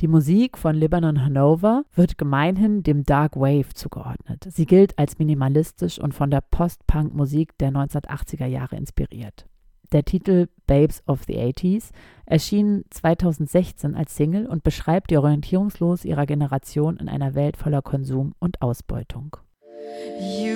Die 0.05 0.09
Musik 0.09 0.59
von 0.59 0.76
Lebanon 0.76 1.24
Hanover 1.24 1.86
wird 1.94 2.18
gemeinhin 2.18 2.82
dem 2.82 3.05
Dark 3.05 3.36
Wave 3.36 3.72
zugeordnet. 3.72 4.46
Sie 4.50 4.66
gilt 4.66 4.98
als 4.98 5.18
minimalistisch 5.18 5.98
und 5.98 6.12
von 6.12 6.30
der 6.30 6.42
Post-Punk-Musik 6.42 7.57
der 7.57 7.70
1980er 7.70 8.44
Jahre 8.44 8.76
inspiriert. 8.76 9.46
Der 9.92 10.05
Titel 10.05 10.48
Babes 10.66 11.02
of 11.09 11.24
the 11.24 11.38
80s 11.38 11.88
erschien 12.26 12.84
2016 12.90 13.94
als 13.94 14.14
Single 14.14 14.46
und 14.46 14.62
beschreibt 14.62 15.11
die 15.11 15.16
Orientierungslos 15.16 16.05
ihrer 16.05 16.26
Generation 16.26 16.98
in 16.98 17.09
einer 17.09 17.34
Welt 17.34 17.57
voller 17.57 17.80
Konsum 17.80 18.34
und 18.38 18.61
Ausbeutung. 18.61 19.38
You 20.20 20.52